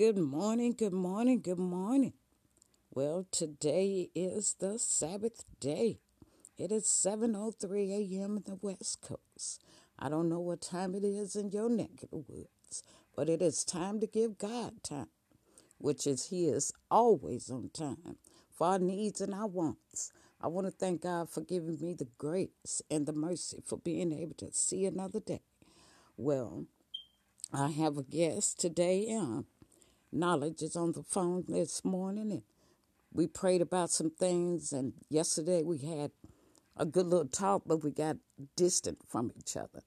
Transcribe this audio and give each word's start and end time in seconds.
Good 0.00 0.16
morning, 0.16 0.72
good 0.78 0.94
morning, 0.94 1.42
good 1.42 1.58
morning. 1.58 2.14
Well, 2.90 3.26
today 3.30 4.08
is 4.14 4.56
the 4.58 4.78
Sabbath 4.78 5.44
day. 5.60 6.00
It 6.56 6.72
is 6.72 6.86
7:03 6.86 7.90
a.m. 7.92 8.38
in 8.38 8.42
the 8.46 8.58
West 8.62 9.02
Coast. 9.02 9.62
I 9.98 10.08
don't 10.08 10.30
know 10.30 10.40
what 10.40 10.62
time 10.62 10.94
it 10.94 11.04
is 11.04 11.36
in 11.36 11.50
your 11.50 11.68
neck 11.68 12.02
of 12.02 12.08
the 12.12 12.16
woods, 12.16 12.82
but 13.14 13.28
it 13.28 13.42
is 13.42 13.62
time 13.62 14.00
to 14.00 14.06
give 14.06 14.38
God 14.38 14.82
time, 14.82 15.10
which 15.76 16.06
is 16.06 16.28
He 16.28 16.46
is 16.46 16.72
always 16.90 17.50
on 17.50 17.68
time 17.68 18.16
for 18.50 18.68
our 18.68 18.78
needs 18.78 19.20
and 19.20 19.34
our 19.34 19.48
wants. 19.48 20.12
I 20.40 20.46
want 20.46 20.66
to 20.66 20.70
thank 20.70 21.02
God 21.02 21.28
for 21.28 21.42
giving 21.42 21.78
me 21.78 21.92
the 21.92 22.08
grace 22.16 22.80
and 22.90 23.04
the 23.04 23.12
mercy 23.12 23.62
for 23.66 23.76
being 23.76 24.12
able 24.12 24.36
to 24.36 24.50
see 24.50 24.86
another 24.86 25.20
day. 25.20 25.42
Well, 26.16 26.64
I 27.52 27.68
have 27.68 27.98
a 27.98 28.02
guest 28.02 28.58
today. 28.58 29.14
Um, 29.14 29.44
Knowledge 30.12 30.62
is 30.62 30.74
on 30.74 30.92
the 30.92 31.02
phone 31.04 31.44
this 31.46 31.84
morning, 31.84 32.32
and 32.32 32.42
we 33.12 33.26
prayed 33.26 33.60
about 33.62 33.90
some 33.90 34.10
things. 34.10 34.72
And 34.72 34.94
yesterday 35.08 35.62
we 35.62 35.78
had 35.78 36.10
a 36.76 36.84
good 36.84 37.06
little 37.06 37.28
talk, 37.28 37.62
but 37.64 37.84
we 37.84 37.92
got 37.92 38.16
distant 38.56 38.98
from 39.08 39.30
each 39.38 39.56
other. 39.56 39.82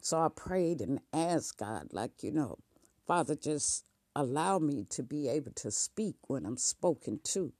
So 0.00 0.20
I 0.20 0.28
prayed 0.28 0.80
and 0.80 1.00
asked 1.12 1.58
God, 1.58 1.88
like, 1.92 2.22
you 2.22 2.30
know, 2.30 2.58
Father, 3.06 3.34
just 3.34 3.84
allow 4.14 4.58
me 4.58 4.84
to 4.90 5.02
be 5.02 5.28
able 5.28 5.52
to 5.52 5.70
speak 5.70 6.16
when 6.28 6.46
I'm 6.46 6.56
spoken 6.56 7.20
to. 7.24 7.52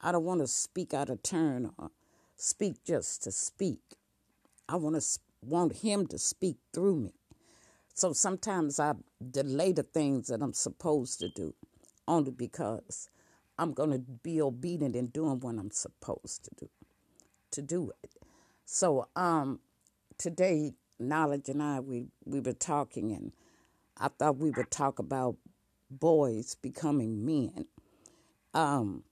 I 0.00 0.12
don't 0.12 0.24
want 0.24 0.40
to 0.40 0.46
speak 0.46 0.92
out 0.92 1.08
of 1.08 1.22
turn 1.22 1.70
or 1.78 1.90
speak 2.36 2.84
just 2.84 3.22
to 3.24 3.32
speak. 3.32 3.80
I 4.68 4.76
want 4.76 5.00
to 5.00 5.18
want 5.40 5.78
Him 5.78 6.06
to 6.08 6.18
speak 6.18 6.58
through 6.74 6.96
me. 6.96 7.14
So 7.98 8.12
sometimes 8.12 8.78
I 8.78 8.94
delay 9.32 9.72
the 9.72 9.82
things 9.82 10.28
that 10.28 10.40
I'm 10.40 10.52
supposed 10.52 11.18
to 11.18 11.28
do 11.28 11.56
only 12.06 12.30
because 12.30 13.10
I'm 13.58 13.72
going 13.72 13.90
to 13.90 13.98
be 13.98 14.40
obedient 14.40 14.94
in 14.94 15.06
doing 15.06 15.40
what 15.40 15.56
I'm 15.58 15.72
supposed 15.72 16.44
to 16.44 16.50
do 16.54 16.70
to 17.50 17.60
do 17.60 17.90
it. 18.04 18.12
So 18.64 19.08
um 19.16 19.58
today 20.16 20.74
knowledge 21.00 21.48
and 21.48 21.60
I 21.60 21.80
we 21.80 22.06
we 22.24 22.38
were 22.38 22.52
talking 22.52 23.10
and 23.10 23.32
I 23.96 24.06
thought 24.16 24.38
we 24.38 24.52
would 24.52 24.70
talk 24.70 25.00
about 25.00 25.34
boys 25.90 26.54
becoming 26.54 27.26
men. 27.26 27.66
Um 28.54 29.02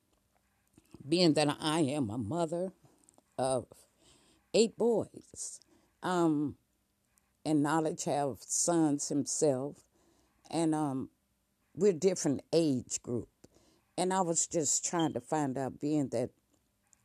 being 1.08 1.34
that 1.34 1.56
I 1.60 1.80
am 1.80 2.08
a 2.08 2.18
mother 2.18 2.72
of 3.36 3.66
eight 4.54 4.78
boys. 4.78 5.58
Um 6.04 6.54
and 7.46 7.62
knowledge 7.62 8.04
have 8.04 8.38
sons 8.40 9.08
himself. 9.08 9.76
And 10.50 10.74
um 10.74 11.10
we're 11.74 11.92
different 11.92 12.42
age 12.52 13.00
group. 13.02 13.28
And 13.96 14.12
i 14.12 14.20
was 14.20 14.46
just 14.46 14.84
trying 14.84 15.12
to 15.14 15.20
find 15.20 15.56
out 15.56 15.80
being 15.80 16.08
that 16.08 16.30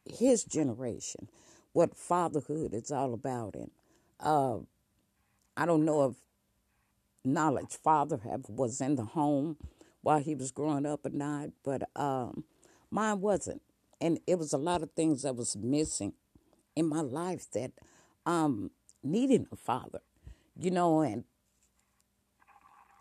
his 0.06 0.44
generation 0.44 1.30
what 1.74 1.96
fatherhood 1.96 2.74
is 2.74 2.92
all 2.92 3.14
about. 3.14 3.56
And 3.56 3.72
uh 4.20 4.58
i 5.56 5.66
don't 5.66 5.86
know 5.86 6.10
if 6.10 6.16
knowledge 7.24 7.78
father 7.84 8.20
have 8.24 8.50
was 8.50 8.82
in 8.82 8.96
the 8.96 9.06
home 9.06 9.58
while 10.02 10.20
he 10.20 10.34
was 10.34 10.52
growing 10.52 10.88
up 10.88 11.06
or 11.06 11.12
not 11.12 11.50
but 11.64 11.84
um 11.96 12.44
mine 12.90 13.22
wasn't. 13.22 13.62
And 14.04 14.20
it 14.26 14.40
was 14.40 14.52
a 14.52 14.58
lot 14.58 14.82
of 14.82 14.90
things 14.94 15.22
that 15.22 15.36
was 15.36 15.56
missing 15.56 16.14
in 16.76 16.88
my 16.88 17.02
life 17.02 17.46
that 17.52 17.72
um 18.26 18.72
needing 19.04 19.46
a 19.52 19.56
father 19.56 20.02
you 20.58 20.72
know 20.72 21.02
and 21.02 21.24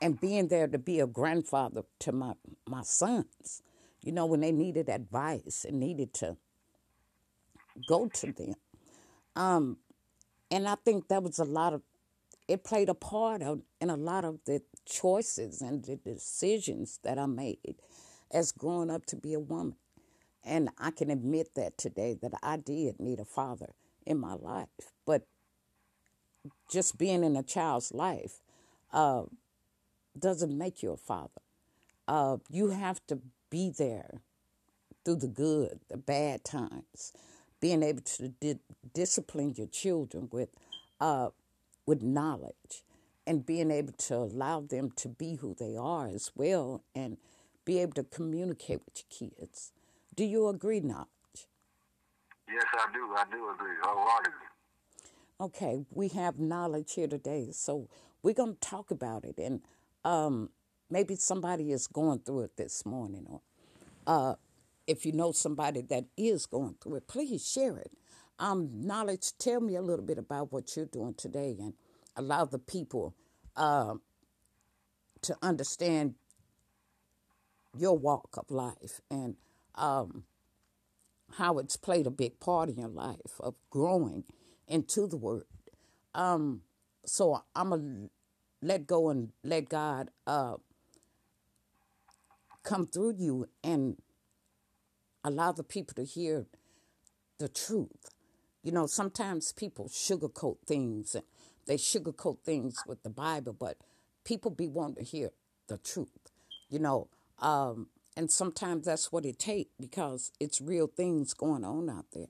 and 0.02 0.20
being 0.20 0.48
there 0.48 0.68
to 0.68 0.78
be 0.78 1.00
a 1.00 1.06
grandfather 1.06 1.82
to 2.00 2.12
my 2.12 2.34
my 2.68 2.82
sons 2.82 3.62
you 4.02 4.12
know 4.12 4.26
when 4.26 4.40
they 4.40 4.52
needed 4.52 4.88
advice 4.88 5.64
and 5.68 5.80
needed 5.80 6.14
to 6.14 6.36
go 7.88 8.08
to 8.08 8.32
them. 8.32 8.54
Um 9.36 9.78
and 10.50 10.68
i 10.68 10.76
think 10.84 11.08
that 11.08 11.22
was 11.22 11.38
a 11.38 11.44
lot 11.44 11.72
of 11.74 11.82
it 12.48 12.64
played 12.64 12.88
a 12.88 12.94
part 12.94 13.42
of, 13.42 13.60
in 13.80 13.90
a 13.90 13.96
lot 13.96 14.24
of 14.24 14.40
the 14.46 14.60
choices 14.86 15.62
and 15.62 15.84
the 15.84 15.96
decisions 15.96 16.98
that 17.04 17.18
i 17.18 17.26
made 17.26 17.76
as 18.32 18.52
growing 18.52 18.90
up 18.90 19.06
to 19.06 19.16
be 19.16 19.34
a 19.34 19.40
woman. 19.40 19.76
And 20.44 20.70
i 20.78 20.90
can 20.90 21.10
admit 21.10 21.54
that 21.56 21.78
today 21.78 22.16
that 22.22 22.32
i 22.42 22.56
did 22.56 23.00
need 23.00 23.20
a 23.20 23.24
father 23.24 23.74
in 24.06 24.18
my 24.18 24.34
life 24.34 24.68
but 25.06 25.26
just 26.70 26.98
being 26.98 27.24
in 27.24 27.36
a 27.36 27.42
child's 27.42 27.92
life 27.92 28.40
uh, 28.92 29.22
doesn't 30.18 30.56
make 30.56 30.82
you 30.82 30.92
a 30.92 30.96
father 30.96 31.42
uh, 32.08 32.38
you 32.50 32.70
have 32.70 33.00
to 33.06 33.20
be 33.50 33.70
there 33.70 34.22
through 35.04 35.16
the 35.16 35.28
good, 35.28 35.80
the 35.88 35.96
bad 35.96 36.44
times, 36.44 37.12
being 37.60 37.82
able 37.82 38.02
to 38.02 38.28
di- 38.28 38.58
discipline 38.92 39.54
your 39.56 39.66
children 39.68 40.28
with 40.32 40.50
uh, 41.00 41.30
with 41.86 42.02
knowledge, 42.02 42.84
and 43.26 43.46
being 43.46 43.70
able 43.70 43.92
to 43.94 44.14
allow 44.16 44.60
them 44.60 44.90
to 44.96 45.08
be 45.08 45.36
who 45.36 45.54
they 45.54 45.76
are 45.76 46.08
as 46.08 46.30
well, 46.36 46.82
and 46.94 47.16
be 47.64 47.78
able 47.78 47.94
to 47.94 48.04
communicate 48.04 48.80
with 48.84 49.02
your 49.02 49.30
kids. 49.30 49.72
Do 50.14 50.24
you 50.24 50.48
agree, 50.48 50.80
knowledge? 50.80 51.08
Yes, 52.48 52.64
I 52.74 52.92
do. 52.92 53.14
I 53.16 53.24
do 53.30 53.50
agree 53.54 53.76
wholeheartedly. 53.82 54.49
Okay, 55.40 55.86
we 55.90 56.08
have 56.08 56.38
knowledge 56.38 56.92
here 56.92 57.08
today, 57.08 57.48
so 57.50 57.88
we're 58.22 58.34
going 58.34 58.56
to 58.56 58.60
talk 58.60 58.90
about 58.90 59.24
it, 59.24 59.38
and 59.38 59.62
um, 60.04 60.50
maybe 60.90 61.16
somebody 61.16 61.72
is 61.72 61.86
going 61.86 62.18
through 62.18 62.42
it 62.42 62.58
this 62.58 62.84
morning, 62.84 63.24
or 63.26 63.40
uh, 64.06 64.34
if 64.86 65.06
you 65.06 65.12
know 65.12 65.32
somebody 65.32 65.80
that 65.80 66.04
is 66.14 66.44
going 66.44 66.74
through 66.82 66.96
it, 66.96 67.08
please 67.08 67.50
share 67.50 67.78
it. 67.78 67.90
Um, 68.38 68.68
knowledge, 68.86 69.32
tell 69.38 69.62
me 69.62 69.76
a 69.76 69.80
little 69.80 70.04
bit 70.04 70.18
about 70.18 70.52
what 70.52 70.76
you're 70.76 70.84
doing 70.84 71.14
today, 71.14 71.56
and 71.58 71.72
allow 72.16 72.44
the 72.44 72.58
people 72.58 73.14
uh, 73.56 73.94
to 75.22 75.34
understand 75.40 76.16
your 77.78 77.96
walk 77.96 78.36
of 78.36 78.50
life 78.50 79.00
and 79.10 79.36
um, 79.76 80.24
how 81.38 81.56
it's 81.56 81.78
played 81.78 82.06
a 82.06 82.10
big 82.10 82.40
part 82.40 82.68
in 82.68 82.76
your 82.76 82.88
life 82.88 83.40
of 83.40 83.54
growing 83.70 84.24
into 84.70 85.06
the 85.08 85.18
Word. 85.18 85.44
Um, 86.14 86.62
so 87.04 87.42
I'm 87.54 87.70
gonna 87.70 88.08
let 88.62 88.86
go 88.86 89.10
and 89.10 89.30
let 89.44 89.68
God 89.68 90.10
uh, 90.26 90.56
come 92.62 92.86
through 92.86 93.14
you 93.18 93.48
and 93.64 93.96
allow 95.24 95.52
the 95.52 95.64
people 95.64 95.94
to 95.96 96.04
hear 96.04 96.46
the 97.38 97.48
truth. 97.48 98.10
You 98.62 98.72
know, 98.72 98.86
sometimes 98.86 99.52
people 99.52 99.88
sugarcoat 99.88 100.58
things 100.66 101.14
and 101.14 101.24
they 101.66 101.76
sugarcoat 101.76 102.40
things 102.44 102.84
with 102.86 103.02
the 103.02 103.10
Bible, 103.10 103.54
but 103.54 103.78
people 104.24 104.50
be 104.50 104.68
wanting 104.68 105.04
to 105.04 105.10
hear 105.10 105.30
the 105.68 105.78
truth, 105.78 106.30
you 106.68 106.78
know. 106.78 107.08
Um, 107.38 107.88
and 108.16 108.30
sometimes 108.30 108.86
that's 108.86 109.12
what 109.12 109.24
it 109.24 109.38
takes 109.38 109.70
because 109.80 110.32
it's 110.40 110.60
real 110.60 110.88
things 110.88 111.34
going 111.34 111.64
on 111.64 111.88
out 111.88 112.06
there. 112.12 112.28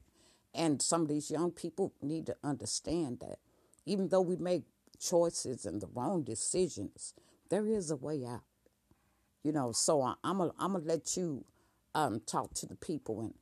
And 0.54 0.82
some 0.82 1.02
of 1.02 1.08
these 1.08 1.30
young 1.30 1.52
people 1.52 1.92
need 2.02 2.26
to 2.26 2.36
understand 2.42 3.20
that 3.20 3.38
even 3.86 4.08
though 4.08 4.20
we 4.20 4.36
make 4.36 4.64
choices 4.98 5.64
and 5.64 5.80
the 5.80 5.88
wrong 5.94 6.22
decisions, 6.22 7.14
there 7.48 7.66
is 7.66 7.90
a 7.90 7.96
way 7.96 8.24
out 8.26 8.42
you 9.42 9.52
know? 9.52 9.72
So 9.72 10.02
I, 10.02 10.14
i'm 10.24 10.38
gonna 10.38 10.52
I'm 10.58 10.72
gonna 10.72 10.84
let 10.84 11.16
you 11.16 11.44
um, 11.94 12.20
talk 12.24 12.54
to 12.54 12.66
the 12.66 12.76
people 12.76 13.20
and 13.20 13.34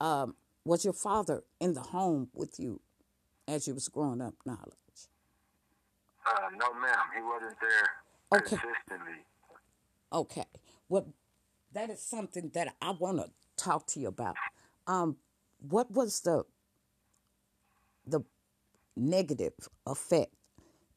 um, 0.00 0.34
was 0.64 0.84
your 0.84 0.92
father 0.92 1.44
in 1.60 1.72
the 1.74 1.80
home 1.80 2.28
with 2.34 2.60
you 2.60 2.80
as 3.48 3.66
you 3.66 3.74
was 3.74 3.88
growing 3.88 4.20
up 4.20 4.34
knowledge? 4.44 4.74
Uh, 6.26 6.48
no, 6.58 6.74
ma'am. 6.74 6.98
He 7.14 7.22
wasn't 7.22 7.56
there 7.60 8.38
okay. 8.38 8.56
consistently. 8.56 9.24
okay. 10.12 10.44
Well 10.88 11.08
that 11.72 11.90
is 11.90 12.00
something 12.00 12.50
that 12.54 12.72
i 12.80 12.92
want 12.92 13.18
to 13.18 13.30
talk 13.56 13.86
to 13.88 14.00
you 14.00 14.08
about. 14.08 14.36
Um, 14.86 15.16
what 15.68 15.90
was 15.90 16.20
the 16.20 16.44
the 18.06 18.20
negative 18.96 19.54
effect 19.86 20.34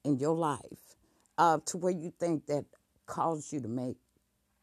in 0.03 0.17
your 0.17 0.35
life 0.35 0.95
uh, 1.37 1.59
to 1.65 1.77
where 1.77 1.93
you 1.93 2.11
think 2.19 2.45
that 2.47 2.65
caused 3.05 3.53
you 3.53 3.61
to 3.61 3.67
make 3.67 3.97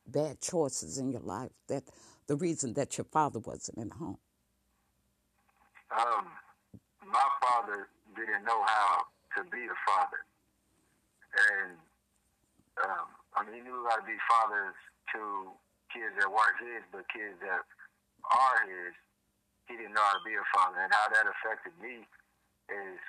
bad 0.06 0.40
choices 0.40 0.98
in 0.98 1.10
your 1.10 1.22
life 1.22 1.50
that 1.68 1.84
the 2.26 2.36
reason 2.36 2.74
that 2.74 2.98
your 2.98 3.06
father 3.06 3.38
wasn't 3.38 3.78
in 3.78 3.88
the 3.88 3.94
home? 3.94 4.18
Um, 5.96 6.26
my 7.06 7.28
father 7.40 7.88
didn't 8.14 8.44
know 8.44 8.62
how 8.66 9.04
to 9.36 9.44
be 9.50 9.64
a 9.64 9.78
father, 9.86 10.20
and 11.52 11.72
um, 12.82 13.06
I 13.36 13.44
mean, 13.44 13.54
he 13.56 13.60
knew 13.62 13.86
how 13.88 13.96
to 13.96 14.06
be 14.06 14.18
fathers 14.28 14.74
to 15.14 15.50
kids 15.92 16.14
that 16.18 16.28
weren't 16.28 16.58
his, 16.58 16.82
but 16.90 17.06
kids 17.14 17.38
that 17.40 17.62
are 18.26 18.58
his, 18.66 18.94
he 19.68 19.76
didn't 19.76 19.96
know 19.96 20.04
how 20.04 20.16
to 20.18 20.24
be 20.26 20.36
a 20.36 20.44
father, 20.52 20.80
and 20.82 20.92
how 20.92 21.06
that 21.12 21.26
affected 21.28 21.74
me 21.80 22.04
is 22.68 23.00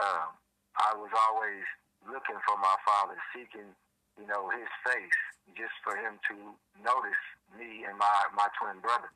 um, 0.00 0.34
I 0.76 0.96
was 0.96 1.12
always 1.30 1.64
looking 2.04 2.40
for 2.44 2.56
my 2.60 2.76
father, 2.84 3.16
seeking 3.32 3.72
you 4.18 4.26
know, 4.26 4.50
his 4.50 4.70
face 4.86 5.20
just 5.58 5.74
for 5.82 5.94
him 5.98 6.18
to 6.30 6.34
notice 6.82 7.22
me 7.54 7.86
and 7.86 7.98
my, 7.98 8.14
my 8.34 8.48
twin 8.58 8.78
brother. 8.80 9.10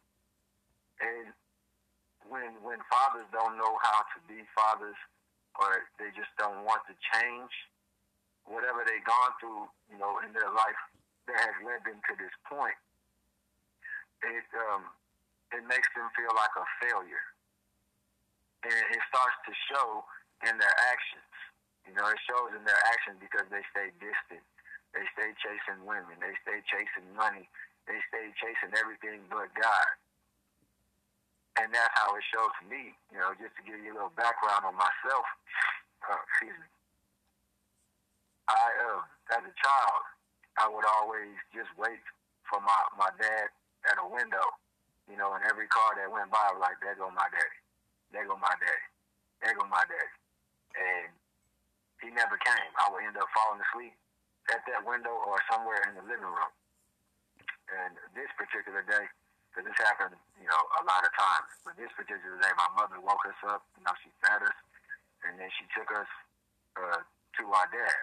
And 0.99 1.31
when 2.27 2.59
when 2.61 2.83
fathers 2.91 3.27
don't 3.31 3.57
know 3.57 3.79
how 3.81 4.05
to 4.13 4.19
be 4.27 4.43
fathers 4.53 4.99
or 5.57 5.89
they 5.97 6.11
just 6.13 6.31
don't 6.37 6.67
want 6.67 6.83
to 6.91 6.95
change 7.15 7.51
whatever 8.45 8.83
they've 8.83 9.07
gone 9.07 9.33
through, 9.39 9.71
you 9.89 9.99
know, 9.99 10.19
in 10.27 10.35
their 10.35 10.51
life 10.51 10.81
that 11.31 11.39
has 11.39 11.57
led 11.63 11.81
them 11.87 12.03
to 12.11 12.13
this 12.19 12.35
point, 12.45 12.77
it 14.27 14.47
um, 14.69 14.91
it 15.53 15.65
makes 15.65 15.89
them 15.97 16.09
feel 16.13 16.33
like 16.37 16.53
a 16.57 16.67
failure. 16.85 17.27
And 18.67 18.75
it 18.75 19.03
starts 19.09 19.39
to 19.47 19.53
show 19.71 20.05
in 20.45 20.59
their 20.59 20.77
actions. 20.91 21.33
You 21.87 21.95
know, 21.97 22.05
it 22.11 22.21
shows 22.29 22.53
in 22.53 22.63
their 22.69 22.83
actions 22.93 23.17
because 23.23 23.47
they 23.49 23.65
stay 23.73 23.89
distant. 23.97 24.45
They 24.93 25.05
stay 25.17 25.31
chasing 25.41 25.85
women. 25.89 26.21
They 26.21 26.35
stay 26.45 26.61
chasing 26.69 27.09
money. 27.17 27.49
They 27.89 27.97
stay 28.13 28.29
chasing 28.37 28.77
everything 28.77 29.25
but 29.33 29.49
God. 29.57 29.91
And 31.59 31.73
that's 31.73 31.91
how 31.97 32.13
it 32.15 32.23
shows 32.29 32.53
to 32.61 32.65
me, 32.69 32.95
you 33.11 33.19
know, 33.19 33.35
just 33.41 33.57
to 33.59 33.63
give 33.65 33.81
you 33.81 33.91
a 33.91 33.97
little 33.99 34.15
background 34.15 34.69
on 34.69 34.77
myself. 34.77 35.27
Uh, 36.07 36.21
excuse 36.29 36.55
me. 36.55 36.69
I, 38.47 38.65
uh, 38.85 39.03
as 39.37 39.43
a 39.43 39.55
child, 39.59 40.03
I 40.57 40.71
would 40.71 40.87
always 40.87 41.35
just 41.53 41.69
wait 41.77 42.01
for 42.47 42.61
my, 42.63 42.79
my 42.97 43.11
dad 43.19 43.51
at 43.91 44.01
a 44.01 44.07
window, 44.07 44.45
you 45.09 45.17
know, 45.17 45.33
and 45.33 45.43
every 45.49 45.67
car 45.73 45.97
that 45.97 46.13
went 46.13 46.29
by, 46.29 46.39
I 46.39 46.53
was 46.53 46.63
like, 46.63 46.79
there 46.85 46.95
go 46.95 47.09
my 47.11 47.27
daddy. 47.33 47.59
There 48.13 48.29
go 48.29 48.37
my 48.37 48.53
daddy. 48.61 48.87
There 49.41 49.57
go 49.57 49.65
my 49.67 49.83
daddy. 49.89 50.15
And 50.77 51.11
he 52.05 52.13
never 52.13 52.37
came. 52.39 52.71
I 52.79 52.93
would 52.93 53.03
end 53.03 53.17
up 53.17 53.27
falling 53.33 53.65
asleep 53.73 53.97
at 54.53 54.63
that 54.69 54.85
window 54.85 55.17
or 55.27 55.41
somewhere 55.51 55.81
in 55.89 55.97
the 55.97 56.05
living 56.05 56.29
room. 56.29 56.53
And 57.69 57.97
this 58.17 58.31
particular 58.37 58.85
day, 58.85 59.09
because 59.51 59.65
this 59.69 59.81
happened, 59.81 60.17
you 60.41 60.49
know, 60.49 60.63
a 60.81 60.83
lot 60.85 61.05
of 61.05 61.13
times. 61.17 61.49
But 61.65 61.77
this 61.77 61.93
particular 61.97 62.37
day, 62.41 62.53
my 62.57 62.71
mother 62.77 63.01
woke 63.01 63.25
us 63.29 63.37
up. 63.49 63.65
You 63.77 63.85
know, 63.85 63.93
she 64.01 64.09
fed 64.25 64.41
us, 64.45 64.59
and 65.25 65.37
then 65.37 65.51
she 65.57 65.69
took 65.77 65.89
us 65.93 66.09
uh, 66.79 67.01
to 67.03 67.43
our 67.53 67.69
dad, 67.69 68.01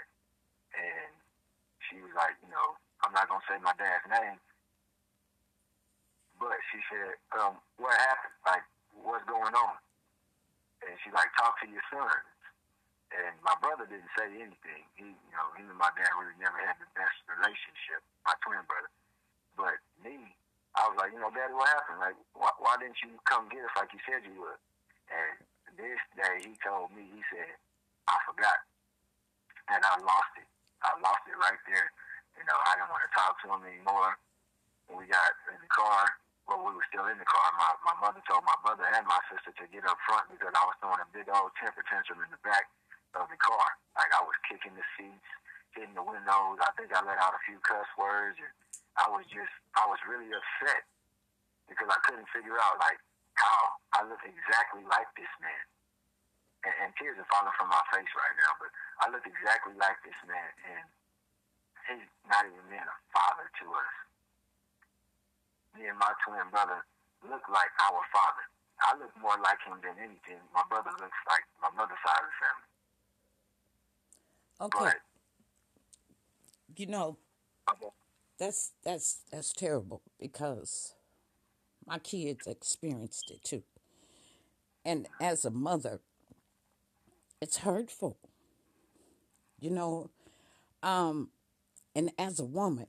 and 0.76 1.12
she 1.90 2.02
was 2.02 2.14
like, 2.14 2.36
you 2.44 2.50
know, 2.52 2.78
I'm 3.02 3.14
not 3.14 3.30
gonna 3.30 3.46
say 3.48 3.58
my 3.62 3.74
dad's 3.78 4.06
name, 4.10 4.38
but 6.40 6.58
she 6.72 6.80
said, 6.92 7.16
um, 7.36 7.58
what 7.80 7.96
happened? 7.96 8.36
Like, 8.46 8.66
what's 8.96 9.26
going 9.26 9.56
on? 9.56 9.76
And 10.86 10.94
she 11.02 11.10
like, 11.12 11.32
talk 11.40 11.58
to 11.64 11.68
your 11.68 11.84
sons. 11.90 12.28
And 13.16 13.32
my 13.46 13.56
brother 13.64 13.88
didn't 13.88 14.12
say 14.18 14.28
anything. 14.28 14.84
He, 15.00 15.16
you 15.16 15.34
know, 15.34 15.48
him 15.56 15.72
and 15.72 15.80
my 15.80 15.94
dad 15.96 16.12
really 16.20 16.36
never 16.42 16.58
had 16.60 16.76
the 16.82 16.90
best 16.98 17.16
relationship, 17.30 18.04
my 18.28 18.36
twin 18.44 18.60
brother. 18.68 18.92
But 19.56 19.80
me, 20.04 20.36
I 20.76 20.92
was 20.92 21.00
like, 21.00 21.16
you 21.16 21.22
know, 21.24 21.32
Daddy, 21.32 21.56
what 21.56 21.72
happened? 21.72 22.04
Like, 22.04 22.20
why, 22.36 22.52
why 22.60 22.76
didn't 22.76 23.00
you 23.00 23.16
come 23.24 23.48
get 23.48 23.64
us 23.64 23.72
like 23.80 23.96
you 23.96 24.02
said 24.04 24.28
you 24.28 24.36
would? 24.44 24.60
And 25.08 25.40
this 25.80 26.02
day, 26.20 26.44
he 26.44 26.60
told 26.60 26.92
me, 26.92 27.08
he 27.08 27.24
said, 27.32 27.56
I 28.12 28.20
forgot, 28.28 28.60
and 29.72 29.80
I 29.80 29.96
lost 30.04 30.34
it. 30.38 30.50
I 30.84 30.92
lost 31.00 31.24
it 31.26 31.38
right 31.40 31.62
there. 31.66 31.90
You 32.36 32.44
know, 32.44 32.58
I 32.68 32.76
didn't 32.76 32.92
want 32.92 33.06
to 33.08 33.14
talk 33.16 33.34
to 33.42 33.48
him 33.56 33.64
anymore. 33.64 34.20
We 34.92 35.08
got 35.08 35.32
in 35.50 35.58
the 35.58 35.72
car, 35.72 36.06
well, 36.46 36.62
we 36.62 36.78
were 36.78 36.88
still 36.94 37.10
in 37.10 37.18
the 37.18 37.26
car. 37.26 37.48
My 37.58 37.74
my 37.86 37.96
mother 38.02 38.22
told 38.30 38.46
my 38.46 38.58
brother 38.62 38.86
and 38.86 39.06
my 39.10 39.22
sister 39.34 39.50
to 39.50 39.66
get 39.74 39.86
up 39.90 39.98
front 40.06 40.30
because 40.30 40.54
I 40.54 40.64
was 40.66 40.78
throwing 40.78 41.02
a 41.02 41.10
big 41.10 41.26
old 41.30 41.54
temper 41.58 41.82
tantrum 41.90 42.22
in 42.22 42.30
the 42.30 42.42
back 42.46 42.70
of 43.18 43.26
the 43.30 43.40
car. 43.42 43.68
Like 43.98 44.14
I 44.14 44.22
was 44.22 44.38
kicking 44.46 44.78
the 44.78 44.86
seats, 44.94 45.30
hitting 45.74 45.98
the 45.98 46.06
windows. 46.06 46.62
I 46.62 46.70
think 46.78 46.94
I 46.94 47.02
let 47.02 47.18
out 47.18 47.34
a 47.34 47.42
few 47.50 47.58
cuss 47.66 47.90
words. 47.98 48.38
And 48.38 48.54
I 48.96 49.10
was 49.10 49.26
just, 49.28 49.52
I 49.76 49.90
was 49.90 50.00
really 50.06 50.30
upset 50.32 50.86
because 51.66 51.90
I 51.90 52.00
couldn't 52.06 52.30
figure 52.30 52.56
out 52.62 52.78
like 52.78 53.02
how 53.36 53.82
I 53.98 54.06
look 54.06 54.22
exactly 54.24 54.86
like 54.86 55.10
this 55.18 55.32
man. 55.42 55.66
And, 56.64 56.76
and 56.86 56.90
tears 56.98 57.18
are 57.18 57.30
falling 57.30 57.54
from 57.58 57.70
my 57.70 57.84
face 57.94 58.10
right 58.14 58.36
now, 58.38 58.54
but 58.58 58.70
I 59.02 59.06
look 59.14 59.26
exactly 59.26 59.76
like 59.78 60.02
this 60.02 60.18
man, 60.26 60.52
and 60.66 60.86
he's 61.86 62.10
not 62.26 62.42
even 62.50 62.66
being 62.74 62.82
a 62.82 62.98
father 63.14 63.46
to 63.62 63.66
us. 63.70 64.05
Me 65.76 65.88
and 65.88 65.98
my 66.00 66.14
twin 66.26 66.50
brother 66.52 66.86
look 67.24 67.44
like 67.50 67.72
our 67.84 68.02
father. 68.14 68.46
I 68.82 68.98
look 68.98 69.12
more 69.22 69.38
like 69.44 69.60
him 69.68 69.78
than 69.84 69.98
anything. 70.00 70.40
My 70.54 70.64
brother 70.70 70.92
looks 70.92 71.22
like 71.28 71.44
my 71.62 71.70
mother's 71.76 72.00
side 72.06 72.24
of 72.24 72.30
the 72.32 72.38
family. 72.42 72.68
Okay. 74.62 74.86
But 74.86 75.02
You 76.78 76.88
know, 76.88 77.18
okay, 77.70 77.88
that's 78.38 78.74
that's 78.84 79.20
that's 79.32 79.54
terrible 79.54 80.02
because 80.20 80.94
my 81.86 82.00
kids 82.00 82.48
experienced 82.48 83.32
it 83.32 83.44
too. 83.44 83.64
And 84.86 85.08
as 85.20 85.44
a 85.46 85.52
mother, 85.52 86.00
it's 87.42 87.58
hurtful. 87.58 88.18
You 89.60 89.70
know, 89.72 90.10
um, 90.84 91.30
and 91.96 92.12
as 92.18 92.40
a 92.40 92.46
woman, 92.46 92.88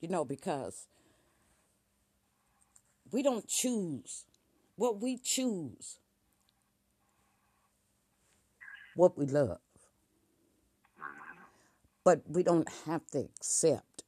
you 0.00 0.08
know, 0.08 0.24
because 0.24 0.86
we 3.14 3.22
don't 3.22 3.46
choose 3.46 4.24
what 4.74 5.00
we 5.00 5.16
choose, 5.16 6.00
what 8.96 9.16
we 9.16 9.24
love. 9.24 9.60
But 12.02 12.22
we 12.28 12.42
don't 12.42 12.68
have 12.86 13.06
to 13.12 13.20
accept 13.20 14.02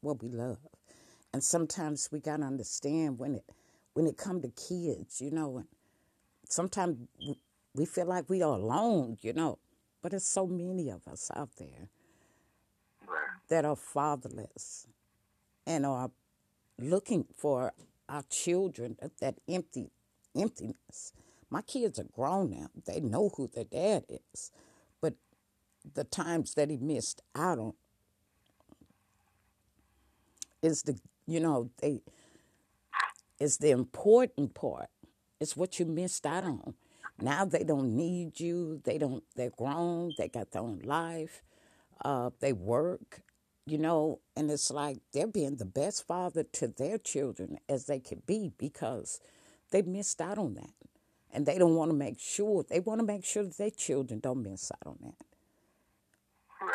what 0.00 0.22
we 0.22 0.30
love. 0.30 0.56
And 1.34 1.44
sometimes 1.44 2.08
we 2.10 2.18
gotta 2.18 2.44
understand 2.44 3.18
when 3.18 3.34
it 3.34 3.44
when 3.92 4.06
it 4.06 4.16
come 4.16 4.40
to 4.40 4.48
kids, 4.48 5.20
you 5.20 5.30
know, 5.30 5.58
and 5.58 5.66
sometimes 6.48 6.96
we 7.74 7.84
feel 7.84 8.06
like 8.06 8.30
we 8.30 8.40
are 8.40 8.56
alone, 8.56 9.18
you 9.20 9.34
know. 9.34 9.58
But 10.00 10.12
there's 10.12 10.24
so 10.24 10.46
many 10.46 10.88
of 10.88 11.06
us 11.06 11.30
out 11.36 11.50
there 11.58 11.90
that 13.50 13.66
are 13.66 13.76
fatherless 13.76 14.86
and 15.66 15.84
are 15.84 16.10
looking 16.78 17.26
for 17.36 17.74
our 18.08 18.24
children 18.30 18.96
at 19.00 19.18
that 19.18 19.36
empty 19.48 19.90
emptiness. 20.36 21.12
My 21.50 21.62
kids 21.62 21.98
are 21.98 22.06
grown 22.12 22.50
now. 22.50 22.68
They 22.86 23.00
know 23.00 23.30
who 23.36 23.48
their 23.48 23.64
dad 23.64 24.04
is. 24.08 24.50
But 25.00 25.14
the 25.94 26.04
times 26.04 26.54
that 26.54 26.70
he 26.70 26.76
missed 26.76 27.22
out 27.34 27.58
on 27.58 27.74
is 30.62 30.82
the 30.82 30.98
you 31.26 31.40
know, 31.40 31.70
they 31.80 32.02
is 33.38 33.58
the 33.58 33.70
important 33.70 34.54
part. 34.54 34.88
It's 35.40 35.56
what 35.56 35.78
you 35.78 35.86
missed 35.86 36.26
out 36.26 36.44
on. 36.44 36.74
Now 37.20 37.44
they 37.44 37.64
don't 37.64 37.96
need 37.96 38.40
you. 38.40 38.80
They 38.84 38.98
don't 38.98 39.22
they're 39.36 39.50
grown, 39.50 40.12
they 40.18 40.28
got 40.28 40.50
their 40.50 40.62
own 40.62 40.80
life. 40.84 41.42
Uh, 42.04 42.30
they 42.40 42.52
work, 42.52 43.20
you 43.66 43.78
know, 43.78 44.20
and 44.36 44.50
it's 44.50 44.70
like 44.70 44.98
they're 45.12 45.26
being 45.26 45.56
the 45.56 45.64
best 45.64 46.06
father 46.06 46.44
to 46.44 46.68
their 46.68 46.98
children 46.98 47.58
as 47.68 47.86
they 47.86 48.00
could 48.00 48.26
be 48.26 48.52
because 48.58 49.20
they 49.70 49.82
missed 49.82 50.20
out 50.20 50.38
on 50.38 50.54
that. 50.54 50.70
And 51.32 51.46
they 51.46 51.58
don't 51.58 51.76
want 51.76 51.90
to 51.90 51.96
make 51.96 52.20
sure 52.20 52.64
they 52.68 52.80
want 52.80 53.00
to 53.00 53.06
make 53.06 53.24
sure 53.24 53.44
that 53.44 53.58
their 53.58 53.70
children 53.70 54.20
don't 54.20 54.42
miss 54.42 54.70
out 54.72 54.86
on 54.86 54.98
that. 55.02 55.26
right, 56.60 56.72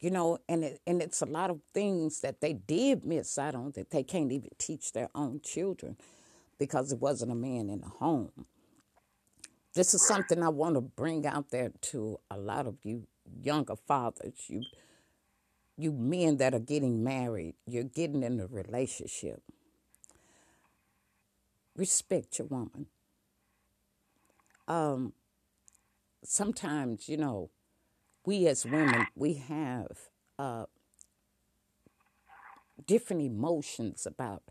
You 0.00 0.10
know, 0.10 0.38
and 0.48 0.64
it, 0.64 0.80
and 0.86 1.02
it's 1.02 1.22
a 1.22 1.26
lot 1.26 1.50
of 1.50 1.60
things 1.74 2.20
that 2.22 2.40
they 2.40 2.54
did 2.54 3.04
miss 3.04 3.38
out 3.38 3.54
on 3.54 3.72
that 3.72 3.90
they 3.90 4.02
can't 4.04 4.32
even 4.32 4.50
teach 4.58 4.92
their 4.92 5.10
own 5.14 5.40
children 5.42 5.96
because 6.58 6.92
it 6.92 7.00
wasn't 7.00 7.32
a 7.32 7.36
man 7.36 7.70
in 7.70 7.80
the 7.80 7.88
home. 7.88 8.32
This 9.74 9.94
is 9.94 10.06
something 10.06 10.42
I 10.42 10.50
want 10.50 10.76
to 10.76 10.82
bring 10.82 11.26
out 11.26 11.50
there 11.50 11.72
to 11.82 12.20
a 12.30 12.38
lot 12.38 12.66
of 12.66 12.76
you 12.84 13.06
younger 13.42 13.76
fathers, 13.76 14.34
you 14.48 14.64
you 15.76 15.92
men 15.92 16.38
that 16.38 16.54
are 16.54 16.60
getting 16.60 17.04
married, 17.04 17.54
you're 17.66 17.84
getting 17.84 18.22
in 18.22 18.40
a 18.40 18.46
relationship. 18.46 19.42
Respect 21.76 22.38
your 22.38 22.48
woman. 22.48 22.86
Sometimes, 26.24 27.08
you 27.08 27.16
know, 27.16 27.50
we 28.24 28.46
as 28.48 28.64
women, 28.64 29.06
we 29.16 29.34
have 29.34 29.98
uh, 30.38 30.66
different 32.86 33.22
emotions 33.22 34.06
about 34.06 34.42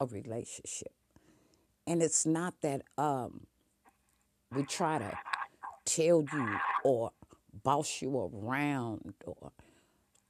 a 0.00 0.06
relationship. 0.06 0.92
And 1.86 2.02
it's 2.02 2.26
not 2.26 2.60
that 2.62 2.82
um, 2.98 3.46
we 4.54 4.64
try 4.64 4.98
to 4.98 5.18
tell 5.84 6.24
you 6.32 6.58
or 6.84 7.12
boss 7.64 8.02
you 8.02 8.16
around 8.18 9.14
or 9.26 9.52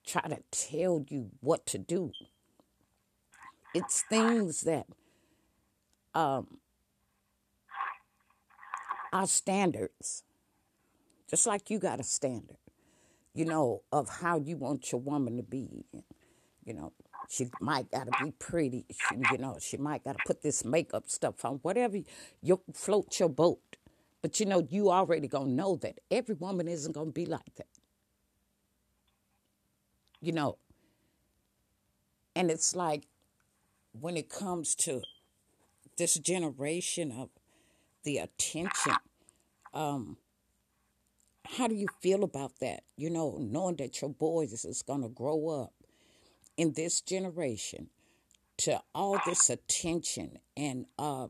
try 0.08 0.22
to 0.22 0.38
tell 0.50 1.04
you 1.08 1.30
what 1.40 1.66
to 1.66 1.78
do. 1.78 2.12
It's 3.74 4.02
things 4.02 4.62
that 4.62 4.86
um, 6.14 6.58
our 9.12 9.26
standards, 9.26 10.24
just 11.28 11.46
like 11.46 11.70
you 11.70 11.78
got 11.78 12.00
a 12.00 12.04
standard, 12.04 12.56
you 13.34 13.44
know, 13.44 13.82
of 13.92 14.08
how 14.08 14.38
you 14.38 14.56
want 14.56 14.90
your 14.90 15.00
woman 15.00 15.36
to 15.36 15.42
be. 15.42 15.84
You 16.64 16.74
know, 16.74 16.92
she 17.28 17.48
might 17.60 17.90
gotta 17.90 18.12
be 18.24 18.32
pretty. 18.32 18.86
She, 18.90 19.16
you 19.32 19.38
know, 19.38 19.58
she 19.60 19.76
might 19.76 20.04
gotta 20.04 20.20
put 20.26 20.42
this 20.42 20.64
makeup 20.64 21.08
stuff 21.08 21.44
on. 21.44 21.60
Whatever 21.62 21.98
you 22.42 22.60
float 22.74 23.20
your 23.20 23.28
boat. 23.30 23.60
But 24.22 24.40
you 24.40 24.46
know, 24.46 24.66
you 24.68 24.90
already 24.90 25.28
gonna 25.28 25.50
know 25.50 25.76
that 25.76 26.00
every 26.10 26.34
woman 26.34 26.68
isn't 26.68 26.92
gonna 26.92 27.12
be 27.12 27.26
like 27.26 27.54
that. 27.56 27.77
You 30.20 30.32
know. 30.32 30.58
And 32.34 32.50
it's 32.50 32.74
like 32.74 33.08
when 33.92 34.16
it 34.16 34.28
comes 34.28 34.74
to 34.76 35.02
this 35.96 36.14
generation 36.14 37.10
of 37.12 37.30
the 38.04 38.18
attention, 38.18 38.94
um, 39.74 40.16
how 41.44 41.66
do 41.66 41.74
you 41.74 41.86
feel 42.00 42.22
about 42.22 42.58
that? 42.60 42.84
You 42.96 43.10
know, 43.10 43.38
knowing 43.40 43.76
that 43.76 44.00
your 44.00 44.10
boys 44.10 44.64
is 44.64 44.82
gonna 44.82 45.08
grow 45.08 45.48
up 45.48 45.72
in 46.56 46.72
this 46.72 47.00
generation 47.00 47.88
to 48.58 48.80
all 48.94 49.18
this 49.24 49.48
attention 49.48 50.38
and 50.56 50.86
uh, 50.98 51.28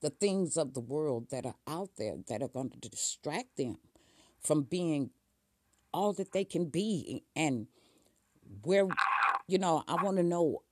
the 0.00 0.10
things 0.10 0.56
of 0.56 0.74
the 0.74 0.80
world 0.80 1.26
that 1.30 1.44
are 1.44 1.56
out 1.66 1.90
there 1.98 2.14
that 2.28 2.42
are 2.42 2.48
going 2.48 2.70
to 2.70 2.88
distract 2.88 3.56
them 3.56 3.78
from 4.40 4.62
being 4.62 5.10
all 5.92 6.12
that 6.12 6.32
they 6.32 6.44
can 6.44 6.66
be 6.66 7.24
and 7.34 7.66
where 8.62 8.86
you 9.46 9.58
know 9.58 9.84
i 9.88 9.94
want 10.02 10.16
to 10.16 10.22
know 10.22 10.62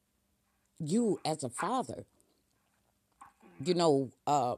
you 0.78 1.18
as 1.24 1.42
a 1.42 1.48
father. 1.48 2.04
You 3.58 3.74
know 3.74 4.10
uh 4.26 4.56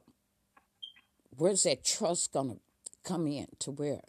where's 1.37 1.63
that 1.63 1.85
trust 1.85 2.33
gonna 2.33 2.57
come 3.05 3.27
in 3.27 3.47
to 3.61 3.71
where 3.71 4.03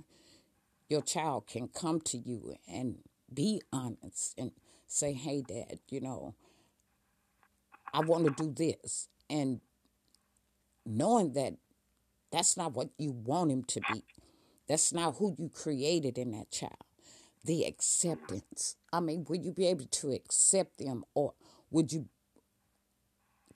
your 0.90 1.02
child 1.02 1.46
can 1.48 1.68
come 1.68 2.02
to 2.02 2.18
you 2.18 2.56
and 2.68 3.00
be 3.32 3.62
honest 3.72 4.34
and 4.38 4.52
say 4.88 5.14
hey 5.14 5.44
dad 5.48 5.78
you 5.90 6.02
know 6.02 6.34
i 7.94 8.00
want 8.00 8.26
to 8.26 8.44
do 8.44 8.52
this 8.52 9.08
and 9.30 9.62
knowing 10.86 11.34
that 11.34 11.54
that's 12.32 12.58
not 12.58 12.74
what 12.74 12.90
you 12.98 13.12
want 13.12 13.52
him 13.52 13.64
to 13.64 13.82
be. 13.92 14.04
That's 14.68 14.94
not 14.94 15.16
who 15.16 15.36
you 15.38 15.50
created 15.50 16.18
in 16.18 16.32
that 16.32 16.52
child 16.52 16.74
the 17.44 17.64
acceptance. 17.64 18.76
I 18.92 19.00
mean 19.00 19.26
will 19.28 19.38
you 19.38 19.52
be 19.52 19.68
able 19.68 19.86
to 19.86 20.12
accept 20.12 20.78
them 20.78 21.04
or 21.14 21.34
would 21.72 21.92
you 21.92 22.08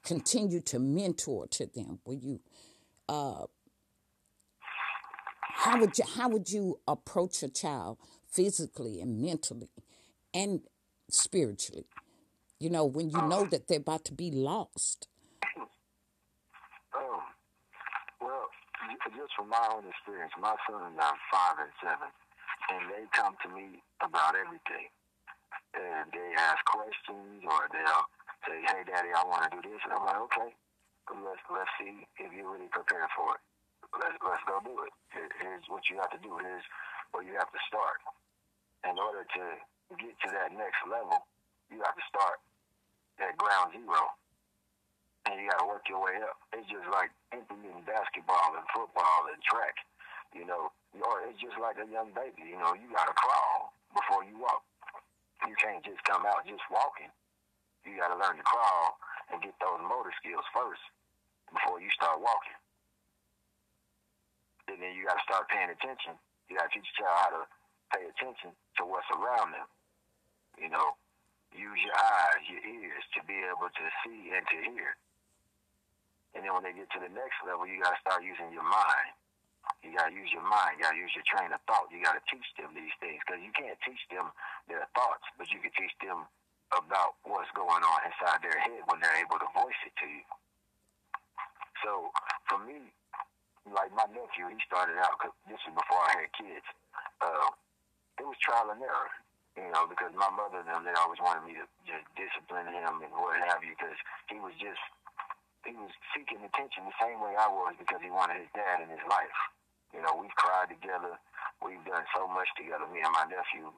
continue 0.04 0.62
to 0.62 0.80
mentor 0.80 1.48
to 1.48 1.66
them? 1.66 2.00
Will 2.06 2.16
you 2.16 2.42
uh 3.10 3.46
how 5.56 5.80
would 5.80 5.98
you 5.98 6.04
how 6.16 6.30
would 6.30 6.50
you 6.52 6.80
approach 6.88 7.44
a 7.44 7.50
child 7.50 7.98
physically 8.28 9.00
and 9.02 9.22
mentally 9.22 9.70
and 10.34 10.62
spiritually? 11.10 11.86
You 12.60 12.70
know 12.70 12.86
when 12.86 13.10
you 13.10 13.22
know 13.22 13.46
that 13.46 13.68
they're 13.68 13.80
about 13.80 14.06
to 14.06 14.14
be 14.14 14.32
lost. 14.32 15.08
Um, 16.96 17.20
well, 18.22 18.48
just 19.16 19.34
from 19.36 19.50
my 19.50 19.68
own 19.74 19.84
experience, 19.88 20.32
my 20.40 20.56
sons 20.68 20.96
are 21.00 21.18
five 21.32 21.58
and 21.60 21.74
seven, 21.82 22.08
and 22.74 22.90
they 22.90 23.06
come 23.14 23.38
to 23.46 23.50
me 23.54 23.86
about 24.02 24.34
everything. 24.34 24.90
And 25.78 26.10
they 26.10 26.30
ask 26.38 26.62
questions, 26.66 27.46
or 27.46 27.70
they'll 27.70 28.06
say, 28.46 28.62
"Hey, 28.66 28.82
Daddy, 28.86 29.14
I 29.14 29.24
want 29.26 29.50
to 29.50 29.62
do 29.62 29.70
this," 29.70 29.82
and 29.86 29.94
I'm 29.94 30.06
like, 30.06 30.22
"Okay, 30.30 30.50
let's 31.22 31.42
let's 31.50 31.70
see 31.78 32.06
if 32.18 32.34
you're 32.34 32.50
really 32.50 32.70
prepared 32.70 33.10
for 33.14 33.38
it. 33.38 33.42
Let's 33.94 34.18
let's 34.26 34.44
go 34.50 34.60
do 34.66 34.74
it. 34.86 34.94
Here's 35.14 35.66
what 35.70 35.90
you 35.90 35.98
have 36.02 36.10
to 36.12 36.22
do. 36.22 36.38
Here's 36.38 36.66
where 37.12 37.24
you 37.24 37.38
have 37.38 37.52
to 37.52 37.62
start. 37.70 38.02
In 38.90 38.98
order 38.98 39.24
to 39.24 39.44
get 39.98 40.16
to 40.26 40.30
that 40.34 40.52
next 40.52 40.82
level, 40.90 41.26
you 41.70 41.82
have 41.82 41.96
to 41.96 42.06
start 42.10 42.42
at 43.20 43.38
ground 43.38 43.74
zero 43.74 44.10
and 45.26 45.40
you 45.40 45.48
gotta 45.50 45.68
work 45.68 45.88
your 45.88 46.04
way 46.04 46.20
up. 46.20 46.36
It's 46.52 46.68
just 46.68 46.88
like 46.92 47.12
implementing 47.32 47.84
basketball 47.88 48.60
and 48.60 48.66
football 48.76 49.32
and 49.32 49.40
track, 49.44 49.76
you 50.36 50.46
know. 50.46 50.70
Or 50.94 51.26
it's 51.26 51.42
just 51.42 51.58
like 51.58 51.82
a 51.82 51.90
young 51.90 52.14
baby, 52.14 52.46
you 52.46 52.58
know. 52.58 52.78
You 52.78 52.86
gotta 52.94 53.18
crawl 53.18 53.74
before 53.94 54.22
you 54.22 54.38
walk. 54.38 54.62
You 55.50 55.58
can't 55.58 55.82
just 55.82 56.04
come 56.06 56.26
out 56.26 56.46
just 56.46 56.64
walking. 56.70 57.10
You 57.86 57.98
gotta 57.98 58.18
learn 58.18 58.38
to 58.38 58.46
crawl 58.46 58.98
and 59.34 59.42
get 59.42 59.58
those 59.58 59.82
motor 59.82 60.14
skills 60.22 60.46
first 60.54 60.84
before 61.50 61.82
you 61.82 61.90
start 61.98 62.22
walking. 62.22 62.58
And 64.70 64.78
then 64.80 64.94
you 64.94 65.10
gotta 65.10 65.24
start 65.26 65.50
paying 65.50 65.74
attention. 65.74 66.16
You 66.48 66.62
gotta 66.62 66.70
teach 66.70 66.86
your 66.94 67.10
child 67.10 67.18
how 67.18 67.30
to 67.38 67.44
pay 67.92 68.04
attention 68.06 68.54
to 68.78 68.82
what's 68.86 69.10
around 69.12 69.54
them. 69.54 69.68
You 70.62 70.70
know, 70.70 70.94
use 71.54 71.82
your 71.82 71.98
eyes, 71.98 72.46
your 72.50 72.62
ears 72.62 73.06
to 73.18 73.20
be 73.26 73.38
able 73.50 73.70
to 73.70 73.86
see 74.06 74.34
and 74.34 74.46
to 74.46 74.58
hear. 74.72 74.94
And 76.34 76.42
then 76.42 76.54
when 76.54 76.66
they 76.66 76.74
get 76.74 76.90
to 76.98 77.02
the 77.02 77.14
next 77.14 77.38
level, 77.46 77.70
you 77.70 77.78
got 77.82 77.94
to 77.94 78.02
start 78.02 78.26
using 78.26 78.50
your 78.50 78.66
mind. 78.66 79.14
You 79.84 79.92
got 79.92 80.10
to 80.10 80.16
use 80.16 80.32
your 80.32 80.48
mind. 80.48 80.80
You 80.80 80.88
got 80.88 80.96
to 80.96 81.02
use 81.04 81.12
your 81.12 81.28
train 81.28 81.52
of 81.52 81.60
thought. 81.68 81.92
You 81.92 82.00
got 82.00 82.16
to 82.16 82.24
teach 82.32 82.48
them 82.56 82.72
these 82.72 82.96
things 83.04 83.20
because 83.28 83.44
you 83.44 83.52
can't 83.52 83.76
teach 83.84 84.00
them 84.08 84.32
their 84.72 84.88
thoughts, 84.96 85.28
but 85.36 85.52
you 85.52 85.60
can 85.60 85.76
teach 85.76 85.92
them 86.00 86.24
about 86.72 87.20
what's 87.28 87.52
going 87.54 87.84
on 87.84 88.00
inside 88.08 88.40
their 88.42 88.58
head 88.58 88.82
when 88.88 89.04
they're 89.04 89.20
able 89.20 89.38
to 89.38 89.50
voice 89.54 89.78
it 89.86 89.94
to 90.00 90.08
you. 90.08 90.24
So 91.84 92.10
for 92.48 92.64
me, 92.64 92.80
like 93.68 93.92
my 93.92 94.08
nephew, 94.10 94.48
he 94.50 94.58
started 94.66 94.96
out, 95.04 95.20
cause 95.20 95.36
this 95.52 95.60
was 95.68 95.76
before 95.76 96.02
I 96.02 96.26
had 96.26 96.32
kids. 96.34 96.68
Uh, 97.20 97.52
it 98.20 98.26
was 98.26 98.40
trial 98.40 98.72
and 98.72 98.80
error, 98.80 99.12
you 99.60 99.68
know, 99.72 99.88
because 99.88 100.16
my 100.16 100.32
mother 100.32 100.64
and 100.64 100.70
them, 100.72 100.88
they 100.88 100.96
always 100.96 101.20
wanted 101.20 101.44
me 101.44 101.60
to 101.60 101.66
just 101.84 102.08
discipline 102.16 102.72
him 102.72 103.04
and 103.04 103.12
what 103.14 103.36
have 103.36 103.64
you 103.64 103.76
because 103.76 104.00
he 104.32 104.40
was 104.40 104.56
just 104.60 104.82
he 105.64 105.72
was 105.80 105.96
seeking 106.12 106.44
attention 106.44 106.84
the 106.84 106.98
same 107.00 107.24
way 107.24 107.40
I 107.40 107.48
was 107.48 107.72
because 107.80 108.04
he 108.04 108.12
wanted 108.12 108.44
his 108.44 108.52
dad 108.52 108.84
in 108.84 108.92
his 108.92 109.04
life. 109.08 109.40
You 109.94 110.02
know, 110.02 110.18
we've 110.18 110.34
cried 110.36 110.74
together. 110.74 111.16
We've 111.62 111.82
done 111.86 112.04
so 112.18 112.28
much 112.28 112.50
together, 112.58 112.90
me 112.90 113.06
and 113.06 113.14
my 113.14 113.30
nephew. 113.30 113.72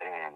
And 0.00 0.34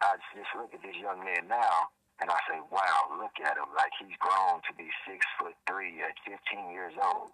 I 0.00 0.16
just 0.32 0.54
look 0.54 0.72
at 0.72 0.80
this 0.80 0.96
young 0.96 1.20
man 1.20 1.50
now 1.50 1.90
and 2.18 2.30
I 2.30 2.38
say, 2.50 2.58
wow, 2.70 3.14
look 3.14 3.34
at 3.42 3.54
him. 3.54 3.70
Like 3.74 3.94
he's 3.98 4.14
grown 4.18 4.58
to 4.66 4.72
be 4.74 4.90
six 5.06 5.22
foot 5.38 5.54
three 5.70 6.02
at 6.02 6.18
15 6.26 6.74
years 6.74 6.94
old, 6.98 7.30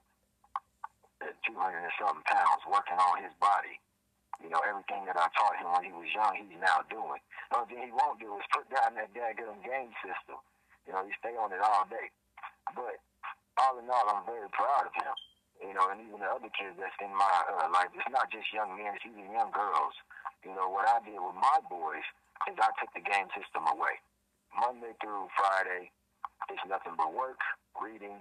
at 1.24 1.36
200 1.48 1.56
and 1.56 1.96
something 1.96 2.24
pounds, 2.28 2.64
working 2.68 3.00
on 3.00 3.24
his 3.24 3.32
body. 3.40 3.80
You 4.42 4.52
know, 4.52 4.60
everything 4.66 5.08
that 5.08 5.16
I 5.16 5.30
taught 5.32 5.56
him 5.56 5.72
when 5.72 5.84
he 5.88 5.94
was 5.94 6.10
young, 6.12 6.36
he's 6.36 6.60
now 6.60 6.84
doing. 6.92 7.22
The 7.48 7.54
only 7.56 7.68
thing 7.70 7.80
he 7.88 7.94
won't 7.96 8.20
do 8.20 8.28
is 8.36 8.44
put 8.52 8.68
down 8.68 8.92
that 8.98 9.14
daggone 9.16 9.62
game 9.64 9.94
system. 10.04 10.36
You 10.84 10.92
know, 10.92 11.06
he 11.06 11.16
stay 11.16 11.32
on 11.32 11.48
it 11.54 11.64
all 11.64 11.88
day. 11.88 12.12
But 12.76 13.00
all 13.56 13.78
in 13.80 13.88
all, 13.88 14.04
I'm 14.10 14.26
very 14.28 14.50
proud 14.52 14.90
of 14.90 14.92
him. 14.92 15.16
You 15.64 15.72
know, 15.72 15.88
and 15.88 16.04
even 16.04 16.20
the 16.20 16.28
other 16.28 16.52
kids 16.52 16.76
that's 16.76 16.92
in 17.00 17.08
my 17.16 17.36
uh, 17.48 17.72
life, 17.72 17.88
it's 17.96 18.12
not 18.12 18.28
just 18.28 18.52
young 18.52 18.76
men, 18.76 18.92
it's 18.92 19.08
even 19.08 19.32
young 19.32 19.48
girls. 19.48 19.96
You 20.44 20.52
know, 20.52 20.68
what 20.68 20.84
I 20.84 21.00
did 21.00 21.16
with 21.16 21.32
my 21.40 21.56
boys 21.72 22.04
is 22.44 22.56
I 22.60 22.68
took 22.76 22.92
the 22.92 23.00
game 23.00 23.32
system 23.32 23.64
away. 23.72 23.96
Monday 24.52 24.92
through 25.00 25.32
Friday, 25.32 25.88
it's 26.52 26.60
nothing 26.68 27.00
but 27.00 27.16
work, 27.16 27.40
reading, 27.80 28.20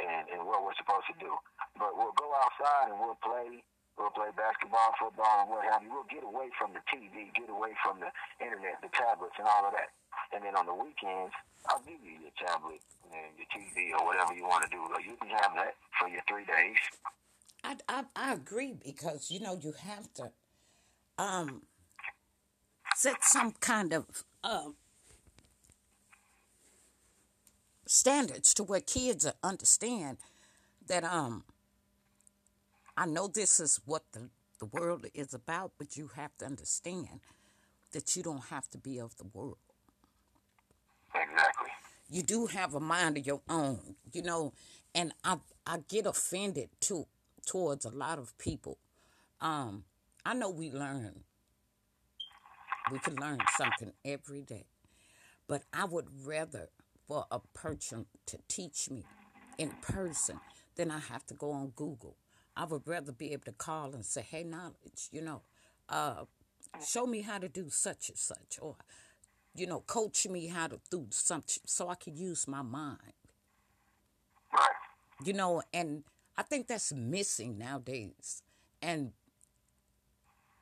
and, 0.00 0.24
and 0.32 0.48
what 0.48 0.64
we're 0.64 0.74
supposed 0.80 1.04
to 1.12 1.16
do. 1.20 1.36
But 1.76 1.92
we'll 1.92 2.16
go 2.16 2.32
outside 2.40 2.88
and 2.88 2.96
we'll 2.96 3.20
play. 3.20 3.60
We'll 4.00 4.14
play 4.14 4.30
basketball, 4.32 4.94
football, 4.94 5.42
and 5.42 5.50
what 5.50 5.66
have 5.68 5.82
you. 5.82 5.90
We'll 5.90 6.06
get 6.06 6.22
away 6.22 6.54
from 6.54 6.70
the 6.70 6.78
TV, 6.86 7.34
get 7.34 7.50
away 7.50 7.74
from 7.82 7.98
the 7.98 8.08
internet, 8.38 8.78
the 8.78 8.94
tablets, 8.94 9.34
and 9.42 9.44
all 9.50 9.66
of 9.66 9.74
that. 9.74 9.90
And 10.30 10.46
then 10.46 10.54
on 10.54 10.70
the 10.70 10.74
weekends, 10.74 11.34
I'll 11.66 11.82
give 11.82 11.98
you 11.98 12.14
your 12.22 12.34
tablet 12.38 12.78
and 13.10 13.34
your 13.34 13.50
TV 13.50 13.90
or 13.98 14.06
whatever 14.06 14.38
you 14.38 14.46
want 14.46 14.62
to 14.62 14.70
do. 14.70 14.86
You 15.02 15.18
can 15.18 15.34
have 15.34 15.50
that 15.58 15.74
for 15.98 16.08
your 16.08 16.22
three 16.28 16.44
days. 16.44 16.76
I, 17.64 17.76
I, 17.88 18.04
I 18.16 18.32
agree 18.34 18.74
because 18.84 19.30
you 19.30 19.40
know 19.40 19.58
you 19.60 19.72
have 19.72 20.12
to 20.14 20.30
um 21.18 21.62
set 22.94 23.24
some 23.24 23.52
kind 23.52 23.92
of 23.92 24.06
um 24.44 24.74
standards 27.86 28.54
to 28.54 28.62
where 28.62 28.80
kids 28.80 29.26
understand 29.42 30.18
that 30.86 31.04
um 31.04 31.44
I 32.96 33.06
know 33.06 33.28
this 33.28 33.60
is 33.60 33.80
what 33.84 34.02
the 34.12 34.30
the 34.58 34.66
world 34.66 35.06
is 35.14 35.32
about, 35.34 35.72
but 35.78 35.96
you 35.96 36.08
have 36.16 36.36
to 36.38 36.44
understand 36.44 37.20
that 37.92 38.16
you 38.16 38.22
don't 38.24 38.46
have 38.46 38.68
to 38.70 38.78
be 38.78 38.98
of 38.98 39.16
the 39.16 39.26
world. 39.32 39.67
You 42.10 42.22
do 42.22 42.46
have 42.46 42.74
a 42.74 42.80
mind 42.80 43.18
of 43.18 43.26
your 43.26 43.42
own, 43.48 43.96
you 44.12 44.22
know, 44.22 44.52
and 44.94 45.12
I 45.24 45.38
I 45.66 45.78
get 45.88 46.06
offended 46.06 46.70
too 46.80 47.06
towards 47.46 47.84
a 47.84 47.90
lot 47.90 48.18
of 48.18 48.36
people. 48.38 48.78
Um, 49.40 49.84
I 50.24 50.34
know 50.34 50.50
we 50.50 50.70
learn. 50.70 51.24
We 52.90 52.98
can 52.98 53.16
learn 53.16 53.38
something 53.58 53.92
every 54.04 54.42
day. 54.42 54.64
But 55.46 55.62
I 55.72 55.84
would 55.84 56.06
rather 56.24 56.68
for 57.06 57.26
a 57.30 57.40
person 57.54 58.06
to 58.26 58.38
teach 58.48 58.90
me 58.90 59.04
in 59.58 59.70
person 59.82 60.40
than 60.76 60.90
I 60.90 60.98
have 60.98 61.26
to 61.26 61.34
go 61.34 61.50
on 61.52 61.72
Google. 61.76 62.16
I 62.56 62.64
would 62.64 62.86
rather 62.86 63.12
be 63.12 63.32
able 63.32 63.44
to 63.44 63.52
call 63.52 63.94
and 63.94 64.04
say, 64.04 64.22
hey, 64.22 64.44
knowledge, 64.44 65.08
you 65.12 65.22
know, 65.22 65.42
uh, 65.88 66.24
show 66.86 67.06
me 67.06 67.22
how 67.22 67.38
to 67.38 67.48
do 67.48 67.70
such 67.70 68.08
and 68.08 68.18
such, 68.18 68.58
or 68.60 68.76
you 69.58 69.66
know, 69.66 69.80
coach 69.80 70.26
me 70.28 70.46
how 70.46 70.66
to 70.68 70.80
do 70.90 71.06
something 71.10 71.62
so 71.66 71.88
I 71.88 71.94
can 71.94 72.16
use 72.16 72.46
my 72.48 72.62
mind. 72.62 73.12
Right. 74.52 74.68
You 75.24 75.32
know, 75.32 75.62
and 75.72 76.04
I 76.36 76.42
think 76.42 76.66
that's 76.68 76.92
missing 76.92 77.58
nowadays. 77.58 78.42
And 78.80 79.12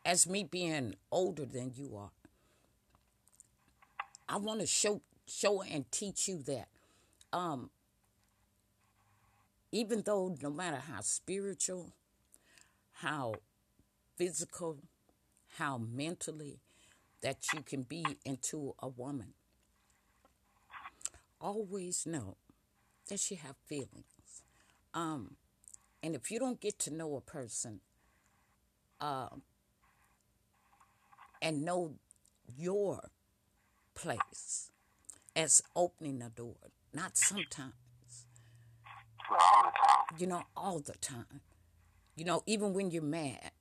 as 0.05 0.27
me 0.27 0.43
being 0.45 0.95
older 1.11 1.45
than 1.45 1.73
you 1.75 1.97
are, 1.97 2.11
I 4.29 4.37
want 4.37 4.61
to 4.61 4.67
show 4.67 5.01
show 5.27 5.63
and 5.63 5.91
teach 5.91 6.29
you 6.29 6.39
that 6.45 6.69
um 7.33 7.71
even 9.73 10.03
though 10.03 10.37
no 10.43 10.51
matter 10.51 10.77
how 10.79 11.01
spiritual, 11.01 11.93
how 12.93 13.35
physical, 14.17 14.79
how 15.59 15.79
mentally 15.79 16.61
that 17.23 17.53
you 17.53 17.63
can 17.63 17.83
be 17.83 18.05
into 18.25 18.75
a 18.81 18.89
woman, 18.89 19.35
always 21.41 22.07
know 22.07 22.37
that 23.09 23.21
she 23.21 23.37
have 23.37 23.57
feelings. 23.67 24.43
Um, 24.95 25.37
and 26.03 26.15
if 26.15 26.31
you 26.31 26.39
don't 26.39 26.61
get 26.61 26.79
to 26.81 26.95
know 26.95 27.17
a 27.17 27.21
person 27.21 27.81
uh, 29.01 29.29
and 31.43 31.65
know 31.65 31.95
your 32.57 33.01
place 33.95 34.71
as 35.37 35.63
opening 35.77 36.23
a 36.23 36.31
door, 36.31 36.57
not 36.95 37.17
sometimes, 37.17 37.75
All 39.31 39.63
the 39.63 39.71
time. 39.79 40.19
you 40.21 40.27
know, 40.27 40.43
all 40.57 40.79
the 40.81 40.95
time. 40.95 41.41
You 42.17 42.25
know, 42.25 42.43
even 42.47 42.75
when 42.75 42.91
you're 42.91 43.03
mad, 43.03 43.53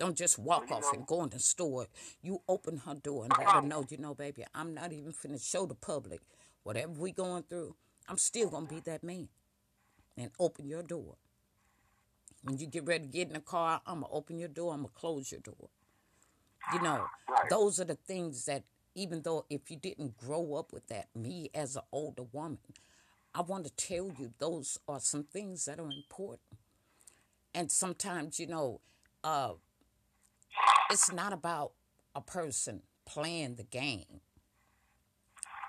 don't 0.00 0.16
just 0.16 0.38
walk 0.38 0.70
off 0.70 0.94
and 0.94 1.06
go 1.06 1.22
in 1.22 1.28
the 1.28 1.38
store. 1.38 1.86
You 2.22 2.40
open 2.48 2.78
her 2.78 2.94
door 2.94 3.24
and 3.24 3.32
let 3.38 3.50
her 3.50 3.60
know, 3.60 3.84
you 3.88 3.98
know, 3.98 4.14
baby, 4.14 4.44
I'm 4.54 4.72
not 4.72 4.92
even 4.92 5.12
finna 5.12 5.40
show 5.40 5.66
the 5.66 5.74
public 5.74 6.20
whatever 6.62 6.92
we 6.92 7.12
going 7.12 7.42
through. 7.42 7.76
I'm 8.08 8.16
still 8.16 8.48
gonna 8.48 8.66
be 8.66 8.80
that 8.80 9.04
man. 9.04 9.28
And 10.16 10.30
open 10.40 10.68
your 10.68 10.82
door. 10.82 11.16
When 12.42 12.56
you 12.56 12.66
get 12.66 12.86
ready 12.86 13.04
to 13.04 13.10
get 13.10 13.28
in 13.28 13.34
the 13.34 13.40
car, 13.40 13.82
I'm 13.86 14.00
gonna 14.00 14.12
open 14.12 14.38
your 14.38 14.48
door. 14.48 14.72
I'm 14.72 14.80
gonna 14.80 14.88
close 14.94 15.30
your 15.30 15.42
door. 15.42 15.68
You 16.72 16.80
know, 16.80 17.04
those 17.50 17.78
are 17.78 17.84
the 17.84 17.94
things 17.94 18.46
that 18.46 18.64
even 18.94 19.20
though 19.20 19.44
if 19.50 19.70
you 19.70 19.76
didn't 19.76 20.16
grow 20.16 20.54
up 20.54 20.72
with 20.72 20.88
that, 20.88 21.08
me 21.14 21.50
as 21.54 21.76
an 21.76 21.82
older 21.92 22.24
woman, 22.32 22.58
I 23.34 23.42
want 23.42 23.66
to 23.66 23.70
tell 23.76 24.10
you 24.18 24.32
those 24.38 24.78
are 24.88 24.98
some 24.98 25.24
things 25.24 25.66
that 25.66 25.78
are 25.78 25.90
important. 25.90 26.58
And 27.54 27.70
sometimes, 27.70 28.40
you 28.40 28.46
know, 28.46 28.80
uh, 29.22 29.52
it's 30.90 31.12
not 31.12 31.32
about 31.32 31.72
a 32.14 32.20
person 32.20 32.82
playing 33.06 33.54
the 33.56 33.62
game. 33.62 34.20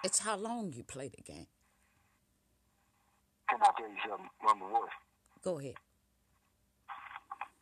It's 0.04 0.20
how 0.20 0.36
long 0.36 0.74
you 0.74 0.84
play 0.84 1.10
the 1.10 1.22
game. 1.22 1.48
Can 3.50 3.60
I 3.62 3.70
tell 3.78 3.88
you 3.88 3.98
something, 4.08 4.30
Mama 4.44 4.66
Wolf? 4.72 4.90
Go 5.44 5.60
ahead. 5.60 5.76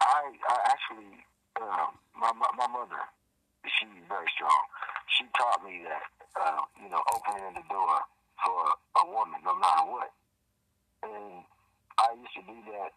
I, 0.01 0.31
I 0.47 0.55
actually, 0.71 1.11
um, 1.59 1.99
my, 2.15 2.31
my 2.31 2.47
my 2.55 2.67
mother, 2.67 3.03
she's 3.67 3.89
very 4.07 4.27
strong. 4.35 4.63
She 5.17 5.25
taught 5.35 5.63
me 5.65 5.83
that, 5.83 6.03
uh, 6.39 6.61
you 6.81 6.89
know, 6.89 7.03
opening 7.13 7.53
the 7.55 7.65
door 7.67 7.99
for 8.39 8.71
a 8.95 9.05
woman, 9.11 9.41
no 9.43 9.55
matter 9.59 9.91
what. 9.91 10.11
And 11.03 11.43
I 11.97 12.15
used 12.15 12.33
to 12.35 12.43
do 12.47 12.55
that 12.71 12.91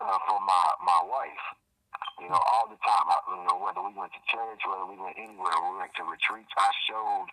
uh, 0.00 0.18
for 0.28 0.38
my 0.38 0.64
my 0.86 1.00
wife. 1.02 1.44
You 2.20 2.30
know, 2.30 2.38
all 2.38 2.70
the 2.70 2.78
time. 2.78 3.06
I, 3.10 3.18
you 3.34 3.42
know, 3.42 3.58
whether 3.58 3.82
we 3.82 3.90
went 3.92 4.14
to 4.14 4.22
church, 4.30 4.62
whether 4.64 4.86
we 4.86 4.94
went 4.94 5.18
anywhere, 5.18 5.54
we 5.66 5.82
went 5.82 5.92
to 5.98 6.04
retreats. 6.06 6.52
I 6.54 6.70
showed 6.86 7.28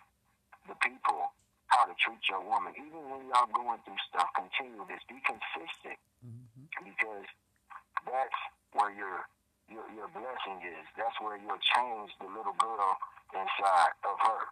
the 0.66 0.76
people 0.82 1.30
how 1.70 1.86
to 1.86 1.94
treat 1.96 2.20
your 2.28 2.42
woman, 2.42 2.74
even 2.76 3.00
when 3.08 3.24
y'all 3.30 3.48
going 3.54 3.78
through 3.86 4.00
stuff. 4.10 4.28
Continue 4.34 4.82
this. 4.90 5.00
Be 5.06 5.22
consistent 5.22 5.98
mm-hmm. 6.20 6.66
because 6.82 7.26
that's 8.04 8.40
where 8.74 8.90
your 8.90 9.24
your 9.70 9.86
your 9.94 10.10
blessing 10.10 10.60
is. 10.66 10.84
That's 10.98 11.14
where 11.22 11.38
you'll 11.38 11.62
change 11.78 12.10
the 12.18 12.28
little 12.28 12.56
girl 12.58 12.98
inside 13.32 13.94
of 14.02 14.16
her. 14.18 14.42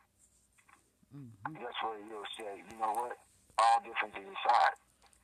Mm-hmm. 1.11 1.59
That's 1.59 1.81
where 1.83 1.99
you'll 2.07 2.31
say, 2.39 2.63
you 2.71 2.77
know 2.79 2.95
what? 2.95 3.19
All 3.59 3.83
differences 3.83 4.23
is 4.23 4.31
inside. 4.31 4.75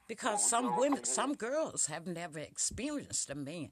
Because 0.08 0.48
some 0.48 0.76
women, 0.76 1.04
some 1.04 1.34
girls 1.34 1.86
have 1.86 2.06
never 2.06 2.38
experienced 2.38 3.30
a 3.30 3.34
man 3.34 3.70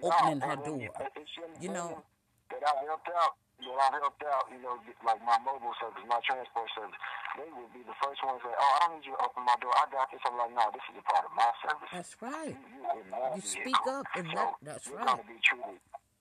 opening 0.00 0.38
No, 0.38 0.46
her 0.48 0.56
door. 0.56 0.80
it- 0.80 1.12
It's 1.16 1.36
young 1.36 1.52
You 1.60 1.68
know- 1.70 2.04
that 2.50 2.62
I 2.64 2.84
helped 2.84 3.08
out. 3.08 3.36
That 3.62 3.78
I 3.78 3.98
helped 4.02 4.22
out, 4.24 4.50
you 4.50 4.58
know, 4.58 4.74
like 5.06 5.22
my 5.22 5.38
mobile 5.38 5.72
service, 5.78 6.02
my 6.08 6.18
transport 6.26 6.68
service. 6.74 6.98
They 7.38 7.46
would 7.52 7.72
be 7.72 7.82
the 7.86 7.94
first 8.02 8.18
ones 8.24 8.42
that, 8.42 8.54
oh, 8.58 8.72
I 8.74 8.78
don't 8.80 8.96
need 8.98 9.06
you 9.06 9.14
to 9.16 9.22
open 9.22 9.44
my 9.44 9.54
door. 9.62 9.70
I 9.78 9.86
got 9.86 10.10
this. 10.10 10.20
I'm 10.26 10.36
like, 10.36 10.50
no, 10.50 10.66
this 10.74 10.82
is 10.90 10.98
a 10.98 11.02
part 11.06 11.24
of 11.24 11.32
my 11.32 11.52
service. 11.62 11.88
That's 11.92 12.20
right. 12.20 12.56
You, 12.58 13.04
you, 13.06 13.34
You 13.36 13.40
speak 13.40 13.86
up 13.86 14.06
and 14.16 14.26
So 14.30 14.34
let- 14.34 14.54
that's 14.62 14.86
you're 14.88 14.98
right. 14.98 15.06
Gonna 15.06 15.22
be 15.22 15.38
treated, 15.38 15.78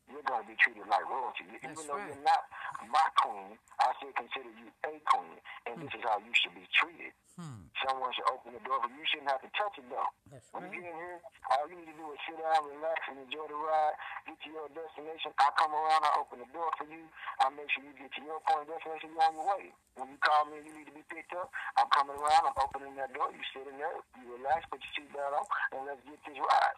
you're 0.08 0.22
going 0.22 0.42
to 0.44 0.48
be 0.48 0.56
treated 0.56 0.86
like 0.88 1.06
royalty. 1.10 1.44
Even 1.50 1.60
That's 1.74 1.84
though 1.88 1.98
right. 1.98 2.08
you're 2.14 2.24
not 2.24 2.44
my 2.88 3.08
queen, 3.18 3.58
I 3.80 3.94
still 3.98 4.14
consider 4.14 4.50
you 4.62 4.68
a 4.86 5.00
queen, 5.00 5.42
and 5.66 5.82
this 5.82 5.94
is 5.96 6.04
how 6.04 6.20
you 6.20 6.34
should 6.36 6.54
be 6.54 6.68
treated. 6.78 7.12
Hmm. 7.40 7.61
Someone 7.82 8.14
should 8.14 8.30
open 8.30 8.54
the 8.54 8.62
door, 8.62 8.78
but 8.78 8.94
you 8.94 9.02
shouldn't 9.10 9.34
have 9.34 9.42
to 9.42 9.50
touch 9.58 9.74
it 9.82 9.90
though. 9.90 10.06
That's 10.30 10.46
when 10.54 10.70
right. 10.70 10.74
you 10.74 10.86
get 10.86 10.94
in 10.94 10.98
here, 11.02 11.18
all 11.50 11.66
you 11.66 11.82
need 11.82 11.90
to 11.90 11.98
do 11.98 12.06
is 12.14 12.22
sit 12.30 12.38
down, 12.38 12.62
relax, 12.70 13.00
and 13.10 13.18
enjoy 13.26 13.50
the 13.50 13.58
ride. 13.58 13.96
Get 14.30 14.38
to 14.38 14.50
your 14.54 14.70
destination. 14.70 15.34
I 15.42 15.50
come 15.58 15.74
around, 15.74 16.06
I 16.06 16.14
open 16.22 16.46
the 16.46 16.50
door 16.54 16.70
for 16.78 16.86
you. 16.86 17.10
I 17.42 17.50
make 17.58 17.66
sure 17.74 17.82
you 17.82 17.94
get 17.98 18.14
to 18.14 18.22
your 18.22 18.38
point 18.46 18.70
of 18.70 18.78
destination. 18.78 19.18
You're 19.18 19.26
on 19.26 19.34
your 19.34 19.48
way. 19.50 19.74
When 19.98 20.14
you 20.14 20.20
call 20.22 20.46
me 20.46 20.62
and 20.62 20.66
you 20.70 20.74
need 20.78 20.90
to 20.94 20.96
be 20.96 21.06
picked 21.10 21.34
up, 21.34 21.50
I'm 21.82 21.90
coming 21.90 22.14
around. 22.22 22.54
I'm 22.54 22.60
opening 22.62 22.94
that 23.02 23.10
door. 23.18 23.34
You 23.34 23.42
sit 23.50 23.66
in 23.66 23.82
there, 23.82 23.98
you 24.22 24.30
relax, 24.30 24.70
put 24.70 24.78
your 24.86 24.94
seatbelt 25.02 25.34
on, 25.42 25.46
and 25.74 25.82
let's 25.90 26.02
get 26.06 26.22
this 26.22 26.38
ride. 26.38 26.78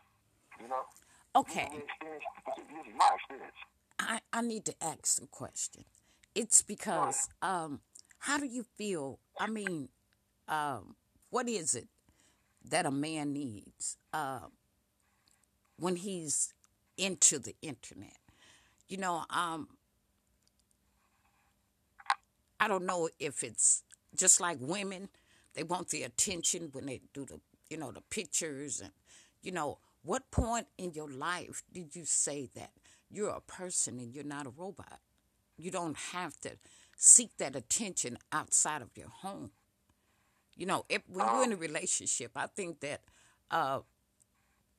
You 0.64 0.72
know. 0.72 0.88
Okay. 1.36 1.68
This 1.68 1.84
is. 1.84 2.24
This 2.48 2.84
is 2.88 2.96
my 2.96 3.12
experience. 3.20 3.60
I, 4.00 4.24
I 4.32 4.42
need 4.42 4.66
to 4.66 4.76
ask 4.80 5.22
a 5.22 5.28
question. 5.28 5.84
It's 6.36 6.62
because 6.62 7.30
um, 7.42 7.82
how 8.20 8.38
do 8.38 8.46
you 8.46 8.64
feel? 8.78 9.20
I 9.40 9.48
mean, 9.48 9.90
um, 10.54 10.96
what 11.30 11.48
is 11.50 11.76
it 11.76 11.88
that 12.70 12.86
a 12.86 12.92
man 12.92 13.34
needs 13.34 13.98
uh, 14.14 14.48
when 15.78 15.96
he's 15.96 16.54
into 16.98 17.40
the 17.40 17.56
internet? 17.62 18.18
You 18.88 18.98
know, 18.98 19.24
um, 19.30 19.68
I 22.60 22.68
don't 22.68 22.86
know 22.86 23.10
if 23.20 23.44
it's 23.44 23.84
just 24.16 24.40
like 24.40 24.58
women; 24.60 25.10
they 25.54 25.64
want 25.64 25.90
the 25.90 26.04
attention 26.04 26.70
when 26.72 26.86
they 26.86 27.02
do 27.14 27.26
the, 27.26 27.40
you 27.70 27.78
know, 27.78 27.92
the 27.92 28.02
pictures 28.02 28.82
and, 28.82 28.92
you 29.42 29.52
know, 29.52 29.80
what 30.04 30.32
point 30.32 30.68
in 30.78 30.94
your 30.94 31.10
life 31.10 31.64
did 31.72 31.96
you 31.96 32.06
say 32.06 32.50
that 32.56 32.72
you're 33.10 33.30
a 33.30 33.42
person 33.42 34.00
and 34.00 34.14
you're 34.14 34.24
not 34.24 34.48
a 34.48 34.50
robot? 34.50 35.00
You 35.58 35.72
don't 35.72 35.98
have 35.98 36.40
to 36.42 36.58
seek 36.98 37.38
that 37.38 37.56
attention 37.56 38.18
outside 38.32 38.82
of 38.82 38.98
your 38.98 39.10
home. 39.10 39.52
You 40.56 40.66
know, 40.66 40.86
if, 40.90 41.02
when 41.08 41.26
you're 41.26 41.44
in 41.44 41.54
a 41.54 41.58
relationship, 41.58 42.32
I 42.36 42.48
think 42.48 42.80
that 42.82 43.02
uh, 43.50 43.80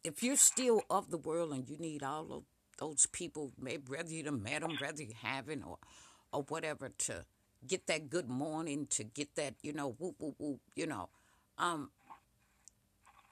if 0.02 0.22
you're 0.22 0.36
still 0.36 0.82
of 0.90 1.10
the 1.10 1.18
world 1.18 1.52
and 1.52 1.68
you 1.68 1.76
need 1.78 2.02
all 2.02 2.32
of 2.32 2.42
those 2.78 3.06
people, 3.06 3.52
maybe 3.58 3.84
whether 3.88 4.10
you 4.10 4.22
done 4.22 4.42
met 4.42 4.62
them, 4.62 4.76
whether 4.80 5.02
you 5.02 5.14
haven't, 5.22 5.62
or 5.62 5.78
or 6.32 6.42
whatever, 6.42 6.88
to 6.88 7.24
get 7.66 7.86
that 7.86 8.10
good 8.10 8.28
morning, 8.28 8.86
to 8.90 9.04
get 9.04 9.34
that, 9.36 9.54
you 9.62 9.72
know, 9.72 9.94
whoop 9.98 10.16
whoop 10.18 10.34
whoop, 10.38 10.60
you 10.74 10.86
know, 10.86 11.08
um, 11.58 11.90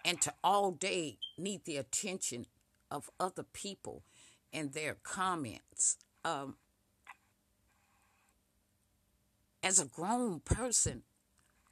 and 0.04 0.20
to 0.20 0.32
all 0.42 0.70
day 0.72 1.18
need 1.38 1.64
the 1.64 1.76
attention 1.76 2.46
of 2.90 3.10
other 3.18 3.42
people 3.42 4.02
and 4.52 4.72
their 4.72 4.96
comments. 5.02 5.96
Um, 6.24 6.56
as 9.62 9.78
a 9.78 9.86
grown 9.86 10.40
person, 10.40 11.02